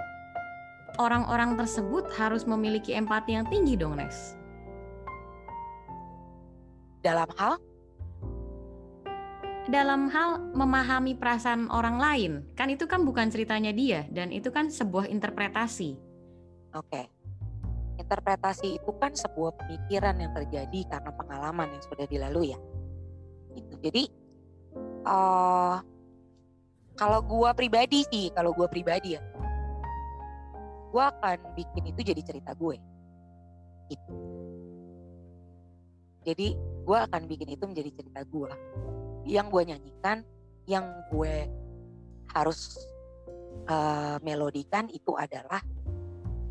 orang-orang 1.02 1.56
tersebut 1.58 2.10
harus 2.18 2.44
memiliki 2.44 2.94
empati 2.94 3.38
yang 3.38 3.46
tinggi 3.50 3.78
dong, 3.78 3.98
Nes. 3.98 4.36
Dalam 7.04 7.28
hal 7.38 7.60
dalam 9.64 10.12
hal 10.12 10.44
memahami 10.52 11.16
perasaan 11.16 11.72
orang 11.72 11.96
lain. 11.96 12.32
Kan 12.60 12.68
itu 12.68 12.84
kan 12.84 13.08
bukan 13.08 13.32
ceritanya 13.32 13.72
dia 13.72 14.04
dan 14.12 14.32
itu 14.32 14.52
kan 14.52 14.68
sebuah 14.68 15.08
interpretasi. 15.08 15.96
Oke. 16.76 16.88
Okay 16.92 17.06
interpretasi 17.98 18.82
itu 18.82 18.92
kan 18.98 19.14
sebuah 19.14 19.54
pemikiran 19.58 20.18
yang 20.18 20.32
terjadi 20.34 20.80
karena 20.90 21.12
pengalaman 21.14 21.68
yang 21.74 21.84
sudah 21.86 22.06
dilalui 22.10 22.54
ya. 22.54 22.60
Gitu. 23.54 23.74
Jadi 23.82 24.04
uh, 25.06 25.78
kalau 26.98 27.20
gua 27.26 27.54
pribadi 27.54 28.06
sih, 28.10 28.34
kalau 28.34 28.54
gua 28.54 28.70
pribadi 28.70 29.18
ya, 29.18 29.22
gua 30.94 31.10
akan 31.10 31.58
bikin 31.58 31.90
itu 31.90 32.06
jadi 32.06 32.22
cerita 32.22 32.54
gue. 32.54 32.78
Gitu. 33.90 34.14
Jadi 36.24 36.48
gua 36.86 37.10
akan 37.10 37.26
bikin 37.26 37.50
itu 37.58 37.66
menjadi 37.66 37.90
cerita 37.98 38.22
gua. 38.30 38.54
Yang 39.26 39.48
gue 39.50 39.64
nyanyikan, 39.74 40.18
yang 40.70 40.86
gue 41.10 41.48
harus 42.32 42.78
uh, 43.68 44.20
melodikan 44.24 44.88
itu 44.92 45.16
adalah 45.16 45.60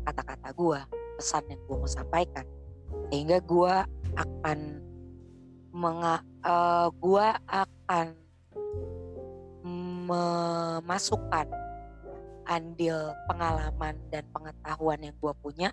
kata-kata 0.03 0.49
gue 0.51 0.79
pesan 1.17 1.43
yang 1.47 1.61
gue 1.69 1.77
mau 1.77 1.89
sampaikan 1.89 2.45
sehingga 3.09 3.37
gue 3.45 3.73
akan 4.17 4.59
menga, 5.73 6.21
uh, 6.45 6.89
gue 6.93 7.27
akan 7.49 8.07
memasukkan 9.63 11.47
andil 12.47 13.15
pengalaman 13.29 13.95
dan 14.11 14.23
pengetahuan 14.31 14.99
yang 14.99 15.15
gue 15.17 15.33
punya 15.39 15.69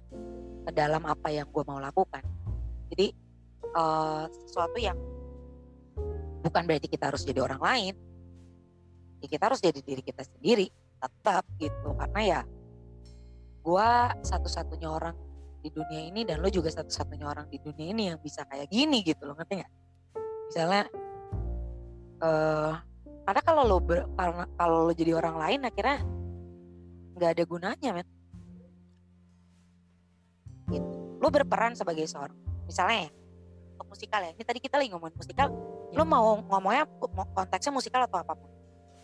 ke 0.67 0.71
dalam 0.75 1.03
apa 1.07 1.29
yang 1.33 1.49
gue 1.51 1.65
mau 1.67 1.83
lakukan. 1.83 2.23
Jadi 2.91 3.11
uh, 3.75 4.27
sesuatu 4.29 4.79
yang 4.79 4.99
bukan 6.41 6.63
berarti 6.65 6.89
kita 6.89 7.11
harus 7.11 7.23
jadi 7.27 7.43
orang 7.43 7.61
lain, 7.61 7.95
ya 9.21 9.27
kita 9.29 9.51
harus 9.51 9.61
jadi 9.63 9.81
diri 9.83 10.03
kita 10.03 10.23
sendiri 10.27 10.71
tetap 11.01 11.45
gitu. 11.59 11.95
Karena 11.97 12.21
ya 12.23 12.41
gue 13.61 13.91
satu-satunya 14.25 14.89
orang 14.89 15.17
di 15.61 15.69
dunia 15.69 16.09
ini 16.09 16.25
dan 16.25 16.41
lo 16.41 16.49
juga 16.49 16.73
satu-satunya 16.73 17.29
orang 17.29 17.47
di 17.53 17.61
dunia 17.61 17.93
ini 17.93 18.03
yang 18.09 18.19
bisa 18.19 18.49
kayak 18.49 18.73
gini 18.73 19.05
gitu 19.05 19.29
lo 19.29 19.37
ngerti 19.37 19.61
nggak? 19.61 19.73
Misalnya 20.49 20.85
uh, 22.25 22.73
karena 23.29 23.43
kalau 23.45 23.63
lo 23.69 23.79
kalau 24.57 24.89
lo 24.89 24.93
jadi 24.97 25.15
orang 25.15 25.37
lain 25.37 25.61
akhirnya 25.69 26.01
nggak 27.21 27.37
ada 27.37 27.45
gunanya 27.45 27.91
men. 27.93 28.09
Lo 31.21 31.29
berperan 31.29 31.77
sebagai 31.77 32.09
seorang 32.09 32.33
misalnya 32.65 33.05
ya 33.05 33.11
untuk 33.77 33.93
musikal 33.93 34.21
ya. 34.25 34.33
Ini 34.33 34.45
tadi 34.49 34.59
kita 34.65 34.81
lagi 34.81 34.89
ngomongin 34.89 35.17
musikal. 35.21 35.53
Ya. 35.53 35.97
lo 36.01 36.05
mau 36.07 36.39
ngomongnya 36.49 36.89
mau 37.13 37.27
konteksnya 37.37 37.73
musikal 37.75 38.09
atau 38.09 38.25
apa 38.25 38.33
pun? 38.33 38.49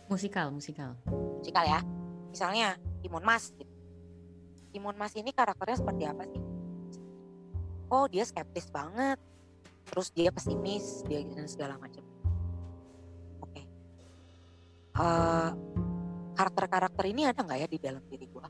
Musikal, 0.09 0.49
musikal. 0.49 0.97
musikal 1.37 1.61
ya. 1.61 1.85
Misalnya 2.33 2.79
Timun 3.05 3.21
Mas 3.21 3.53
gitu. 3.53 3.73
Timun 4.73 4.97
Mas 4.97 5.13
ini 5.13 5.29
karakternya 5.29 5.77
seperti 5.77 6.03
apa 6.09 6.23
sih? 6.25 6.41
Oh 7.89 8.05
dia 8.09 8.25
skeptis 8.25 8.69
banget. 8.73 9.21
Terus 9.89 10.13
dia 10.13 10.29
pesimis 10.33 11.03
dia 11.09 11.25
dan 11.25 11.49
segala 11.49 11.75
macam. 11.81 12.05
Oke. 13.43 13.61
Eh, 14.95 15.49
karakter-karakter 16.37 17.03
ini 17.09 17.25
ada 17.25 17.41
nggak 17.41 17.57
ya 17.57 17.67
di 17.67 17.79
dalam 17.81 18.03
diri 18.05 18.29
gue 18.29 18.45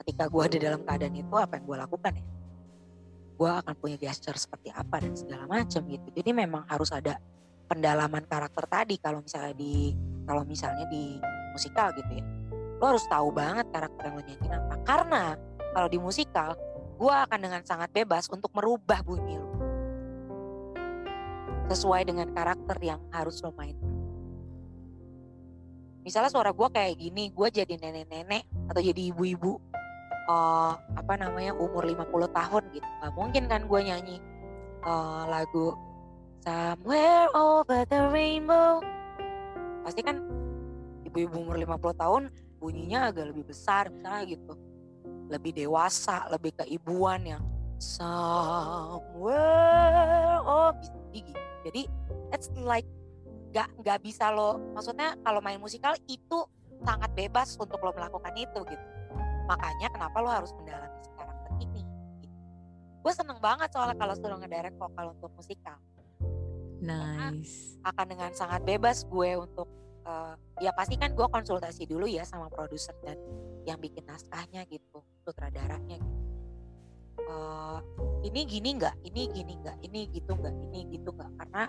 ketika 0.00 0.32
gue 0.32 0.42
ada 0.42 0.56
dalam 0.56 0.80
keadaan 0.80 1.14
itu 1.14 1.34
apa 1.36 1.60
yang 1.60 1.64
gue 1.68 1.76
lakukan 1.76 2.12
ya? 2.16 2.24
Gue 3.36 3.50
akan 3.52 3.74
punya 3.76 3.96
gesture 4.00 4.36
seperti 4.36 4.72
apa 4.72 4.96
dan 5.00 5.12
segala 5.16 5.44
macam 5.44 5.84
gitu. 5.84 6.08
Jadi 6.12 6.30
memang 6.32 6.64
harus 6.68 6.88
ada 6.92 7.20
pendalaman 7.68 8.24
karakter 8.24 8.64
tadi 8.66 8.96
kalau 8.96 9.20
misalnya 9.20 9.54
di 9.54 9.92
kalau 10.24 10.42
misalnya 10.44 10.88
di 10.88 11.20
musikal 11.52 11.92
gitu 11.92 12.10
ya. 12.16 12.24
Lo 12.80 12.96
harus 12.96 13.04
tahu 13.12 13.28
banget 13.32 13.68
karakter 13.68 14.02
yang 14.08 14.14
lo 14.16 14.22
nyanyiin 14.24 14.52
apa. 14.56 14.74
Karena 14.88 15.24
kalau 15.76 15.88
di 15.88 15.98
musikal 16.00 16.56
gue 17.00 17.14
akan 17.14 17.38
dengan 17.40 17.62
sangat 17.64 17.92
bebas 17.92 18.28
untuk 18.28 18.52
merubah 18.52 19.00
bunyi 19.00 19.40
lo 19.40 19.48
sesuai 21.70 22.02
dengan 22.02 22.28
karakter 22.34 22.76
yang 22.82 23.00
harus 23.14 23.40
lo 23.46 23.54
main 23.54 23.78
misalnya 26.02 26.30
suara 26.32 26.50
gue 26.50 26.68
kayak 26.72 26.96
gini 26.96 27.30
gue 27.32 27.48
jadi 27.52 27.74
nenek-nenek 27.76 28.44
atau 28.72 28.80
jadi 28.80 29.12
ibu-ibu 29.12 29.60
eh, 30.30 30.72
apa 30.76 31.14
namanya 31.20 31.52
umur 31.56 31.84
50 31.84 32.30
tahun 32.32 32.62
gitu. 32.74 32.88
Nggak 33.02 33.12
mungkin 33.14 33.44
kan 33.48 33.60
gue 33.68 33.80
nyanyi 33.80 34.16
eh, 34.84 35.22
lagu 35.28 35.76
Somewhere 36.40 37.28
Over 37.36 37.84
the 37.84 38.00
Rainbow. 38.08 38.80
Pasti 39.84 40.00
kan 40.00 40.24
ibu-ibu 41.04 41.36
umur 41.44 41.60
50 41.60 42.00
tahun 42.00 42.22
bunyinya 42.60 43.12
agak 43.12 43.32
lebih 43.32 43.52
besar 43.52 43.92
misalnya 43.92 44.24
gitu. 44.24 44.56
Lebih 45.28 45.52
dewasa 45.52 46.26
lebih 46.32 46.56
keibuan 46.56 47.22
yang 47.28 47.44
somewhere 47.80 49.16
gitu 51.16 51.32
jadi 51.64 51.88
it's 52.36 52.52
like 52.60 52.84
nggak 53.50 53.68
nggak 53.82 53.98
bisa 54.02 54.30
lo 54.30 54.58
maksudnya 54.74 55.18
kalau 55.26 55.42
main 55.42 55.58
musikal 55.58 55.94
itu 56.06 56.38
sangat 56.80 57.10
bebas 57.12 57.58
untuk 57.58 57.82
lo 57.82 57.90
melakukan 57.92 58.32
itu 58.38 58.60
gitu 58.66 58.86
makanya 59.50 59.90
kenapa 59.90 60.16
lo 60.22 60.30
harus 60.30 60.54
mendalami 60.54 60.98
si 61.02 61.10
karakter 61.18 61.50
ini 61.58 61.82
gitu. 62.22 62.36
gue 63.02 63.12
seneng 63.12 63.38
banget 63.42 63.68
soalnya 63.74 63.98
kalau 63.98 64.14
suruh 64.14 64.38
ngedirect 64.38 64.76
vokal 64.78 65.12
untuk 65.12 65.30
musikal 65.34 65.78
Nice. 66.80 67.76
akan 67.84 68.06
dengan 68.08 68.30
sangat 68.32 68.64
bebas 68.64 69.04
gue 69.04 69.30
untuk 69.36 69.68
eh, 70.06 70.34
ya 70.64 70.72
pasti 70.72 70.96
kan 70.96 71.12
gue 71.12 71.26
konsultasi 71.28 71.84
dulu 71.84 72.08
ya 72.08 72.24
sama 72.24 72.48
produser 72.48 72.96
dan 73.04 73.20
yang 73.68 73.76
bikin 73.76 74.06
naskahnya 74.08 74.64
gitu 74.70 75.04
sutradaranya 75.26 76.00
gitu 76.00 76.20
Eh, 77.30 77.78
ini 78.26 78.40
gini 78.48 78.70
nggak 78.76 79.06
ini 79.06 79.22
gini 79.30 79.52
nggak 79.62 79.76
ini 79.86 80.00
gitu 80.10 80.32
nggak 80.34 80.54
ini 80.66 80.80
gitu 80.90 81.08
nggak 81.14 81.30
karena 81.38 81.62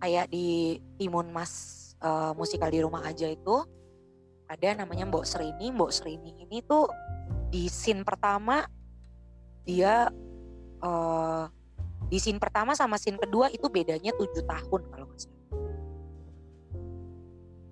kayak 0.00 0.28
di 0.30 0.78
Timun 1.00 1.32
Mas 1.32 1.52
eh, 2.00 2.32
musikal 2.36 2.68
di 2.70 2.80
rumah 2.82 3.04
aja 3.04 3.28
itu 3.28 3.64
ada 4.46 4.78
namanya 4.78 5.08
Mbok 5.10 5.26
Serini 5.26 5.74
Mbok 5.74 5.90
Serini 5.90 6.32
ini 6.46 6.62
tuh 6.62 6.86
di 7.50 7.66
scene 7.70 8.02
pertama 8.06 8.64
dia 9.66 10.10
eh, 10.82 11.44
di 12.06 12.18
scene 12.22 12.38
pertama 12.38 12.78
sama 12.78 13.00
scene 13.02 13.18
kedua 13.18 13.50
itu 13.50 13.66
bedanya 13.66 14.14
tujuh 14.14 14.46
tahun 14.46 14.82
kalau 14.94 15.06
nggak 15.10 15.20
salah. 15.26 15.42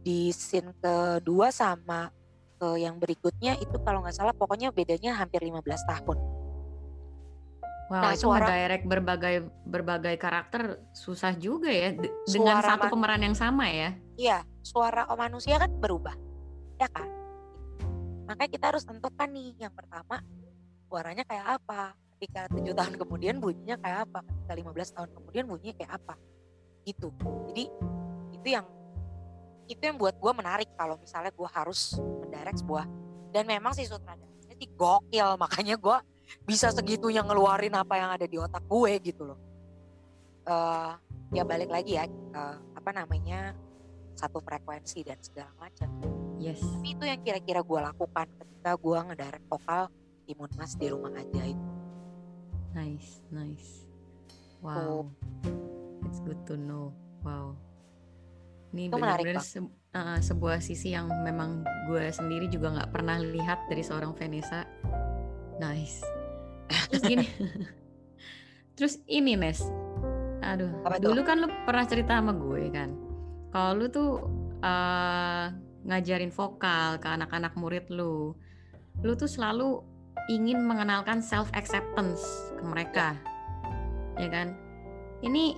Di 0.05 0.35
scene 0.35 0.75
kedua 0.83 1.55
sama 1.55 2.11
ke 2.59 2.83
yang 2.83 2.99
berikutnya 2.99 3.59
itu 3.63 3.77
kalau 3.87 4.03
nggak 4.03 4.15
salah 4.15 4.35
pokoknya 4.35 4.75
bedanya 4.75 5.15
hampir 5.15 5.43
15 5.43 5.63
tahun 5.63 6.19
Wow, 7.95 8.03
Nah, 8.03 8.11
itu 8.11 8.27
suara- 8.27 8.43
ngedirect 8.43 8.85
berbagai 8.85 9.35
berbagai 9.63 10.15
karakter 10.19 10.63
susah 10.91 11.31
juga 11.39 11.71
ya 11.71 11.95
de- 11.95 12.11
dengan 12.27 12.59
Suara 12.59 12.69
satu 12.75 12.87
pemeran 12.91 13.23
yang 13.23 13.39
sama 13.39 13.71
ya. 13.71 13.95
iya 14.17 14.43
suara 14.61 15.07
manusia 15.15 15.55
kan 15.57 15.71
berubah 15.71 16.19
ya 16.75 16.91
kan? 16.91 17.07
Makanya 18.27 18.51
kita 18.51 18.65
harus 18.75 18.83
tentukan 18.83 19.31
nih 19.31 19.55
yang 19.61 19.71
pertama 19.71 20.19
suaranya 20.85 21.23
kayak 21.23 21.63
apa? 21.63 21.95
Ketika 22.19 22.51
tujuh 22.51 22.75
tahun 22.75 22.95
kemudian 23.07 23.39
bunyinya 23.39 23.79
kayak 23.79 24.11
apa? 24.11 24.27
Ketika 24.27 24.55
15 24.59 24.91
tahun 24.91 25.09
kemudian 25.15 25.45
bunyinya 25.47 25.75
kayak 25.79 25.93
apa? 25.95 26.15
Gitu. 26.83 27.09
Jadi 27.47 27.65
itu 28.35 28.49
yang 28.51 28.67
itu 29.65 29.81
yang 29.81 29.95
buat 29.95 30.19
gue 30.19 30.33
menarik 30.35 30.67
kalau 30.75 30.99
misalnya 30.99 31.31
gue 31.31 31.49
harus 31.49 31.95
mendirect 31.95 32.59
sebuah 32.59 32.85
dan 33.31 33.47
memang 33.47 33.71
si 33.71 33.87
sutradaranya 33.87 34.35
sih 34.53 34.67
gokil 34.69 35.39
makanya 35.39 35.79
gue 35.79 35.97
bisa 36.45 36.73
segitunya 36.73 37.21
ngeluarin 37.21 37.75
apa 37.77 37.95
yang 37.97 38.11
ada 38.13 38.27
di 38.29 38.37
otak 38.37 38.65
gue 38.65 38.93
gitu 39.03 39.25
loh 39.33 39.41
Eh 40.45 40.93
ya 41.33 41.43
balik 41.43 41.73
lagi 41.73 41.97
ya 41.97 42.05
eh, 42.09 42.57
apa 42.77 42.91
namanya 42.93 43.57
satu 44.15 44.39
frekuensi 44.45 45.01
dan 45.03 45.19
segala 45.25 45.51
macam 45.57 45.89
Yes. 46.37 46.61
tapi 46.61 46.93
itu 46.93 47.05
yang 47.09 47.21
kira-kira 47.25 47.65
gue 47.65 47.81
lakukan 47.81 48.27
ketika 48.37 48.77
gue 48.77 48.99
ngedirect 49.09 49.47
vokal 49.49 49.89
Timun 50.29 50.51
Mas 50.61 50.77
di 50.77 50.87
rumah 50.93 51.15
aja 51.17 51.43
itu 51.47 51.69
Nice, 52.75 53.23
nice. 53.31 53.87
Wow. 54.59 55.07
It's 56.03 56.19
good 56.27 56.43
to 56.51 56.59
know. 56.59 56.91
Wow. 57.23 57.55
Ini 58.75 58.91
Itu 58.91 58.99
menarik, 58.99 59.31
benar-benar 59.31 59.47
se- 59.47 59.63
uh, 59.95 60.19
sebuah 60.19 60.59
sisi 60.59 60.91
yang 60.91 61.07
memang 61.23 61.63
gue 61.87 62.11
sendiri 62.11 62.51
juga 62.51 62.75
nggak 62.75 62.91
pernah 62.91 63.23
lihat 63.23 63.71
dari 63.71 63.87
seorang 63.87 64.11
Vanessa. 64.19 64.67
Nice. 65.65 66.05
Terus 66.93 67.03
gini. 67.09 67.27
Terus 68.77 68.95
ini 69.09 69.33
Nes. 69.33 69.65
Aduh, 70.45 70.69
Apa 70.85 71.01
dulu 71.01 71.25
kan 71.25 71.41
lu 71.41 71.49
pernah 71.65 71.89
cerita 71.89 72.21
sama 72.21 72.37
gue 72.37 72.69
kan. 72.69 72.93
Kalau 73.49 73.71
lu 73.81 73.87
tuh 73.89 74.21
uh, 74.61 75.49
ngajarin 75.89 76.29
vokal 76.29 77.01
ke 77.01 77.09
anak-anak 77.09 77.57
murid 77.57 77.89
lu. 77.89 78.37
Lu 79.01 79.13
tuh 79.17 79.31
selalu 79.31 79.81
ingin 80.29 80.61
mengenalkan 80.61 81.25
self 81.25 81.49
acceptance 81.57 82.21
ke 82.61 82.63
mereka. 82.65 83.17
Ya 84.21 84.29
kan? 84.29 84.53
Ini 85.25 85.57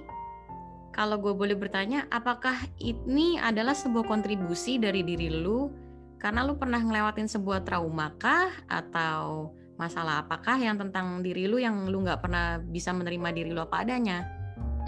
kalau 0.95 1.19
gue 1.19 1.35
boleh 1.35 1.59
bertanya, 1.59 2.07
apakah 2.09 2.57
ini 2.79 3.37
adalah 3.37 3.75
sebuah 3.75 4.07
kontribusi 4.07 4.79
dari 4.79 5.03
diri 5.03 5.29
lu 5.29 5.69
karena 6.17 6.47
lu 6.47 6.57
pernah 6.57 6.81
ngelewatin 6.81 7.29
sebuah 7.29 7.69
trauma 7.69 8.17
kah 8.17 8.49
atau 8.65 9.53
masalah 9.77 10.25
apakah 10.25 10.57
yang 10.57 10.81
tentang 10.81 11.21
diri 11.21 11.45
lu 11.49 11.61
yang 11.61 11.89
lu 11.89 12.01
nggak 12.05 12.21
pernah 12.25 12.57
bisa 12.61 12.93
menerima 12.97 13.29
diri 13.33 13.51
lu 13.53 13.61
apa 13.61 13.85
adanya? 13.85 14.25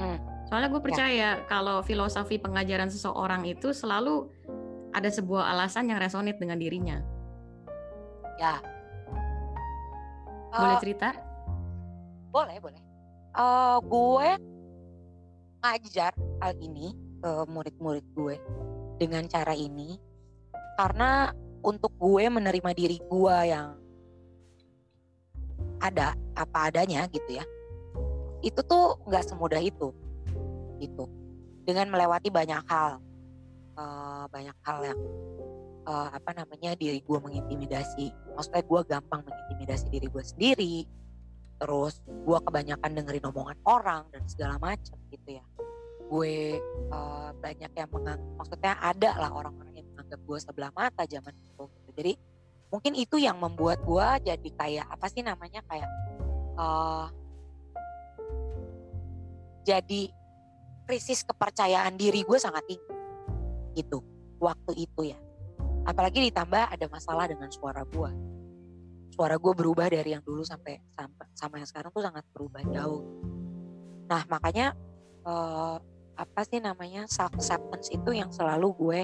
Hmm. 0.00 0.18
Soalnya 0.48 0.72
gue 0.72 0.80
percaya 0.80 1.44
kalau 1.44 1.84
filosofi 1.84 2.40
pengajaran 2.40 2.88
seseorang 2.88 3.44
itu 3.44 3.76
selalu 3.76 4.32
ada 4.96 5.12
sebuah 5.12 5.52
alasan 5.52 5.92
yang 5.92 6.00
resonate 6.00 6.40
dengan 6.40 6.56
dirinya. 6.56 6.98
ya 8.38 8.62
Boleh 10.54 10.78
Eh, 10.78 10.80
cerita? 10.80 11.10
boleh 12.30 12.56
boleh 12.62 12.82
Eh, 13.38 13.78
gue 13.82 14.28
ngajar 15.58 16.12
hal 16.40 16.54
ini 16.62 16.94
ke 17.18 17.32
murid-murid 17.50 18.06
gue 18.14 18.36
dengan 18.96 19.26
cara 19.26 19.52
ini 19.58 19.98
karena 20.78 21.34
untuk 21.66 21.90
gue 21.98 22.30
menerima 22.30 22.70
diri 22.78 23.02
gue 23.02 23.36
yang 23.50 23.74
ada 25.78 26.14
apa 26.34 26.70
adanya 26.70 27.06
gitu 27.10 27.38
ya. 27.38 27.44
Itu 28.42 28.62
tuh 28.66 28.98
nggak 29.06 29.24
semudah 29.26 29.62
itu 29.62 29.90
gitu. 30.78 31.04
Dengan 31.66 31.90
melewati 31.90 32.30
banyak 32.30 32.62
hal 32.66 33.02
eh, 33.78 34.24
banyak 34.30 34.56
hal 34.62 34.78
yang 34.82 35.00
eh, 35.86 36.08
apa 36.14 36.30
namanya 36.34 36.74
diri 36.78 37.02
gue 37.02 37.18
mengintimidasi. 37.18 38.10
Maksudnya 38.34 38.62
gue 38.62 38.80
gampang 38.86 39.20
mengintimidasi 39.26 39.86
diri 39.90 40.06
gue 40.06 40.24
sendiri 40.24 40.76
terus 41.58 41.98
gue 42.06 42.38
kebanyakan 42.38 42.94
dengerin 42.94 43.34
omongan 43.34 43.58
orang 43.66 44.06
dan 44.14 44.22
segala 44.30 44.62
macam 44.62 44.94
gitu 45.10 45.38
ya. 45.42 45.44
Gue 46.08 46.58
eh, 46.62 47.30
banyak 47.42 47.72
yang 47.74 47.90
mengang 47.90 48.20
maksudnya 48.38 48.78
ada 48.78 49.18
lah 49.18 49.30
orang-orang 49.34 49.82
yang 49.82 49.86
menganggap 49.94 50.20
gue 50.22 50.38
sebelah 50.38 50.72
mata 50.72 51.02
zaman 51.04 51.34
itu 51.34 51.64
gitu. 51.66 51.90
jadi 51.98 52.12
mungkin 52.68 52.92
itu 52.96 53.16
yang 53.16 53.40
membuat 53.40 53.80
gue 53.84 54.32
jadi 54.32 54.48
kayak 54.56 54.86
apa 54.88 55.06
sih 55.08 55.24
namanya 55.24 55.64
kayak 55.68 55.88
eh 56.58 57.06
jadi 59.68 60.02
krisis 60.88 61.20
kepercayaan 61.24 61.96
diri 62.00 62.24
gue 62.24 62.38
sangat 62.40 62.64
tinggi 62.64 62.94
gitu 63.76 64.00
waktu 64.40 64.88
itu 64.88 65.12
ya. 65.12 65.18
Apalagi 65.84 66.24
ditambah 66.28 66.72
ada 66.72 66.86
masalah 66.88 67.28
dengan 67.28 67.52
suara 67.52 67.84
gue 67.84 68.28
suara 69.18 69.34
gue 69.34 69.50
berubah 69.50 69.90
dari 69.90 70.14
yang 70.14 70.22
dulu 70.22 70.46
sampai 70.46 70.78
sampai 70.94 71.26
sama 71.34 71.58
yang 71.58 71.66
sekarang 71.66 71.90
tuh 71.90 72.06
sangat 72.06 72.22
berubah 72.30 72.62
jauh. 72.70 73.02
Nah 74.06 74.22
makanya 74.30 74.78
uh, 75.26 75.82
apa 76.14 76.40
sih 76.46 76.62
namanya 76.62 77.10
self 77.10 77.34
acceptance 77.34 77.90
itu 77.90 78.14
yang 78.14 78.30
selalu 78.30 78.70
gue 78.78 79.00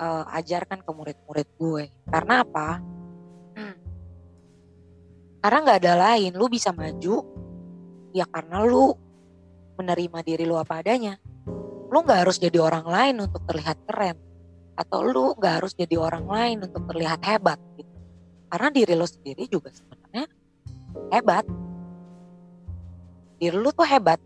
uh, 0.00 0.24
ajarkan 0.40 0.80
ke 0.80 0.90
murid-murid 0.90 1.48
gue. 1.60 1.84
Karena 2.08 2.42
apa? 2.42 2.80
Hmm. 3.50 3.76
karena 5.44 5.58
nggak 5.66 5.78
ada 5.84 5.94
lain. 5.96 6.32
Lu 6.34 6.48
bisa 6.48 6.72
maju 6.72 7.16
ya 8.16 8.24
karena 8.26 8.64
lu 8.64 8.96
menerima 9.76 10.18
diri 10.24 10.44
lu 10.48 10.56
apa 10.56 10.80
adanya. 10.80 11.20
Lu 11.90 11.98
nggak 12.00 12.24
harus 12.26 12.40
jadi 12.40 12.56
orang 12.60 12.86
lain 12.88 13.16
untuk 13.28 13.44
terlihat 13.44 13.76
keren. 13.84 14.16
Atau 14.76 15.04
lu 15.04 15.36
nggak 15.36 15.54
harus 15.60 15.72
jadi 15.76 16.00
orang 16.00 16.24
lain 16.24 16.56
untuk 16.64 16.82
terlihat 16.88 17.20
hebat 17.24 17.60
gitu. 17.76 17.96
Karena 18.50 18.68
diri 18.72 18.92
lu 18.96 19.06
sendiri 19.06 19.44
juga 19.46 19.68
sebenarnya 19.72 20.24
hebat. 21.12 21.44
Diri 23.40 23.56
lu 23.56 23.70
tuh 23.72 23.88
hebat. 23.88 24.20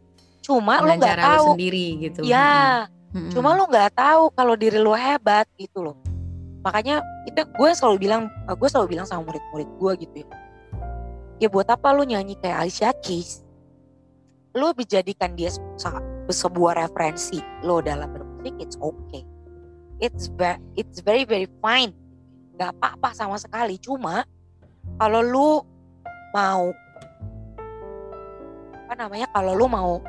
Cuma 0.45 0.83
Dengan 0.83 0.87
lu 0.87 1.01
nggak 1.01 1.19
tahu. 1.19 1.47
sendiri 1.55 1.87
gitu. 2.05 2.21
Ya 2.27 2.85
hmm. 2.85 3.04
Cuma 3.31 3.55
lu 3.55 3.70
nggak 3.70 3.94
tahu 3.94 4.27
kalau 4.35 4.59
diri 4.59 4.74
lu 4.74 4.90
hebat 4.90 5.46
gitu 5.55 5.87
loh. 5.87 5.96
Makanya 6.66 6.98
itu 7.31 7.46
gue 7.46 7.70
selalu 7.70 8.11
bilang 8.11 8.27
gue 8.50 8.68
selalu 8.68 8.98
bilang 8.98 9.07
sama 9.07 9.22
murid-murid 9.31 9.68
gue 9.79 9.92
gitu 10.03 10.16
ya. 10.27 10.29
Ya 11.38 11.48
buat 11.50 11.70
apa 11.70 11.94
lu 11.94 12.03
nyanyi 12.03 12.35
kayak 12.42 12.66
Alicia 12.66 12.90
Keys? 12.98 13.46
Lu 14.55 14.74
dijadikan 14.74 15.38
dia 15.38 15.55
sebuah 16.27 16.74
referensi 16.74 17.38
lo 17.62 17.79
dalam 17.79 18.11
bermusik 18.11 18.55
it's 18.59 18.74
okay. 18.83 19.22
It's 20.03 20.27
very 20.35 20.59
it's 20.74 20.98
very 20.98 21.22
very 21.22 21.46
fine. 21.62 21.94
Nggak 22.59 22.74
apa-apa 22.83 23.14
sama 23.14 23.38
sekali. 23.38 23.79
Cuma 23.79 24.27
kalau 24.98 25.22
lu 25.22 25.50
mau 26.35 26.74
apa 28.74 28.94
namanya 28.98 29.31
kalau 29.31 29.55
lu 29.55 29.70
mau 29.70 30.03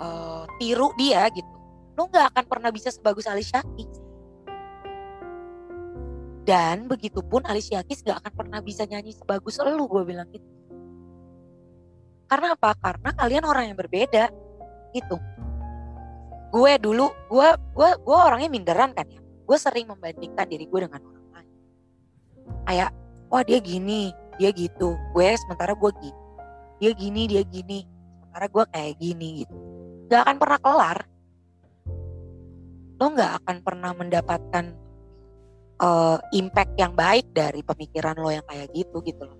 uh, 0.00 0.48
tiru 0.56 0.96
dia 0.96 1.28
gitu 1.28 1.57
lu 1.98 2.06
nggak 2.06 2.30
akan 2.30 2.44
pernah 2.46 2.70
bisa 2.70 2.94
sebagus 2.94 3.26
Alicia 3.26 3.66
Keys 3.74 3.98
dan 6.46 6.86
begitupun 6.86 7.42
Alicia 7.42 7.82
Keys 7.82 8.06
nggak 8.06 8.22
akan 8.22 8.32
pernah 8.38 8.62
bisa 8.62 8.86
nyanyi 8.86 9.10
sebagus 9.18 9.58
lu 9.58 9.90
gue 9.90 10.02
bilang 10.06 10.30
gitu 10.30 10.58
karena 12.28 12.52
apa? 12.52 12.76
Karena 12.76 13.10
kalian 13.16 13.44
orang 13.48 13.72
yang 13.72 13.78
berbeda 13.80 14.28
gitu. 14.92 15.16
Gue 16.52 16.76
dulu, 16.76 17.08
gue 17.32 17.48
gue 17.72 17.90
gue 18.04 18.16
orangnya 18.16 18.52
minderan 18.52 18.92
kan 18.92 19.08
ya. 19.08 19.20
Gue 19.48 19.56
sering 19.56 19.88
membandingkan 19.88 20.44
diri 20.44 20.68
gue 20.68 20.80
dengan 20.84 21.00
orang 21.00 21.26
lain. 21.32 21.52
Kayak, 22.68 22.90
wah 23.32 23.40
dia 23.40 23.58
gini, 23.64 24.12
dia 24.36 24.52
gitu. 24.52 24.92
Gue 25.16 25.32
sementara 25.40 25.72
gue 25.72 25.90
gini. 26.04 26.20
Dia 26.78 26.92
gini, 26.92 27.22
dia 27.32 27.42
gini. 27.48 27.88
Sementara 28.20 28.46
gue 28.52 28.64
kayak 28.76 28.94
gini 29.00 29.28
gitu. 29.44 29.56
Gak 30.12 30.20
akan 30.28 30.36
pernah 30.36 30.60
kelar. 30.60 30.98
Lo 32.98 33.14
gak 33.14 33.42
akan 33.42 33.56
pernah 33.62 33.94
mendapatkan 33.94 34.64
uh, 35.78 36.18
impact 36.34 36.74
yang 36.76 36.92
baik 36.92 37.30
dari 37.30 37.62
pemikiran 37.62 38.18
lo 38.18 38.30
yang 38.30 38.44
kayak 38.46 38.68
gitu 38.74 38.98
gitu 39.06 39.22
loh. 39.22 39.38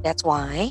That's 0.00 0.22
why 0.22 0.70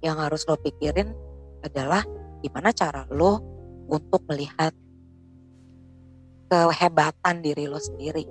yang 0.00 0.16
harus 0.18 0.46
lo 0.48 0.56
pikirin 0.56 1.12
adalah 1.60 2.00
gimana 2.40 2.72
cara 2.72 3.04
lo 3.10 3.42
untuk 3.88 4.24
melihat 4.30 4.72
kehebatan 6.48 7.44
diri 7.44 7.68
lo 7.68 7.76
sendiri. 7.76 8.24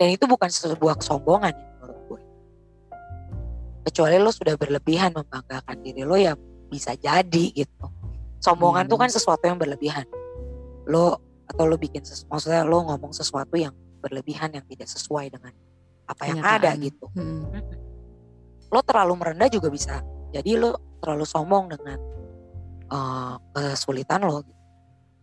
Dan 0.00 0.16
itu 0.16 0.24
bukan 0.24 0.48
sebuah 0.48 0.96
kesombongan 1.04 1.52
ya 1.52 1.68
menurut 1.76 2.00
gue. 2.08 2.22
Kecuali 3.92 4.16
lo 4.16 4.32
sudah 4.32 4.56
berlebihan 4.56 5.12
membanggakan 5.12 5.76
diri 5.84 6.02
lo 6.08 6.16
ya 6.16 6.32
bisa 6.72 6.96
jadi 6.96 7.44
gitu. 7.52 7.86
Sombongan 8.40 8.88
hmm. 8.88 8.92
tuh 8.96 8.98
kan 9.04 9.10
sesuatu 9.12 9.44
yang 9.44 9.60
berlebihan. 9.60 10.08
Lo 10.90 11.22
atau 11.46 11.66
lo 11.66 11.78
bikin 11.78 12.02
maksudnya 12.30 12.62
lo 12.66 12.82
ngomong 12.86 13.14
sesuatu 13.14 13.54
yang 13.58 13.74
berlebihan 14.02 14.54
yang 14.54 14.66
tidak 14.66 14.90
sesuai 14.90 15.30
dengan 15.30 15.54
apa 16.06 16.22
yang 16.26 16.42
Kenyataan. 16.42 16.62
ada 16.62 16.70
gitu. 16.82 17.06
Hmm. 17.14 17.46
Lo 18.70 18.80
terlalu 18.82 19.14
merendah 19.18 19.48
juga 19.50 19.70
bisa 19.70 20.02
jadi 20.30 20.58
lo 20.58 20.78
terlalu 21.02 21.26
sombong 21.26 21.74
dengan 21.74 21.98
uh, 22.90 23.34
kesulitan 23.54 24.22
lo 24.22 24.42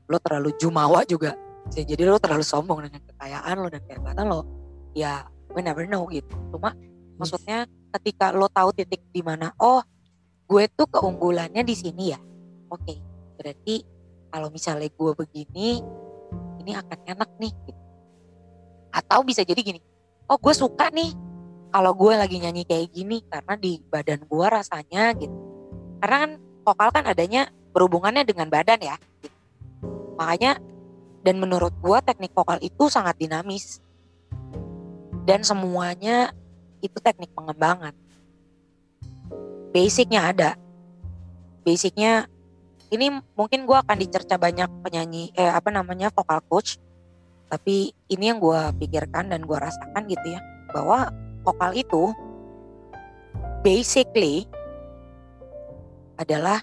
lo 0.07 0.17
terlalu 0.23 0.55
jumawa 0.59 1.03
juga 1.03 1.35
jadi 1.71 2.07
lo 2.07 2.19
terlalu 2.19 2.43
sombong 2.43 2.87
dengan 2.87 3.01
kekayaan 3.11 3.55
lo 3.59 3.67
dan 3.67 3.83
kehebatan 3.83 4.25
lo 4.27 4.41
ya 4.95 5.27
we 5.51 5.59
never 5.59 5.83
know 5.87 6.07
gitu 6.07 6.31
cuma 6.51 6.71
yes. 6.75 7.19
maksudnya 7.19 7.57
ketika 7.99 8.31
lo 8.31 8.47
tahu 8.47 8.71
titik 8.75 9.03
di 9.11 9.19
mana 9.23 9.51
oh 9.59 9.83
gue 10.47 10.63
tuh 10.71 10.87
keunggulannya 10.87 11.63
di 11.63 11.75
sini 11.75 12.15
ya 12.15 12.19
oke 12.71 12.83
okay, 12.83 12.97
berarti 13.35 13.75
kalau 14.31 14.51
misalnya 14.51 14.89
gue 14.91 15.11
begini 15.15 15.81
ini 16.63 16.71
akan 16.75 16.99
enak 17.07 17.29
nih 17.39 17.53
gitu. 17.67 17.81
atau 18.91 19.23
bisa 19.23 19.41
jadi 19.43 19.59
gini 19.59 19.79
oh 20.27 20.37
gue 20.39 20.53
suka 20.53 20.91
nih 20.91 21.15
kalau 21.71 21.91
gue 21.95 22.13
lagi 22.15 22.39
nyanyi 22.39 22.63
kayak 22.67 22.91
gini 22.91 23.23
karena 23.27 23.53
di 23.55 23.79
badan 23.87 24.23
gue 24.27 24.45
rasanya 24.47 25.15
gitu 25.15 25.35
karena 26.03 26.17
kan 26.27 26.31
vokal 26.67 26.89
kan 26.91 27.03
adanya 27.07 27.47
berhubungannya 27.71 28.27
dengan 28.27 28.51
badan 28.51 28.79
ya 28.83 28.95
gitu. 29.23 29.37
makanya 30.19 30.59
dan 31.23 31.35
menurut 31.39 31.75
gue 31.79 31.97
teknik 32.03 32.31
vokal 32.35 32.59
itu 32.63 32.87
sangat 32.91 33.15
dinamis 33.19 33.79
dan 35.27 35.43
semuanya 35.43 36.31
itu 36.79 36.99
teknik 37.03 37.31
pengembangan 37.35 37.95
basicnya 39.71 40.31
ada 40.31 40.51
basicnya 41.67 42.31
ini 42.91 43.11
mungkin 43.35 43.67
gue 43.67 43.77
akan 43.77 43.97
dicerca 43.99 44.39
banyak 44.39 44.69
penyanyi 44.83 45.35
eh 45.35 45.51
apa 45.51 45.67
namanya 45.71 46.07
vokal 46.11 46.39
coach 46.47 46.79
tapi 47.47 47.95
ini 48.11 48.31
yang 48.31 48.39
gue 48.39 48.59
pikirkan 48.79 49.31
dan 49.31 49.43
gue 49.43 49.57
rasakan 49.57 50.03
gitu 50.07 50.35
ya 50.35 50.39
bahwa 50.71 51.11
vokal 51.47 51.71
itu 51.75 52.11
basically 53.63 54.47
adalah 56.19 56.59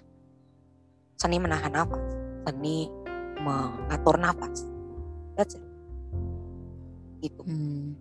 seni 1.16 1.40
menahan 1.40 1.72
nafas, 1.72 2.04
seni 2.44 2.90
mengatur 3.40 4.18
nafas. 4.20 4.66
That's 5.38 5.56
it. 5.56 5.64
Gitu. 7.24 7.40
Hmm, 7.48 7.96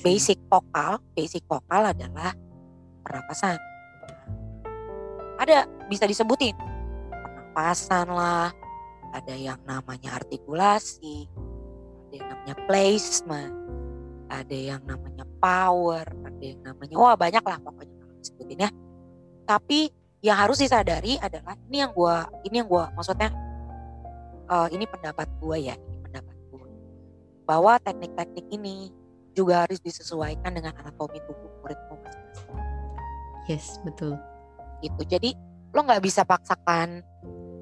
basic 0.00 0.40
vokal, 0.48 1.02
basic 1.12 1.44
vokal 1.44 1.92
adalah 1.92 2.32
pernapasan. 3.04 3.60
Ada 5.36 5.66
bisa 5.90 6.06
disebutin 6.06 6.71
pernapasan 7.52 8.08
lah, 8.08 8.48
ada 9.12 9.34
yang 9.36 9.60
namanya 9.68 10.16
artikulasi, 10.16 11.28
ada 12.08 12.12
yang 12.16 12.26
namanya 12.32 12.56
placement, 12.64 13.54
ada 14.32 14.56
yang 14.56 14.80
namanya 14.88 15.28
power, 15.36 16.08
ada 16.08 16.40
yang 16.40 16.64
namanya 16.64 16.96
wah 16.96 17.12
banyak 17.12 17.44
lah 17.44 17.60
pokoknya 17.60 17.92
disebutin 18.24 18.64
ya. 18.64 18.70
Tapi 19.44 19.92
yang 20.24 20.40
harus 20.40 20.64
disadari 20.64 21.20
adalah 21.20 21.52
ini 21.68 21.84
yang 21.84 21.92
gue 21.92 22.16
ini 22.48 22.64
yang 22.64 22.68
gue 22.72 22.84
maksudnya 22.96 23.28
uh, 24.48 24.70
ini 24.72 24.88
pendapat 24.88 25.28
gue 25.42 25.56
ya 25.66 25.74
ini 25.76 25.96
pendapat 25.98 26.36
gue 26.48 26.66
bahwa 27.44 27.76
teknik-teknik 27.84 28.46
ini 28.54 28.94
juga 29.36 29.66
harus 29.68 29.82
disesuaikan 29.82 30.56
dengan 30.56 30.72
anatomi 30.78 31.20
tubuh 31.26 31.50
muridmu 31.60 32.00
masing-masing. 32.00 32.50
Yes 33.44 33.76
betul. 33.84 34.16
Itu 34.80 35.04
jadi 35.04 35.36
lo 35.74 35.84
nggak 35.84 36.00
bisa 36.00 36.22
paksakan 36.22 37.11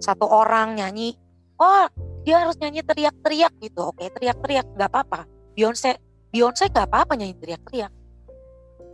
satu 0.01 0.27
orang 0.27 0.81
nyanyi 0.81 1.15
oh 1.61 1.87
dia 2.25 2.41
harus 2.43 2.57
nyanyi 2.59 2.81
teriak-teriak 2.83 3.53
gitu 3.61 3.93
oke 3.93 4.03
teriak-teriak 4.17 4.67
nggak 4.75 4.91
apa-apa 4.91 5.29
Beyonce 5.55 6.01
Beyonce 6.31 6.71
gak 6.71 6.87
apa-apa 6.87 7.19
nyanyi 7.19 7.35
teriak-teriak. 7.43 7.91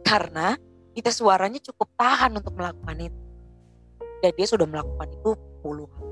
Karena 0.01 0.57
kita 0.97 1.13
suaranya 1.13 1.61
cukup 1.61 1.93
tahan 1.93 2.33
untuk 2.33 2.57
melakukan 2.57 2.97
itu. 2.97 3.21
Dan 4.25 4.33
dia 4.33 4.47
sudah 4.49 4.65
melakukan 4.65 5.09
itu 5.13 5.31
puluhan. 5.61 6.05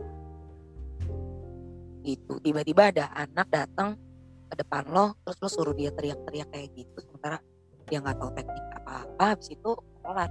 Itu 2.05 2.37
tiba-tiba 2.45 2.93
ada 2.93 3.09
anak 3.17 3.49
datang 3.49 3.97
ke 4.53 4.55
depan 4.61 4.85
lo, 4.93 5.17
terus 5.25 5.41
lo 5.41 5.49
suruh 5.49 5.73
dia 5.73 5.89
teriak-teriak 5.97 6.53
kayak 6.53 6.69
gitu. 6.77 6.97
Sementara 7.01 7.41
dia 7.89 8.05
nggak 8.05 8.21
tahu 8.21 8.31
teknik 8.37 8.65
apa-apa, 8.85 9.25
habis 9.33 9.49
itu 9.49 9.71
pelan. 10.05 10.29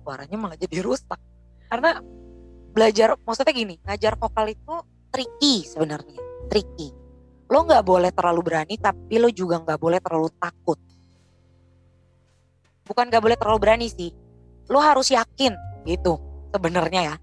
Suaranya 0.00 0.36
malah 0.40 0.56
jadi 0.56 0.80
rusak. 0.80 1.20
Karena 1.68 2.00
belajar, 2.76 3.16
maksudnya 3.24 3.56
gini, 3.56 3.80
ngajar 3.88 4.20
vokal 4.20 4.52
itu 4.52 4.74
tricky 5.08 5.64
sebenarnya, 5.64 6.20
tricky. 6.52 6.92
Lo 7.48 7.64
nggak 7.64 7.80
boleh 7.88 8.12
terlalu 8.12 8.40
berani 8.44 8.76
tapi 8.76 9.16
lo 9.16 9.32
juga 9.32 9.64
nggak 9.64 9.80
boleh 9.80 9.96
terlalu 10.04 10.28
takut. 10.36 10.76
Bukan 12.84 13.08
nggak 13.08 13.22
boleh 13.24 13.38
terlalu 13.40 13.58
berani 13.64 13.88
sih 13.88 14.12
lo 14.66 14.82
harus 14.82 15.14
yakin 15.14 15.54
gitu 15.86 16.18
sebenarnya 16.50 17.14
ya 17.14 17.16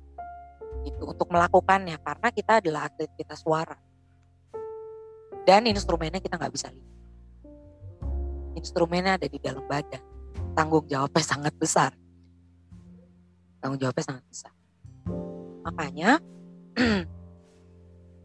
itu 0.87 1.03
untuk 1.03 1.27
melakukannya 1.31 1.99
karena 1.99 2.27
kita 2.31 2.63
adalah 2.63 2.87
atlet 2.87 3.11
kita 3.15 3.35
suara. 3.35 3.75
Dan 5.43 5.67
instrumennya 5.67 6.23
kita 6.23 6.39
nggak 6.39 6.53
bisa 6.55 6.71
lihat. 6.71 6.91
Instrumennya 8.55 9.19
ada 9.19 9.27
di 9.27 9.39
dalam 9.43 9.63
badan. 9.67 9.99
Tanggung 10.55 10.87
jawabnya 10.87 11.23
sangat 11.35 11.51
besar. 11.59 11.91
Tanggung 13.59 13.79
jawabnya 13.79 14.03
sangat 14.07 14.23
besar 14.27 14.51
makanya 15.63 16.19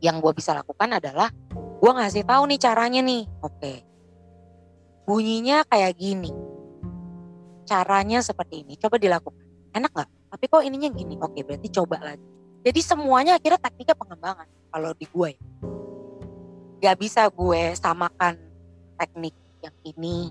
yang 0.05 0.22
gue 0.22 0.32
bisa 0.34 0.55
lakukan 0.55 0.99
adalah 0.99 1.30
gue 1.78 1.93
ngasih 1.95 2.26
tahu 2.26 2.43
nih 2.51 2.61
caranya 2.61 3.01
nih. 3.03 3.22
Oke. 3.43 3.74
Bunyinya 5.07 5.64
kayak 5.66 5.97
gini. 5.97 6.30
Caranya 7.64 8.20
seperti 8.20 8.66
ini. 8.66 8.74
Coba 8.76 8.99
dilakukan. 8.99 9.45
Enak 9.72 9.91
nggak? 9.95 10.11
Tapi 10.28 10.45
kok 10.51 10.62
ininya 10.66 10.91
gini? 10.93 11.14
Oke 11.22 11.47
berarti 11.47 11.68
coba 11.72 12.03
lagi. 12.03 12.26
Jadi 12.66 12.80
semuanya 12.82 13.39
akhirnya 13.39 13.61
tekniknya 13.62 13.97
pengembangan 13.97 14.49
kalau 14.68 14.91
di 14.93 15.07
gue 15.09 15.28
ya. 15.32 15.43
gak 16.78 16.97
bisa 17.03 17.26
gue 17.26 17.74
samakan 17.74 18.39
teknik 18.95 19.34
yang 19.62 19.74
ini 19.82 20.30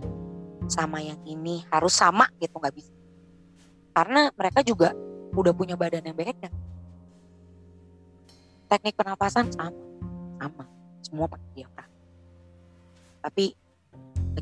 sama 0.67 0.99
yang 1.01 1.19
ini. 1.23 1.63
Harus 1.71 1.95
sama 1.95 2.27
gitu 2.39 2.55
nggak 2.59 2.75
bisa. 2.75 2.93
Karena 3.95 4.29
mereka 4.35 4.61
juga 4.61 4.93
udah 5.33 5.53
punya 5.55 5.73
badan 5.73 6.05
yang 6.05 6.15
beda 6.15 6.49
teknik 8.67 8.93
pernapasan 8.99 9.49
sama 9.51 9.73
sama. 10.37 10.65
Semua 11.01 11.25
pakai 11.31 11.49
diafragma. 11.55 12.03
Tapi 13.23 13.45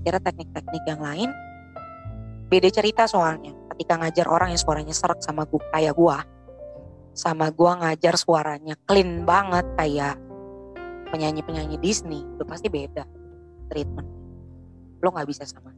kira 0.03 0.19
teknik-teknik 0.21 0.83
yang 0.85 1.01
lain 1.01 1.29
beda 2.51 2.69
cerita 2.69 3.07
soalnya. 3.07 3.53
Ketika 3.73 3.97
ngajar 4.01 4.27
orang 4.29 4.53
yang 4.53 4.61
suaranya 4.61 4.95
seret 4.95 5.23
sama 5.23 5.47
gua 5.47 5.63
kayak 5.71 5.95
gua 5.95 6.17
sama 7.15 7.47
gua 7.47 7.79
ngajar 7.79 8.19
suaranya 8.19 8.75
clean 8.83 9.23
banget 9.23 9.63
kayak 9.79 10.19
penyanyi-penyanyi 11.15 11.79
Disney 11.79 12.21
itu 12.21 12.43
pasti 12.43 12.67
beda 12.67 13.07
treatment 13.71 14.09
lo 14.99 15.09
nggak 15.13 15.27
bisa 15.29 15.47
sama. 15.47 15.71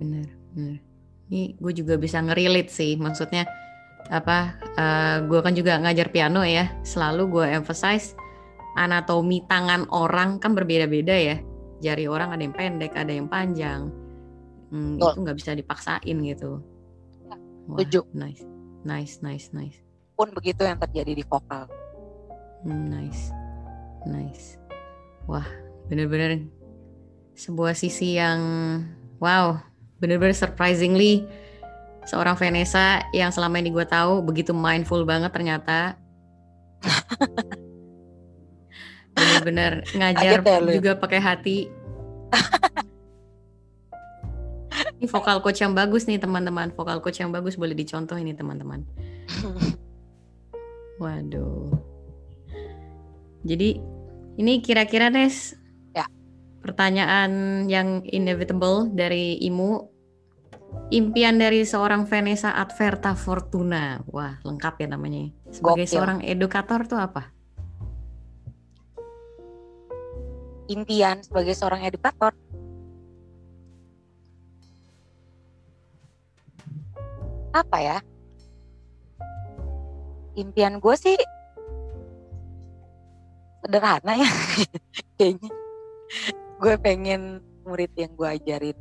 Bener 0.00 0.26
bener 0.50 0.90
ini 1.30 1.54
gue 1.56 1.72
juga 1.72 1.94
bisa 1.94 2.18
ngerilit 2.18 2.68
sih 2.68 2.98
maksudnya 2.98 3.46
apa 4.08 4.56
uh, 4.74 4.80
eh, 4.80 5.16
gue 5.28 5.40
kan 5.44 5.52
juga 5.52 5.76
ngajar 5.76 6.08
piano 6.08 6.40
ya 6.42 6.72
selalu 6.82 7.22
gue 7.28 7.46
emphasize 7.52 8.16
anatomi 8.78 9.42
tangan 9.44 9.86
orang 9.90 10.38
kan 10.38 10.54
berbeda-beda 10.54 11.16
ya. 11.16 11.36
Jari 11.80 12.04
orang 12.06 12.36
ada 12.36 12.42
yang 12.44 12.54
pendek 12.54 12.92
ada 12.92 13.10
yang 13.10 13.26
panjang. 13.26 13.88
Hmm, 14.70 15.00
itu 15.00 15.18
nggak 15.18 15.38
bisa 15.40 15.56
dipaksain 15.56 16.16
gitu. 16.22 16.62
Ya, 17.26 17.36
Wah, 17.66 18.04
nice 18.14 18.44
nice 18.86 19.18
nice 19.24 19.50
nice. 19.50 19.78
Pun 20.14 20.30
begitu 20.36 20.62
yang 20.62 20.78
terjadi 20.78 21.12
di 21.16 21.24
vokal. 21.24 21.66
Hmm, 22.62 22.86
nice 22.92 23.32
nice. 24.06 24.60
Wah 25.26 25.46
bener-bener 25.88 26.46
sebuah 27.34 27.74
sisi 27.74 28.20
yang 28.20 28.38
wow 29.18 29.58
bener-bener 29.98 30.36
surprisingly 30.36 31.24
seorang 32.08 32.36
Vanessa 32.36 33.04
yang 33.12 33.32
selama 33.32 33.60
ini 33.60 33.72
gue 33.72 33.84
tahu 33.84 34.24
begitu 34.24 34.52
mindful 34.54 35.04
banget 35.04 35.32
ternyata. 35.32 35.96
Bener-bener 39.16 39.84
ngajar 39.92 40.40
ya, 40.40 40.60
juga 40.80 40.96
pakai 40.96 41.20
hati. 41.20 41.58
Ini 45.00 45.08
vokal 45.08 45.40
coach 45.40 45.64
yang 45.64 45.72
bagus 45.72 46.04
nih 46.04 46.20
teman-teman. 46.20 46.72
Vokal 46.76 47.00
coach 47.00 47.20
yang 47.20 47.32
bagus 47.32 47.56
boleh 47.56 47.72
dicontoh 47.72 48.16
ini 48.20 48.36
teman-teman. 48.36 48.84
Waduh. 51.00 51.72
Jadi 53.44 53.80
ini 54.36 54.60
kira-kira 54.60 55.08
Nes? 55.08 55.56
Pertanyaan 56.60 57.64
yang 57.72 58.04
inevitable 58.04 58.92
dari 58.92 59.40
Imu. 59.40 59.88
Impian 60.90 61.38
dari 61.38 61.62
seorang 61.62 62.06
Vanessa 62.06 62.50
Adverta 62.58 63.14
Fortuna. 63.14 64.02
Wah, 64.10 64.42
lengkap 64.42 64.74
ya 64.82 64.88
namanya. 64.90 65.30
Sebagai 65.50 65.86
Gokil. 65.86 65.94
seorang 65.94 66.18
edukator 66.26 66.80
tuh 66.86 66.98
apa? 66.98 67.30
Impian 70.66 71.22
sebagai 71.22 71.54
seorang 71.54 71.86
edukator. 71.86 72.34
Apa 77.54 77.78
ya? 77.82 77.98
Impian 80.38 80.78
gue 80.78 80.94
sih 80.94 81.18
sederhana 83.60 84.16
ya 84.16 84.30
kayaknya 85.20 85.50
gue 86.60 86.74
pengen 86.80 87.22
murid 87.64 87.92
yang 87.94 88.12
gue 88.16 88.28
ajarin 88.28 88.76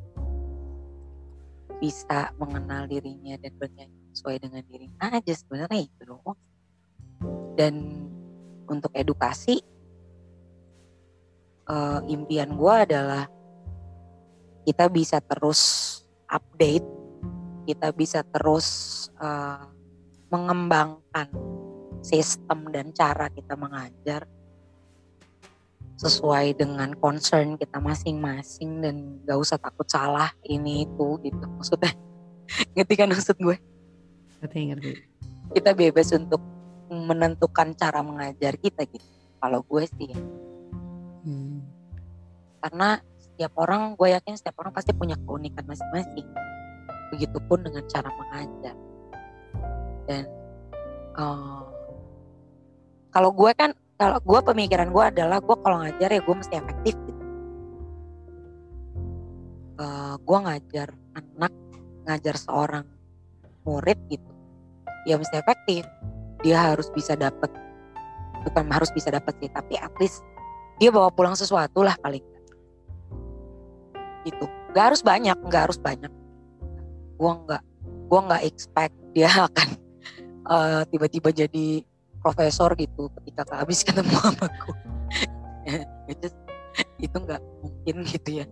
bisa 1.80 2.36
mengenal 2.36 2.86
dirinya 2.86 3.40
dan 3.40 3.56
bernyanyi 3.56 4.00
sesuai 4.12 4.38
dengan 4.44 4.64
dirinya 4.68 5.16
aja 5.16 5.34
sebenarnya 5.34 5.88
itu 5.88 6.02
loh 6.04 6.36
dan 7.56 8.06
untuk 8.68 8.92
edukasi 8.94 9.64
uh, 11.72 12.04
impian 12.06 12.54
gue 12.54 12.76
adalah 12.76 13.26
kita 14.68 14.92
bisa 14.92 15.18
terus 15.24 15.62
update 16.28 16.86
kita 17.64 17.96
bisa 17.96 18.22
terus 18.28 18.68
uh, 19.22 19.64
mengembangkan 20.30 21.32
sistem 22.04 22.70
dan 22.70 22.92
cara 22.94 23.30
kita 23.32 23.54
mengajar 23.56 24.26
sesuai 26.00 26.56
dengan 26.56 26.96
concern 26.96 27.60
kita 27.60 27.84
masing-masing 27.84 28.80
dan 28.80 29.20
gak 29.28 29.36
usah 29.36 29.60
takut 29.60 29.84
salah 29.84 30.32
ini 30.48 30.88
itu 30.88 31.08
gitu. 31.28 31.44
Maksudnya 31.60 31.92
ngerti 32.80 32.94
kan 32.96 33.12
maksud 33.12 33.36
gue? 33.36 33.60
Ngerti 34.40 34.60
ngerti. 34.72 34.90
Kita 35.60 35.76
bebas 35.76 36.16
untuk 36.16 36.40
menentukan 36.88 37.76
cara 37.76 38.00
mengajar 38.00 38.56
kita 38.56 38.88
gitu. 38.88 39.04
Kalau 39.44 39.60
gue 39.68 39.84
sih 40.00 40.16
hmm. 41.28 41.60
karena 42.64 43.04
setiap 43.20 43.56
orang 43.60 43.96
gue 44.00 44.12
yakin 44.16 44.36
setiap 44.40 44.56
orang 44.64 44.72
pasti 44.72 44.96
punya 44.96 45.20
keunikan 45.28 45.68
masing-masing. 45.68 46.28
Begitupun 47.12 47.60
dengan 47.68 47.84
cara 47.92 48.08
mengajar. 48.08 48.76
Dan 50.08 50.24
uh, 51.20 51.68
kalau 53.12 53.36
gue 53.36 53.52
kan 53.52 53.76
kalau 54.00 54.18
gue 54.24 54.40
pemikiran 54.48 54.96
gue 54.96 55.04
adalah 55.12 55.44
gue 55.44 55.58
kalau 55.60 55.84
ngajar 55.84 56.08
ya 56.08 56.22
gue 56.24 56.36
mesti 56.40 56.56
efektif 56.56 56.96
gitu. 57.04 57.24
Uh, 59.76 59.84
eh, 59.84 60.16
gue 60.24 60.38
ngajar 60.40 60.88
anak 61.20 61.54
ngajar 62.08 62.36
seorang 62.40 62.88
murid 63.68 64.00
gitu 64.08 64.32
ya 65.04 65.20
mesti 65.20 65.36
efektif. 65.36 65.84
Dia 66.40 66.72
harus 66.72 66.88
bisa 66.96 67.20
dapat 67.20 67.52
bukan 68.48 68.72
harus 68.72 68.88
bisa 68.96 69.12
dapat 69.12 69.36
sih 69.44 69.52
tapi 69.52 69.76
at 69.76 69.92
least 70.00 70.24
dia 70.80 70.96
bawa 70.96 71.12
pulang 71.12 71.36
sesuatu 71.36 71.84
lah 71.84 72.00
paling 72.00 72.24
gitu. 74.24 74.48
Gak 74.72 74.96
harus 74.96 75.04
banyak 75.04 75.36
nggak 75.44 75.64
harus 75.68 75.76
banyak. 75.76 76.12
Gue 77.20 77.32
nggak 77.36 77.64
gue 78.08 78.20
nggak 78.32 78.44
expect 78.48 78.96
dia 79.12 79.28
akan 79.52 79.70
uh, 80.48 80.82
tiba-tiba 80.88 81.36
jadi 81.36 81.84
profesor 82.20 82.76
gitu 82.76 83.10
ketika 83.20 83.44
habis 83.56 83.84
ketemu 83.88 84.14
sama 84.16 84.46
aku. 84.48 84.72
Itu 87.04 87.18
nggak 87.18 87.42
mungkin 87.64 87.96
gitu 88.08 88.30
ya. 88.44 88.46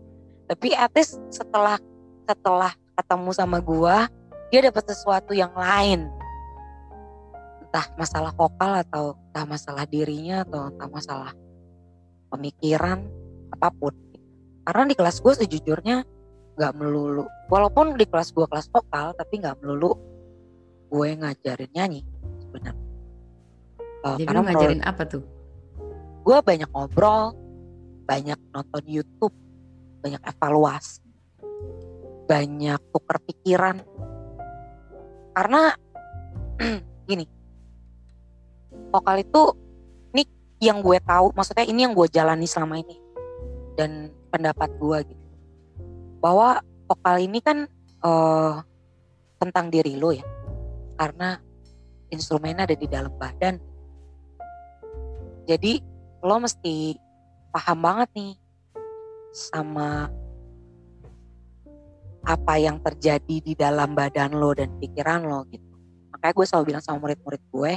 Tapi 0.48 0.74
atis 0.74 1.20
setelah 1.32 1.80
setelah 2.28 2.72
ketemu 2.98 3.30
sama 3.36 3.60
gua 3.60 4.08
dia 4.50 4.64
dapat 4.64 4.84
sesuatu 4.88 5.36
yang 5.36 5.52
lain. 5.54 6.08
Entah 7.68 7.88
masalah 8.00 8.32
vokal 8.32 8.84
atau 8.88 9.20
entah 9.32 9.46
masalah 9.46 9.84
dirinya 9.84 10.48
atau 10.48 10.72
entah 10.72 10.90
masalah 10.90 11.32
pemikiran 12.32 13.04
apa 13.52 13.70
pun. 13.76 13.92
Karena 14.68 14.84
di 14.84 14.96
kelas 15.00 15.24
gue 15.24 15.32
sejujurnya 15.32 16.04
nggak 16.58 16.74
melulu 16.74 17.30
walaupun 17.54 17.94
di 17.94 18.06
kelas 18.10 18.34
gue 18.34 18.50
kelas 18.50 18.74
vokal 18.74 19.14
tapi 19.14 19.46
nggak 19.46 19.62
melulu 19.62 19.94
gue 20.90 21.10
ngajarin 21.14 21.70
nyanyi 21.70 22.02
sebenarnya 22.42 22.87
Uh, 24.08 24.16
Jadi 24.16 24.28
karena 24.32 24.40
lu 24.40 24.48
ngajarin 24.48 24.84
apa 24.88 25.04
tuh? 25.04 25.24
Gue 26.24 26.38
banyak 26.40 26.70
ngobrol, 26.72 27.36
banyak 28.08 28.40
nonton 28.56 28.84
YouTube, 28.88 29.36
banyak 30.00 30.24
evaluasi, 30.24 31.04
banyak 32.28 32.80
tukar 32.96 33.20
pikiran. 33.28 33.84
Karena 35.36 35.76
gini, 37.08 37.28
vokal 38.92 39.24
itu 39.24 39.42
ini 40.16 40.24
yang 40.64 40.80
gue 40.80 40.98
tahu, 41.04 41.36
maksudnya 41.36 41.68
ini 41.68 41.84
yang 41.84 41.92
gue 41.92 42.08
jalani 42.08 42.48
selama 42.48 42.80
ini 42.80 42.96
dan 43.76 44.10
pendapat 44.32 44.72
gue 44.80 44.98
gitu, 45.14 45.26
bahwa 46.24 46.64
vokal 46.90 47.22
ini 47.22 47.40
kan 47.44 47.70
uh, 48.02 48.64
tentang 49.38 49.70
diri 49.70 50.00
lo 50.00 50.10
ya, 50.12 50.26
karena 50.98 51.38
instrumennya 52.10 52.66
ada 52.66 52.76
di 52.76 52.88
dalam 52.90 53.14
badan 53.16 53.62
jadi 55.48 55.80
lo 56.22 56.44
mesti 56.44 57.00
paham 57.56 57.80
banget 57.80 58.10
nih 58.20 58.34
sama 59.32 60.12
apa 62.28 62.54
yang 62.60 62.84
terjadi 62.84 63.40
di 63.40 63.54
dalam 63.56 63.96
badan 63.96 64.36
lo 64.36 64.52
dan 64.52 64.76
pikiran 64.76 65.24
lo 65.24 65.48
gitu. 65.48 65.64
Makanya 66.12 66.34
gue 66.36 66.46
selalu 66.46 66.66
bilang 66.76 66.84
sama 66.84 67.00
murid-murid 67.08 67.42
gue 67.48 67.72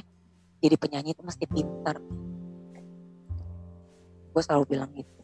jadi 0.60 0.74
penyanyi 0.74 1.14
itu 1.14 1.22
mesti 1.22 1.44
pinter. 1.46 1.96
Gue 4.34 4.42
selalu 4.42 4.64
bilang 4.76 4.90
gitu. 4.92 5.20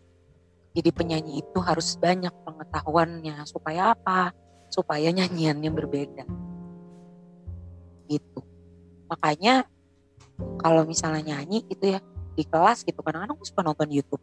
Jadi 0.76 0.90
penyanyi 0.92 1.42
itu 1.42 1.58
harus 1.58 1.98
banyak 1.98 2.32
pengetahuannya 2.46 3.42
supaya 3.48 3.96
apa? 3.96 4.30
Supaya 4.70 5.10
nyanyiannya 5.10 5.70
berbeda. 5.74 6.24
Gitu. 8.06 8.40
Makanya 9.10 9.66
kalau 10.62 10.86
misalnya 10.86 11.34
nyanyi 11.34 11.64
itu 11.66 11.96
ya 11.96 12.00
di 12.36 12.44
kelas 12.44 12.84
gitu. 12.84 13.00
Kadang-kadang 13.00 13.34
gue 13.40 13.48
suka 13.48 13.64
nonton 13.64 13.88
YouTube. 13.88 14.20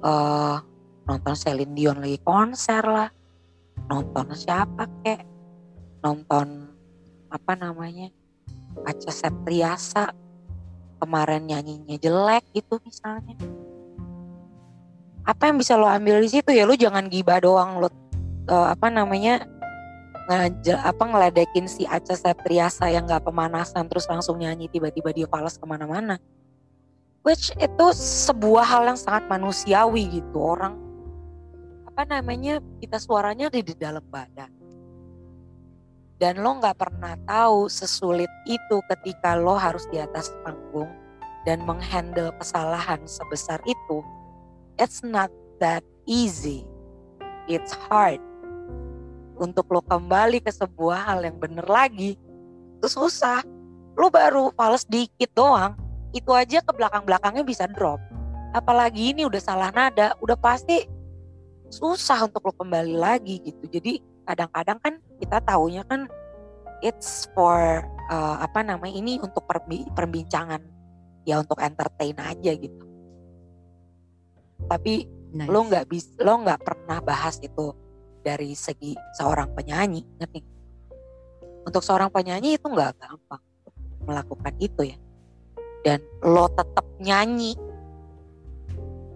Uh, 0.00 0.56
nonton 1.04 1.34
Celine 1.36 1.76
Dion 1.76 2.00
lagi 2.00 2.16
konser 2.24 2.80
lah. 2.80 3.12
Nonton 3.92 4.32
siapa 4.32 4.88
kek? 5.04 5.20
Nonton 6.00 6.72
apa 7.28 7.52
namanya? 7.54 8.08
Aca 8.88 9.12
Septriasa. 9.12 10.16
Kemarin 10.96 11.44
nyanyinya 11.44 12.00
jelek 12.00 12.48
gitu 12.56 12.80
misalnya. 12.80 13.36
Apa 15.28 15.52
yang 15.52 15.60
bisa 15.60 15.76
lo 15.76 15.84
ambil 15.84 16.24
di 16.24 16.32
situ 16.32 16.56
ya? 16.56 16.64
Lo 16.64 16.72
jangan 16.72 17.12
gibah 17.12 17.36
doang. 17.44 17.84
Lo 17.84 17.92
uh, 18.48 18.72
apa 18.72 18.88
namanya? 18.88 19.44
Ngajak 20.26 20.80
apa 20.82 21.02
ngeledekin 21.06 21.70
si 21.70 21.86
Aca 21.86 22.16
Septriasa 22.18 22.90
yang 22.90 23.06
nggak 23.06 23.22
pemanasan 23.28 23.86
terus 23.86 24.10
langsung 24.10 24.42
nyanyi 24.42 24.66
tiba-tiba 24.66 25.14
dia 25.14 25.30
falas 25.30 25.54
ke 25.54 25.62
mana-mana 25.62 26.18
which 27.26 27.50
itu 27.58 27.86
sebuah 28.30 28.62
hal 28.62 28.82
yang 28.86 28.94
sangat 28.94 29.26
manusiawi 29.26 30.22
gitu. 30.22 30.38
Orang 30.38 30.78
apa 31.82 32.06
namanya 32.06 32.62
kita 32.78 33.02
suaranya 33.02 33.50
di, 33.50 33.66
di 33.66 33.74
dalam 33.74 34.06
badan. 34.06 34.54
Dan 36.16 36.40
lo 36.40 36.62
nggak 36.62 36.78
pernah 36.78 37.18
tahu 37.26 37.66
sesulit 37.66 38.30
itu 38.46 38.78
ketika 38.94 39.34
lo 39.34 39.58
harus 39.58 39.84
di 39.90 39.98
atas 39.98 40.30
panggung 40.46 40.88
dan 41.42 41.66
menghandle 41.66 42.30
kesalahan 42.38 43.02
sebesar 43.04 43.58
itu. 43.66 44.00
It's 44.78 45.02
not 45.02 45.28
that 45.58 45.82
easy. 46.06 46.62
It's 47.50 47.74
hard. 47.90 48.22
Untuk 49.36 49.68
lo 49.68 49.82
kembali 49.82 50.40
ke 50.40 50.54
sebuah 50.54 51.10
hal 51.10 51.26
yang 51.26 51.36
bener 51.36 51.66
lagi 51.66 52.16
itu 52.78 52.86
susah. 52.88 53.42
Lo 53.98 54.08
baru 54.08 54.54
fals 54.56 54.88
dikit 54.88 55.28
doang 55.36 55.85
itu 56.16 56.32
aja 56.32 56.64
ke 56.64 56.72
belakang-belakangnya 56.72 57.44
bisa 57.44 57.68
drop. 57.68 58.00
Apalagi 58.56 59.12
ini 59.12 59.28
udah 59.28 59.42
salah 59.42 59.68
nada 59.68 60.16
udah 60.24 60.36
pasti 60.38 60.88
susah 61.68 62.24
untuk 62.24 62.48
lo 62.48 62.54
kembali 62.56 62.96
lagi 62.96 63.42
gitu. 63.44 63.68
Jadi 63.68 64.00
kadang-kadang 64.24 64.78
kan 64.80 64.94
kita 65.20 65.38
taunya 65.44 65.82
kan 65.84 66.08
it's 66.80 67.28
for 67.36 67.84
uh, 68.08 68.36
apa 68.40 68.64
namanya 68.64 68.96
ini 68.96 69.20
untuk 69.20 69.44
perbincangan. 69.92 70.62
Ya 71.26 71.42
untuk 71.42 71.58
entertain 71.58 72.14
aja 72.22 72.54
gitu. 72.54 72.84
Tapi 74.70 75.10
nice. 75.34 75.50
lo 75.50 75.60
nggak 75.66 75.84
bisa 75.90 76.14
lo 76.22 76.38
nggak 76.40 76.62
pernah 76.62 77.02
bahas 77.02 77.42
itu 77.42 77.74
dari 78.22 78.54
segi 78.54 78.94
seorang 79.18 79.50
penyanyi 79.52 80.06
ngerti? 80.22 80.40
Untuk 81.66 81.82
seorang 81.82 82.14
penyanyi 82.14 82.54
itu 82.56 82.70
nggak 82.70 82.94
gampang 82.94 83.42
melakukan 84.06 84.54
itu 84.62 84.86
ya 84.86 84.96
dan 85.86 86.02
lo 86.26 86.50
tetap 86.50 86.82
nyanyi 86.98 87.54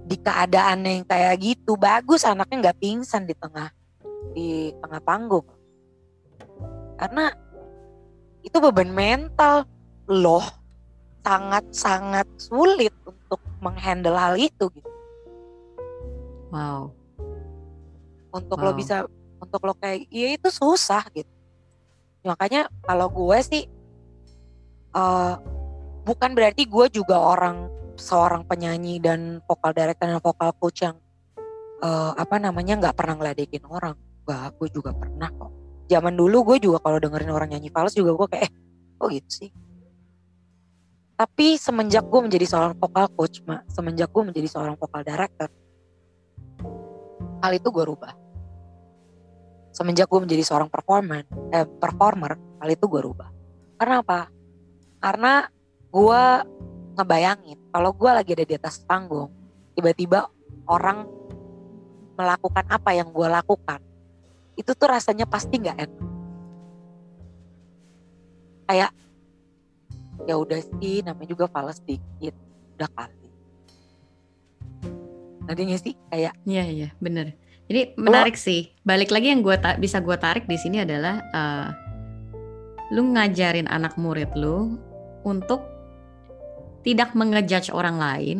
di 0.06 0.14
keadaan 0.14 0.86
yang 0.86 1.02
kayak 1.02 1.34
gitu 1.42 1.74
bagus 1.74 2.22
anaknya 2.22 2.70
nggak 2.70 2.78
pingsan 2.78 3.26
di 3.26 3.34
tengah 3.34 3.74
di 4.30 4.70
tengah 4.78 5.02
panggung 5.02 5.46
karena 6.94 7.34
itu 8.46 8.56
beban 8.62 8.94
mental 8.94 9.66
loh 10.06 10.46
sangat-sangat 11.20 12.26
sulit 12.40 12.92
untuk 13.04 13.40
menghandle 13.60 14.16
hal 14.16 14.34
itu 14.40 14.72
gitu. 14.72 14.90
Wow. 16.50 16.90
Untuk 18.32 18.58
wow. 18.58 18.72
lo 18.72 18.72
bisa 18.72 19.04
untuk 19.40 19.60
lo 19.64 19.76
kayak 19.76 20.08
ya 20.08 20.34
itu 20.34 20.48
susah 20.48 21.04
gitu. 21.12 21.30
Makanya 22.24 22.68
kalau 22.84 23.08
gue 23.08 23.38
sih 23.44 23.64
uh, 24.96 25.36
bukan 26.10 26.34
berarti 26.34 26.66
gue 26.66 26.86
juga 26.90 27.22
orang 27.22 27.70
seorang 27.94 28.42
penyanyi 28.42 28.98
dan 28.98 29.38
vokal 29.46 29.70
director 29.70 30.10
dan 30.10 30.18
vokal 30.18 30.50
coach 30.58 30.82
yang 30.82 30.98
uh, 31.86 32.18
apa 32.18 32.42
namanya 32.42 32.74
nggak 32.82 32.98
pernah 32.98 33.14
ngeledekin 33.14 33.62
orang. 33.70 33.94
Gak, 34.26 34.58
gue 34.58 34.68
juga 34.74 34.90
pernah 34.90 35.30
kok. 35.30 35.54
Zaman 35.86 36.18
dulu 36.18 36.54
gue 36.54 36.66
juga 36.66 36.82
kalau 36.82 36.98
dengerin 36.98 37.30
orang 37.30 37.54
nyanyi 37.54 37.70
fals 37.70 37.94
juga 37.94 38.14
gue 38.14 38.26
kayak, 38.26 38.42
eh, 38.46 38.52
oh 38.98 39.06
gitu 39.10 39.30
sih. 39.30 39.50
Tapi 41.14 41.58
semenjak 41.58 42.06
gue 42.06 42.20
menjadi 42.26 42.46
seorang 42.46 42.74
vokal 42.74 43.06
coach, 43.14 43.42
mak, 43.46 43.66
semenjak 43.70 44.10
gue 44.10 44.22
menjadi 44.22 44.48
seorang 44.50 44.74
vokal 44.78 45.02
director, 45.02 45.50
hal 47.42 47.52
itu 47.54 47.68
gue 47.70 47.84
rubah. 47.84 48.12
Semenjak 49.70 50.06
gue 50.10 50.20
menjadi 50.22 50.42
seorang 50.46 50.70
performer, 50.70 51.26
eh, 51.54 51.66
performer, 51.66 52.38
hal 52.62 52.68
itu 52.70 52.86
gue 52.86 53.02
rubah. 53.02 53.28
Karena 53.76 54.02
apa? 54.02 54.30
Karena 55.00 55.44
gue 55.90 56.22
ngebayangin 56.98 57.58
kalau 57.74 57.90
gue 57.94 58.10
lagi 58.10 58.30
ada 58.34 58.46
di 58.46 58.54
atas 58.54 58.82
panggung 58.86 59.30
tiba-tiba 59.74 60.30
orang 60.70 61.06
melakukan 62.14 62.66
apa 62.68 62.90
yang 62.94 63.10
gue 63.10 63.26
lakukan 63.26 63.80
itu 64.60 64.76
tuh 64.76 64.88
rasanya 64.92 65.24
pasti 65.24 65.56
nggak 65.56 65.78
enak. 65.80 66.02
Kayak 68.68 68.92
ya 70.28 70.34
udah 70.36 70.60
sih 70.60 71.00
namanya 71.00 71.28
juga 71.32 71.48
fals 71.48 71.80
dikit 71.88 72.36
udah 72.76 72.90
kali. 72.92 73.28
Nanti 75.48 75.62
sih 75.80 75.94
kayak 76.12 76.36
iya 76.44 76.64
iya 76.68 76.88
bener. 77.00 77.32
Jadi 77.70 77.96
menarik 77.96 78.36
lo, 78.36 78.44
sih. 78.44 78.68
Balik 78.84 79.08
lagi 79.08 79.32
yang 79.32 79.40
gue 79.40 79.56
ta 79.56 79.80
bisa 79.80 80.04
gue 80.04 80.16
tarik 80.20 80.44
di 80.44 80.60
sini 80.60 80.84
adalah 80.84 81.24
uh, 81.32 81.68
lu 82.92 83.16
ngajarin 83.16 83.70
anak 83.70 83.96
murid 83.96 84.28
lu 84.36 84.76
untuk 85.24 85.64
tidak 86.80 87.12
mengejudge 87.12 87.68
orang 87.72 88.00
lain 88.00 88.38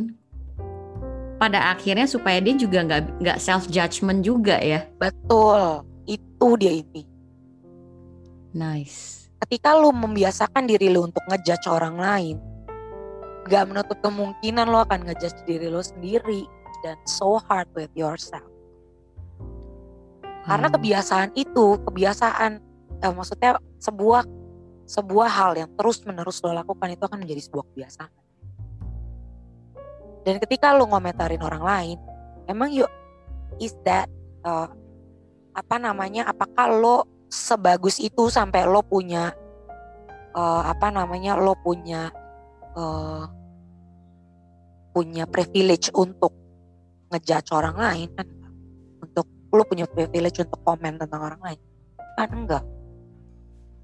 pada 1.41 1.73
akhirnya 1.73 2.05
supaya 2.05 2.37
dia 2.45 2.53
juga 2.53 2.85
nggak 2.85 3.25
nggak 3.25 3.39
self 3.41 3.69
judgment 3.73 4.21
juga 4.21 4.61
ya. 4.61 4.85
Betul. 5.01 5.85
Itu 6.05 6.61
dia 6.61 6.73
ini. 6.73 7.09
Nice. 8.53 9.33
Ketika 9.41 9.73
lu 9.81 9.89
membiasakan 9.89 10.69
diri 10.69 10.93
lu 10.93 11.09
untuk 11.09 11.25
ngejudge 11.33 11.65
orang 11.73 11.97
lain 11.97 12.37
gak 13.49 13.73
menutup 13.73 13.99
kemungkinan 14.05 14.69
lo 14.69 14.85
akan 14.85 15.09
ngejudge 15.09 15.49
diri 15.49 15.73
lo 15.73 15.81
sendiri. 15.81 16.45
Dan 16.81 16.97
so 17.05 17.37
hard 17.45 17.69
with 17.77 17.93
yourself. 17.93 18.45
Karena 20.49 20.73
kebiasaan 20.73 21.37
itu 21.37 21.77
kebiasaan 21.85 22.61
eh, 23.05 23.13
maksudnya 23.13 23.61
sebuah 23.81 24.25
sebuah 24.89 25.29
hal 25.29 25.53
yang 25.61 25.71
terus 25.77 26.01
menerus 26.09 26.41
lo 26.41 26.57
lakukan 26.57 26.89
itu 26.89 27.05
akan 27.05 27.21
menjadi 27.21 27.43
sebuah 27.49 27.65
kebiasaan 27.69 28.11
dan 30.25 30.37
ketika 30.37 30.77
lo 30.77 30.85
ngomentarin 30.89 31.41
orang 31.41 31.63
lain, 31.65 31.99
emang 32.45 32.69
yuk 32.69 32.91
is 33.57 33.73
that 33.89 34.09
uh, 34.45 34.69
apa 35.57 35.77
namanya? 35.81 36.29
Apakah 36.29 36.69
lo 36.69 37.09
sebagus 37.33 37.97
itu 38.03 38.29
sampai 38.29 38.69
lo 38.69 38.85
punya 38.85 39.33
uh, 40.37 40.63
apa 40.69 40.93
namanya? 40.93 41.41
Lo 41.41 41.57
punya 41.57 42.13
uh, 42.77 43.25
punya 44.93 45.25
privilege 45.25 45.89
untuk 45.97 46.37
ngejudge 47.09 47.51
orang 47.57 47.77
lain 47.81 48.09
kan? 48.13 48.29
Untuk 49.01 49.25
lo 49.51 49.65
punya 49.65 49.89
privilege 49.89 50.45
untuk 50.45 50.61
komen 50.63 51.01
tentang 51.01 51.21
orang 51.33 51.41
lain 51.41 51.61
kan 52.21 52.29
enggak? 52.29 52.65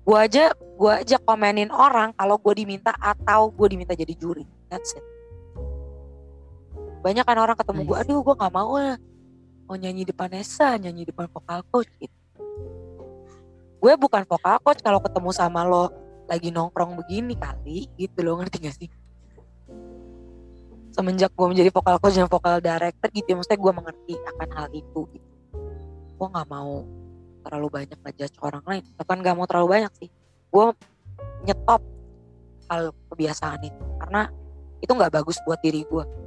Gue 0.04 0.18
aja 0.20 0.52
gue 0.52 0.92
aja 0.92 1.16
komenin 1.24 1.72
orang 1.72 2.12
kalau 2.12 2.36
gue 2.36 2.52
diminta 2.60 2.92
atau 3.00 3.48
gue 3.48 3.72
diminta 3.72 3.96
jadi 3.96 4.12
juri. 4.12 4.44
That's 4.68 4.92
it 4.92 5.15
banyak 7.06 7.22
kan 7.22 7.38
orang 7.38 7.54
ketemu 7.54 7.80
nice. 7.86 7.88
gue 7.88 7.96
aduh 8.02 8.20
gue 8.26 8.34
nggak 8.34 8.54
mau 8.58 8.70
lah 8.74 8.94
mau 9.70 9.76
nyanyi 9.78 10.02
depan 10.02 10.26
Nesa 10.30 10.74
nyanyi 10.74 11.06
depan 11.06 11.30
vokal 11.30 11.62
coach 11.70 11.90
gitu. 12.02 12.14
Gue 13.78 13.92
bukan 13.94 14.26
vokal 14.26 14.58
coach 14.62 14.82
kalau 14.82 14.98
ketemu 14.98 15.30
sama 15.30 15.62
lo 15.62 15.90
lagi 16.26 16.50
nongkrong 16.50 16.98
begini 16.98 17.38
kali 17.38 17.86
gitu 17.94 18.18
lo 18.26 18.42
ngerti 18.42 18.56
gak 18.66 18.74
sih? 18.74 18.90
Semenjak 20.90 21.30
gue 21.34 21.46
menjadi 21.46 21.70
vokal 21.70 22.02
coach 22.02 22.18
dan 22.18 22.26
vokal 22.26 22.58
director 22.58 23.08
gitu 23.14 23.26
ya 23.26 23.34
maksudnya 23.38 23.58
gue 23.62 23.72
mengerti 23.74 24.14
akan 24.34 24.48
hal 24.54 24.66
itu 24.74 25.00
gitu. 25.14 25.30
Gue 26.18 26.26
nggak 26.26 26.48
mau 26.50 26.82
terlalu 27.46 27.68
banyak 27.70 27.98
ngejudge 28.02 28.38
orang 28.42 28.64
lain 28.66 28.82
bukan 28.98 29.16
nggak 29.22 29.34
mau 29.38 29.46
terlalu 29.46 29.68
banyak 29.78 29.92
sih. 29.98 30.10
Gue 30.50 30.74
nyetop 31.46 31.82
hal 32.66 32.90
kebiasaan 33.14 33.62
itu 33.62 33.82
karena 34.02 34.26
itu 34.82 34.90
nggak 34.90 35.14
bagus 35.14 35.38
buat 35.46 35.62
diri 35.62 35.86
gue 35.86 36.25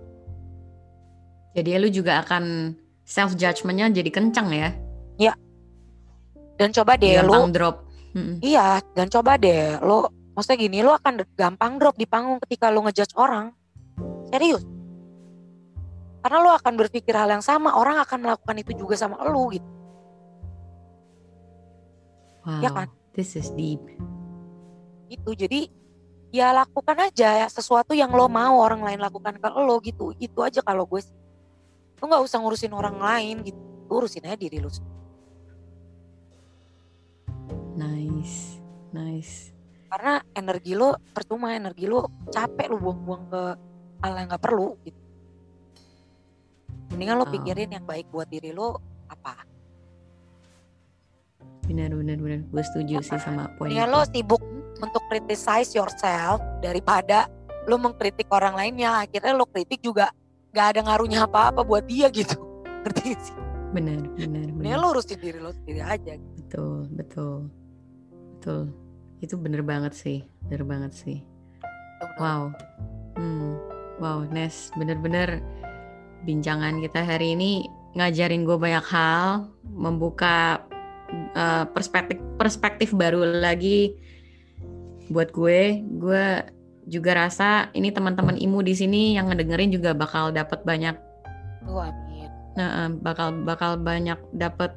jadi 1.58 1.82
lu 1.82 1.90
juga 1.90 2.22
akan 2.22 2.76
self 3.06 3.34
judgmentnya 3.34 3.90
jadi 3.90 4.10
kencang 4.14 4.50
ya? 4.54 4.70
Ya, 5.20 5.34
dan 6.60 6.76
coba 6.76 7.00
deh 7.00 7.16
gampang 7.24 7.48
lu 7.48 7.56
drop. 7.56 7.76
Mm-mm. 8.10 8.42
iya 8.44 8.82
dan 8.98 9.06
coba 9.08 9.38
deh 9.40 9.80
lu 9.86 10.04
maksudnya 10.36 10.58
gini 10.60 10.82
lu 10.82 10.92
akan 10.92 11.24
gampang 11.40 11.80
drop 11.80 11.96
di 11.96 12.04
panggung 12.04 12.44
ketika 12.44 12.68
lu 12.68 12.84
ngejudge 12.84 13.16
orang. 13.16 13.56
Serius. 14.28 14.68
Karena 16.20 16.38
lu 16.44 16.52
akan 16.52 16.74
berpikir 16.76 17.16
hal 17.16 17.32
yang 17.32 17.40
sama 17.40 17.80
orang 17.80 18.04
akan 18.04 18.20
melakukan 18.28 18.56
itu 18.60 18.76
juga 18.76 19.00
sama 19.00 19.24
lu 19.24 19.56
gitu. 19.56 19.70
Wow 22.44 22.60
Ya 22.60 22.70
kan? 22.76 22.88
this 23.16 23.40
is 23.40 23.48
deep. 23.56 23.80
Gitu 25.08 25.32
jadi 25.32 25.72
ya 26.30 26.52
lakukan 26.52 27.00
aja 27.00 27.40
ya 27.40 27.48
sesuatu 27.48 27.96
yang 27.96 28.12
lo 28.12 28.28
mau 28.28 28.60
orang 28.60 28.84
lain 28.84 29.00
lakukan 29.00 29.40
ke 29.40 29.48
lo 29.48 29.80
gitu. 29.80 30.12
Itu 30.20 30.44
aja 30.44 30.60
kalau 30.60 30.84
gue 30.84 31.00
sih 31.00 31.19
lo 32.00 32.06
nggak 32.08 32.24
usah 32.24 32.38
ngurusin 32.40 32.74
orang 32.74 32.98
lain 32.98 33.36
gitu. 33.44 33.60
Lu 33.90 33.94
urusin 34.00 34.24
aja 34.26 34.38
diri 34.40 34.58
lo 34.60 34.72
sendiri. 34.72 34.98
nice 37.80 38.60
nice. 38.92 39.56
Karena 39.90 40.20
energi 40.36 40.76
lo 40.76 41.00
percuma 41.16 41.56
energi 41.56 41.88
lo 41.88 42.28
capek 42.30 42.68
lo 42.70 42.78
buang-buang 42.78 43.24
ke 43.32 43.44
hal 44.04 44.12
yang 44.16 44.28
nggak 44.30 44.44
perlu 44.44 44.76
gitu. 44.84 45.02
Mendingan 46.94 47.18
lo 47.22 47.26
Oh. 47.26 47.32
pikirin 47.32 47.72
yang 47.72 47.86
baik 47.88 48.12
buat 48.12 48.28
diri 48.28 48.52
lo 48.52 48.78
apa? 49.08 49.48
Benar 51.66 51.94
benar 51.96 52.18
benar. 52.20 52.40
Gue 52.50 52.64
setuju 52.66 53.00
sih 53.02 53.20
sama 53.22 53.48
poin 53.58 53.72
mendingan 53.72 53.90
lo 53.90 54.02
sibuk 54.06 54.42
untuk 54.80 55.04
criticize 55.08 55.72
yourself 55.76 56.40
daripada 56.60 57.32
lo 57.68 57.78
mengkritik 57.78 58.28
orang 58.32 58.56
lainnya 58.58 59.06
akhirnya 59.06 59.34
lo 59.36 59.46
kritik 59.46 59.80
juga 59.84 60.10
nggak 60.54 60.68
ada 60.76 60.80
ngaruhnya 60.86 61.20
apa-apa 61.26 61.62
buat 61.62 61.86
dia 61.86 62.10
gitu. 62.10 62.38
Ngerti 62.84 63.02
gak 63.14 63.22
sih? 63.22 63.36
Benar 63.70 64.02
benar 64.18 64.50
benar. 64.50 64.82
lo 64.82 64.98
urusin 64.98 65.22
diri 65.22 65.38
lo 65.38 65.54
sendiri 65.54 65.82
aja 65.86 66.18
gitu. 66.18 66.34
betul 66.42 66.78
betul. 66.98 67.38
Betul. 68.40 68.62
Itu 69.20 69.36
bener 69.38 69.62
banget 69.62 69.94
sih 69.94 70.26
bener 70.50 70.66
banget 70.66 70.92
sih. 70.98 71.22
Wow. 72.18 72.50
Hmm. 73.20 73.60
Wow 74.02 74.26
Nes 74.32 74.74
bener-bener 74.74 75.44
bincangan 76.26 76.82
kita 76.82 77.06
hari 77.06 77.38
ini 77.38 77.68
ngajarin 77.94 78.46
gue 78.46 78.58
banyak 78.58 78.86
hal 78.90 79.50
membuka 79.70 80.66
uh, 81.36 81.66
perspektif 81.70 82.18
perspektif 82.42 82.90
baru 82.96 83.22
lagi 83.38 83.94
buat 85.14 85.30
gue. 85.30 85.84
Gue 86.00 86.26
juga 86.90 87.14
rasa 87.16 87.70
ini 87.72 87.94
teman-teman 87.94 88.34
imu 88.36 88.60
di 88.60 88.74
sini 88.74 89.14
yang 89.14 89.30
ngedengerin 89.30 89.70
juga 89.70 89.94
bakal 89.94 90.34
dapat 90.34 90.66
banyak 90.66 90.98
Tuh, 91.62 91.78
amin. 91.86 92.30
Nah, 92.58 92.90
bakal 93.00 93.46
bakal 93.46 93.78
banyak 93.78 94.18
dapat 94.34 94.74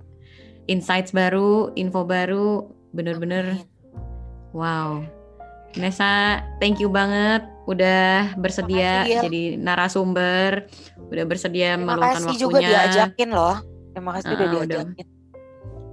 insights 0.69 1.11
baru, 1.11 1.73
info 1.75 2.05
baru, 2.05 2.69
bener-bener 2.93 3.59
wow. 4.53 5.01
Nesa, 5.73 6.45
thank 6.61 6.79
you 6.79 6.93
banget 6.93 7.41
udah 7.65 8.37
bersedia 8.37 9.09
Makasih, 9.09 9.09
Gil. 9.09 9.23
jadi 9.25 9.43
narasumber, 9.57 10.51
udah 11.09 11.25
bersedia 11.25 11.81
Terima 11.81 11.97
meluangkan 11.97 12.23
kasih 12.29 12.37
juga 12.37 12.59
waktunya. 12.61 12.69
diajakin 12.69 13.31
loh. 13.33 13.57
Terima 13.97 14.11
kasih 14.13 14.29
udah 14.29 14.37
Ah, 14.37 14.53
udah. 14.53 14.61
diajakin. 14.85 15.07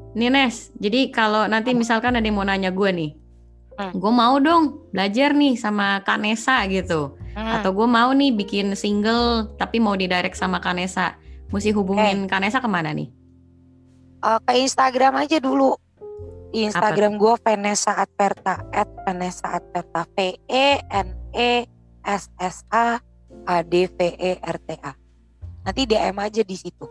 Nih 0.09 0.29
Nes, 0.33 0.55
jadi 0.75 0.99
kalau 1.15 1.47
nanti 1.47 1.71
misalkan 1.71 2.17
ada 2.17 2.25
yang 2.25 2.35
mau 2.35 2.43
nanya 2.43 2.75
gue 2.75 2.89
nih, 2.91 3.11
Hmm. 3.79 3.95
gue 3.95 4.11
mau 4.11 4.35
dong 4.43 4.91
belajar 4.91 5.31
nih 5.31 5.55
sama 5.55 6.03
Kak 6.03 6.19
Nesa 6.19 6.59
gitu, 6.67 7.15
Hmm, 7.31 7.63
atau 7.63 7.71
gue 7.71 7.87
mau 7.87 8.11
nih 8.11 8.35
bikin 8.35 8.75
single 8.75 9.55
tapi 9.55 9.79
mau 9.79 9.95
didirect 9.95 10.35
sama 10.35 10.59
Kak 10.59 10.75
Nesa, 10.75 11.15
mesti 11.47 11.71
hubungin 11.71 12.27
Kak 12.27 12.43
Nesa 12.43 12.59
ke 12.59 12.67
mana 12.67 12.91
nih? 12.91 13.07
eh, 14.19 14.39
ke 14.43 14.53
Instagram 14.59 15.23
aja 15.23 15.39
dulu. 15.39 15.79
Di 16.51 16.67
Instagram 16.67 17.15
gue 17.15 17.33
Vanessa 17.39 17.95
Adverta 17.95 18.59
at 18.73 18.89
Vanessa 19.07 19.61
Adverta 19.61 20.03
V 20.17 20.35
E 20.49 20.81
N 20.91 21.15
E 21.31 21.63
S 22.03 22.27
S 22.35 22.65
A 22.73 22.97
A 23.47 23.57
D 23.63 23.87
V 23.87 23.99
E 24.17 24.31
R 24.43 24.57
T 24.59 24.69
A. 24.81 24.91
Nanti 25.63 25.85
DM 25.85 26.17
aja 26.17 26.41
di 26.41 26.57
situ. 26.57 26.83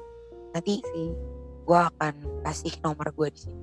Nanti 0.54 0.80
sih. 0.80 1.10
gue 1.68 1.76
akan 1.76 2.40
kasih 2.48 2.72
nomor 2.80 3.12
gue 3.12 3.28
di 3.28 3.40
situ. 3.44 3.60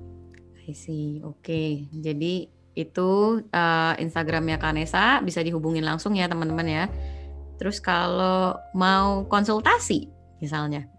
I 0.67 0.73
see. 0.78 1.23
Oke. 1.26 1.89
Jadi 1.89 2.53
itu 2.76 3.41
uh, 3.55 3.93
Instagramnya 3.95 4.59
Kanesa 4.59 5.23
bisa 5.23 5.39
dihubungin 5.39 5.88
langsung 5.88 6.13
ya 6.13 6.28
teman-teman 6.28 6.67
ya. 6.67 6.86
Terus 7.55 7.80
kalau 7.80 8.59
mau 8.76 9.23
konsultasi 9.32 10.11
misalnya 10.43 10.91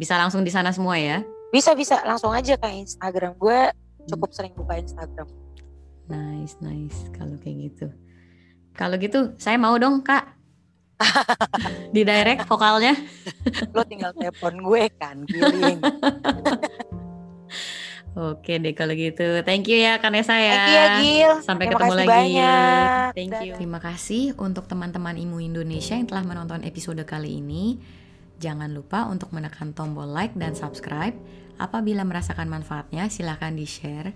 bisa 0.00 0.16
langsung 0.16 0.42
di 0.42 0.50
sana 0.50 0.72
semua 0.72 0.96
ya. 0.96 1.20
Bisa 1.52 1.76
bisa 1.76 2.02
langsung 2.02 2.32
aja 2.32 2.56
ke 2.56 2.68
Instagram 2.72 3.36
gue. 3.38 3.60
Cukup 4.10 4.32
sering 4.32 4.56
buka 4.56 4.80
Instagram. 4.80 5.28
Nice, 6.08 6.58
nice. 6.64 7.06
Kalau 7.14 7.36
kayak 7.38 7.70
gitu. 7.70 7.86
Kalau 8.74 8.98
gitu 8.98 9.36
saya 9.38 9.60
mau 9.60 9.76
dong 9.78 10.02
Kak. 10.02 10.34
di 11.94 12.00
direct 12.02 12.48
vokalnya. 12.48 12.96
Lo 13.76 13.84
tinggal 13.84 14.16
telepon 14.16 14.64
gue 14.64 14.82
kan. 14.96 15.20
Oke 18.14 18.62
deh 18.62 18.78
kalau 18.78 18.94
gitu. 18.94 19.42
Thank 19.42 19.66
you 19.66 19.82
ya 19.82 19.98
Kanesa 19.98 20.38
ya. 20.38 20.54
Thank 20.54 20.66
you 20.70 20.74
ya 20.78 20.86
Gil. 21.02 21.32
Sampai 21.42 21.66
Terima 21.66 21.74
ketemu 21.82 21.90
kasih 21.90 21.98
lagi. 21.98 22.10
banyak. 22.14 23.06
Thank 23.18 23.32
you. 23.42 23.52
Terima 23.58 23.78
kasih 23.82 24.24
untuk 24.38 24.64
teman-teman 24.70 25.18
Imu 25.18 25.42
Indonesia 25.42 25.98
yang 25.98 26.06
telah 26.06 26.22
menonton 26.22 26.62
episode 26.62 27.02
kali 27.02 27.42
ini. 27.42 27.82
Jangan 28.38 28.70
lupa 28.70 29.10
untuk 29.10 29.34
menekan 29.34 29.74
tombol 29.74 30.06
like 30.06 30.30
dan 30.38 30.54
subscribe. 30.54 31.14
Apabila 31.58 32.06
merasakan 32.06 32.46
manfaatnya, 32.46 33.10
silahkan 33.10 33.54
di-share. 33.54 34.14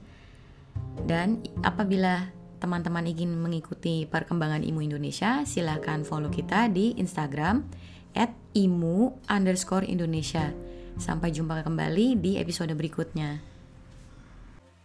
Dan 1.02 1.42
apabila 1.66 2.30
teman-teman 2.62 3.02
ingin 3.06 3.34
mengikuti 3.34 4.06
perkembangan 4.06 4.62
Imu 4.62 4.82
Indonesia, 4.82 5.42
silahkan 5.42 6.06
follow 6.06 6.30
kita 6.30 6.70
di 6.70 6.94
Instagram 6.98 7.66
at 8.14 8.30
imu 8.54 9.14
underscore 9.30 9.86
Indonesia. 9.86 10.50
Sampai 10.98 11.30
jumpa 11.30 11.62
kembali 11.62 12.18
di 12.18 12.38
episode 12.42 12.74
berikutnya. 12.74 13.47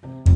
Bye. 0.04 0.33